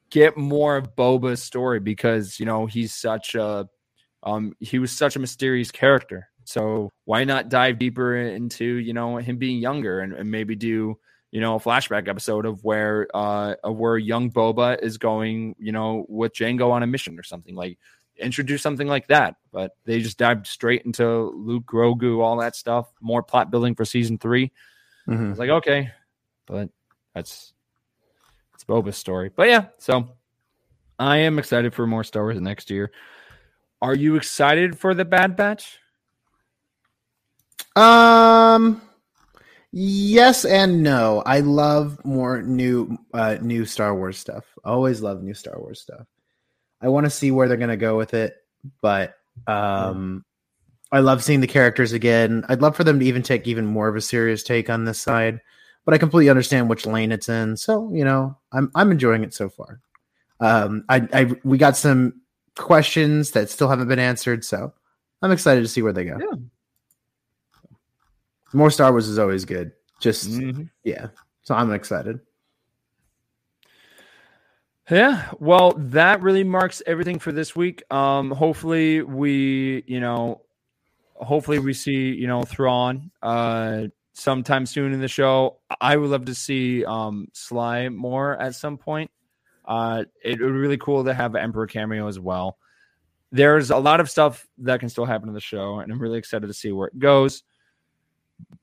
get 0.10 0.38
more 0.38 0.78
of 0.78 0.96
Boba's 0.96 1.42
story 1.44 1.80
because 1.80 2.40
you 2.40 2.46
know 2.46 2.66
he's 2.66 2.94
such 2.94 3.36
a 3.36 3.68
um 4.24 4.54
he 4.60 4.80
was 4.80 4.92
such 4.92 5.16
a 5.16 5.20
mysterious 5.20 5.72
character 5.72 6.28
so 6.44 6.90
why 7.06 7.24
not 7.24 7.50
dive 7.50 7.80
deeper 7.80 8.16
into 8.16 8.66
you 8.66 8.94
know 8.94 9.18
him 9.18 9.38
being 9.38 9.60
younger 9.60 10.00
and, 10.02 10.14
and 10.14 10.30
maybe 10.30 10.56
do 10.56 10.98
you 11.32 11.40
know 11.42 11.56
a 11.56 11.60
flashback 11.60 12.08
episode 12.08 12.46
of 12.46 12.64
where 12.64 13.08
uh 13.14 13.54
of 13.64 13.78
where 13.78 13.98
young 13.98 14.32
Boba 14.32 14.82
is 14.82 14.98
going 14.98 15.56
you 15.60 15.72
know 15.72 16.06
with 16.10 16.34
Jango 16.34 16.72
on 16.72 16.84
a 16.84 16.88
mission 16.88 17.20
or 17.20 17.24
something 17.24 17.56
like 17.56 17.78
introduce 18.18 18.62
something 18.62 18.88
like 18.88 19.08
that. 19.08 19.36
But 19.54 19.72
they 19.86 20.02
just 20.02 20.18
dived 20.18 20.46
straight 20.46 20.82
into 20.82 21.32
Luke 21.36 21.64
Grogu, 21.66 22.22
all 22.22 22.36
that 22.40 22.54
stuff, 22.54 22.92
more 23.00 23.24
plot 23.24 23.50
building 23.50 23.76
for 23.76 23.86
season 23.86 24.18
three. 24.18 24.52
I 25.08 25.12
Mhm. 25.12 25.30
was 25.30 25.40
like, 25.40 25.50
okay, 25.50 25.92
but 26.46 26.70
that's 27.16 27.54
Boba's 28.70 28.98
story. 28.98 29.32
But 29.36 29.50
yeah, 29.50 29.66
so 29.80 30.10
I 31.00 31.18
am 31.18 31.40
excited 31.40 31.74
for 31.74 31.88
more 31.88 32.04
Star 32.04 32.24
Wars 32.24 32.40
next 32.40 32.70
year. 32.70 32.92
Are 33.82 33.96
you 33.96 34.16
excited 34.16 34.78
for 34.78 34.94
the 34.94 35.06
Bad 35.06 35.36
Batch? 35.36 35.80
Um, 37.76 38.82
yes 39.72 40.46
and 40.46 40.84
no. 40.84 41.24
I 41.26 41.40
love 41.40 42.04
more 42.06 42.42
new, 42.42 42.98
uh, 43.14 43.38
new 43.42 43.66
Star 43.66 43.96
Wars 43.96 44.18
stuff. 44.18 44.46
Always 44.64 45.02
love 45.02 45.24
new 45.24 45.34
Star 45.34 45.60
Wars 45.60 45.82
stuff. 45.82 46.06
I 46.82 46.90
want 46.90 47.06
to 47.06 47.10
see 47.10 47.32
where 47.32 47.48
they're 47.48 47.58
gonna 47.58 47.76
go 47.76 47.98
with 47.98 48.14
it, 48.14 48.36
but 48.82 49.16
um, 49.48 50.24
I 50.92 51.00
love 51.00 51.24
seeing 51.24 51.42
the 51.42 51.48
characters 51.48 51.94
again. 51.94 52.46
I'd 52.50 52.62
love 52.62 52.76
for 52.76 52.84
them 52.84 53.00
to 53.00 53.06
even 53.06 53.22
take 53.22 53.48
even 53.48 53.66
more 53.66 53.88
of 53.88 53.96
a 53.96 54.02
serious 54.02 54.44
take 54.44 54.70
on 54.70 54.86
this 54.86 55.00
side, 55.00 55.42
but 55.90 55.96
I 55.96 55.98
completely 55.98 56.30
understand 56.30 56.70
which 56.70 56.86
lane 56.86 57.12
it's 57.12 57.30
in. 57.30 57.58
So 57.58 57.90
you 57.92 58.06
know, 58.06 58.38
I'm 58.52 58.70
I'm 58.76 58.92
enjoying 58.92 59.24
it 59.24 59.34
so 59.34 59.50
far. 59.50 59.82
Um, 60.40 60.84
I, 60.88 61.08
I 61.12 61.32
we 61.44 61.58
got 61.58 61.76
some 61.76 62.22
questions 62.56 63.32
that 63.32 63.50
still 63.50 63.70
haven't 63.70 63.88
been 63.88 63.98
answered, 63.98 64.46
so 64.46 64.72
I'm 65.24 65.32
excited 65.32 65.62
to 65.62 65.68
see 65.68 65.82
where 65.82 65.92
they 65.92 66.06
go. 66.06 66.20
Yeah. 66.20 66.38
More 68.54 68.70
Star 68.70 68.92
Wars 68.92 69.08
is 69.08 69.18
always 69.18 69.46
good. 69.46 69.72
Just 70.00 70.30
Mhm. 70.30 70.70
yeah. 70.84 71.08
So 71.42 71.56
I'm 71.56 71.74
excited. 71.74 72.20
Yeah, 74.92 75.32
well, 75.40 75.72
that 75.72 76.22
really 76.22 76.44
marks 76.44 76.84
everything 76.86 77.18
for 77.18 77.32
this 77.32 77.56
week. 77.56 77.82
Um, 77.92 78.30
hopefully 78.30 79.02
we, 79.02 79.84
you 79.88 80.00
know, 80.00 80.42
hopefully 81.16 81.58
we 81.58 81.74
see, 81.74 82.12
you 82.14 82.28
know, 82.28 82.44
Thrawn 82.44 83.10
uh 83.24 83.88
sometime 84.20 84.66
soon 84.66 84.94
in 84.94 85.00
the 85.00 85.08
show. 85.08 85.58
I 85.80 85.96
would 85.98 86.10
love 86.10 86.26
to 86.26 86.36
see 86.36 86.86
um 86.86 87.28
Sly 87.34 87.90
Moore 87.90 88.38
at 88.38 88.56
some 88.56 88.78
point. 88.78 89.12
Uh 89.66 90.04
it 90.24 90.40
would 90.40 90.54
be 90.54 90.60
really 90.60 90.78
cool 90.78 91.04
to 91.06 91.14
have 91.14 91.36
Emperor 91.36 91.68
cameo 91.68 92.08
as 92.08 92.20
well. 92.20 92.58
There's 93.32 93.70
a 93.70 93.78
lot 93.78 94.00
of 94.00 94.10
stuff 94.10 94.48
that 94.60 94.80
can 94.80 94.90
still 94.90 95.06
happen 95.06 95.30
in 95.30 95.36
the 95.36 95.42
show, 95.42 95.80
and 95.80 95.92
I'm 95.92 96.00
really 96.02 96.18
excited 96.18 96.48
to 96.48 96.54
see 96.54 96.72
where 96.72 96.88
it 96.88 96.98
goes. 96.98 97.44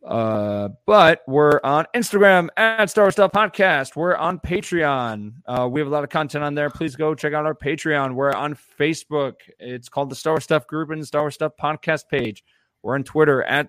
Uh, 0.05 0.69
but 0.87 1.23
we're 1.27 1.61
on 1.65 1.87
Instagram 1.95 2.49
at 2.57 2.87
Star 2.87 3.05
Wars 3.05 3.15
Stuff 3.15 3.33
Podcast. 3.33 3.97
We're 3.97 4.15
on 4.17 4.39
Patreon. 4.39 5.33
Uh, 5.47 5.69
we 5.71 5.81
have 5.81 5.89
a 5.89 5.91
lot 5.91 6.05
of 6.05 6.11
content 6.11 6.45
on 6.45 6.55
there. 6.55 6.71
Please 6.71 6.95
go 6.95 7.15
check 7.15 7.33
out 7.33 7.45
our 7.45 7.55
Patreon. 7.55 8.15
We're 8.15 8.33
on 8.33 8.57
Facebook. 8.79 9.35
It's 9.59 9.89
called 9.89 10.11
the 10.11 10.17
Star 10.17 10.35
Wars 10.35 10.45
Stuff 10.45 10.67
Group 10.67 10.91
and 10.91 11.07
Star 11.07 11.23
Wars 11.23 11.35
Stuff 11.35 11.53
Podcast 11.61 12.09
page. 12.09 12.45
We're 12.83 12.95
on 12.95 13.05
Twitter 13.05 13.43
at 13.43 13.69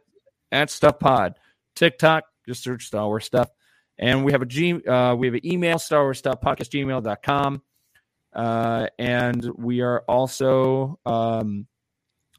at 0.51 0.69
Stuff 0.69 0.99
Pod. 0.99 1.35
TikTok, 1.77 2.23
just 2.47 2.63
search 2.63 2.85
Star 2.85 3.05
Wars 3.05 3.25
Stuff. 3.25 3.49
And 3.97 4.25
we 4.25 4.31
have 4.31 4.41
a 4.41 4.45
G 4.45 4.73
uh, 4.85 5.15
we 5.15 5.27
have 5.27 5.33
an 5.35 5.45
email, 5.45 5.79
Star 5.79 6.03
Wars 6.03 6.19
Stuff 6.19 6.41
Podcast 6.41 6.69
gmail.com. 6.69 7.61
Uh, 8.33 8.87
and 8.99 9.51
we 9.57 9.81
are 9.81 10.03
also 10.07 10.99
um 11.05 11.67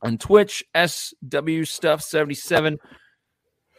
on 0.03 0.19
Twitch, 0.19 0.65
SW 0.77 1.65
Stuff 1.65 2.03
77. 2.03 2.79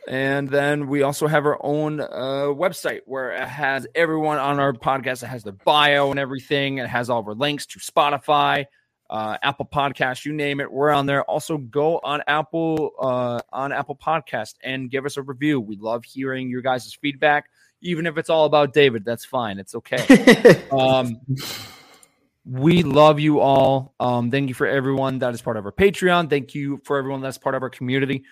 And 0.07 0.49
then 0.49 0.87
we 0.87 1.03
also 1.03 1.27
have 1.27 1.45
our 1.45 1.59
own 1.61 2.01
uh, 2.01 2.47
website 2.49 3.01
where 3.05 3.31
it 3.31 3.47
has 3.47 3.85
everyone 3.93 4.37
on 4.37 4.59
our 4.59 4.73
podcast. 4.73 5.23
It 5.23 5.27
has 5.27 5.43
their 5.43 5.53
bio 5.53 6.09
and 6.09 6.19
everything. 6.19 6.79
It 6.79 6.87
has 6.87 7.09
all 7.09 7.19
of 7.19 7.27
our 7.27 7.35
links 7.35 7.67
to 7.67 7.79
Spotify, 7.79 8.65
uh, 9.09 9.37
Apple 9.41 9.65
Podcast, 9.65 10.25
you 10.25 10.33
name 10.33 10.59
it, 10.59 10.71
we're 10.71 10.91
on 10.91 11.05
there. 11.05 11.23
Also, 11.23 11.57
go 11.57 11.99
on 12.03 12.21
Apple 12.27 12.91
uh, 12.99 13.39
on 13.51 13.71
Apple 13.71 13.95
Podcast 13.95 14.55
and 14.63 14.89
give 14.89 15.05
us 15.05 15.17
a 15.17 15.21
review. 15.21 15.59
We 15.59 15.77
love 15.77 16.05
hearing 16.05 16.49
your 16.49 16.61
guys' 16.61 16.93
feedback, 16.93 17.49
even 17.81 18.05
if 18.05 18.17
it's 18.17 18.29
all 18.29 18.45
about 18.45 18.73
David. 18.73 19.03
That's 19.03 19.25
fine. 19.25 19.57
It's 19.57 19.73
okay. 19.75 20.63
um, 20.71 21.19
we 22.45 22.83
love 22.83 23.19
you 23.19 23.39
all. 23.39 23.93
Um, 23.99 24.29
thank 24.29 24.47
you 24.47 24.53
for 24.53 24.67
everyone 24.67 25.19
that 25.19 25.33
is 25.33 25.41
part 25.41 25.57
of 25.57 25.65
our 25.65 25.71
Patreon. 25.71 26.29
Thank 26.29 26.53
you 26.53 26.79
for 26.83 26.97
everyone 26.97 27.21
that's 27.21 27.37
part 27.37 27.55
of 27.55 27.63
our 27.63 27.69
community. 27.69 28.23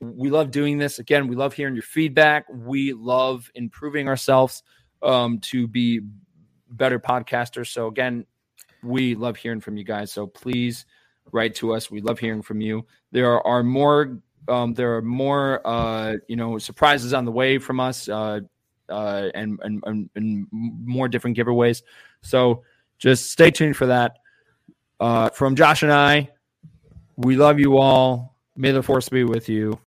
We 0.00 0.30
love 0.30 0.50
doing 0.50 0.78
this. 0.78 0.98
Again, 0.98 1.28
we 1.28 1.36
love 1.36 1.52
hearing 1.54 1.74
your 1.74 1.82
feedback. 1.82 2.46
We 2.48 2.92
love 2.92 3.50
improving 3.54 4.08
ourselves 4.08 4.62
um, 5.02 5.40
to 5.40 5.66
be 5.66 6.00
better 6.70 6.98
podcasters. 6.98 7.68
So 7.68 7.88
again, 7.88 8.26
we 8.82 9.14
love 9.14 9.36
hearing 9.36 9.60
from 9.60 9.76
you 9.76 9.84
guys. 9.84 10.12
So 10.12 10.26
please 10.26 10.86
write 11.32 11.54
to 11.56 11.74
us. 11.74 11.90
We 11.90 12.00
love 12.00 12.18
hearing 12.18 12.42
from 12.42 12.60
you. 12.60 12.86
There 13.12 13.44
are 13.46 13.62
more. 13.62 14.18
Um, 14.48 14.74
there 14.74 14.96
are 14.96 15.02
more. 15.02 15.60
Uh, 15.66 16.16
you 16.28 16.36
know, 16.36 16.58
surprises 16.58 17.12
on 17.12 17.24
the 17.24 17.32
way 17.32 17.58
from 17.58 17.80
us, 17.80 18.08
uh, 18.08 18.40
uh, 18.88 19.28
and, 19.34 19.60
and 19.62 19.82
and 19.86 20.10
and 20.14 20.46
more 20.50 21.08
different 21.08 21.36
giveaways. 21.36 21.82
So 22.22 22.62
just 22.98 23.30
stay 23.30 23.50
tuned 23.50 23.76
for 23.76 23.86
that. 23.86 24.18
Uh, 24.98 25.30
from 25.30 25.56
Josh 25.56 25.82
and 25.82 25.92
I, 25.92 26.30
we 27.16 27.36
love 27.36 27.58
you 27.58 27.78
all. 27.78 28.36
May 28.56 28.72
the 28.72 28.82
force 28.82 29.08
be 29.08 29.24
with 29.24 29.48
you. 29.48 29.78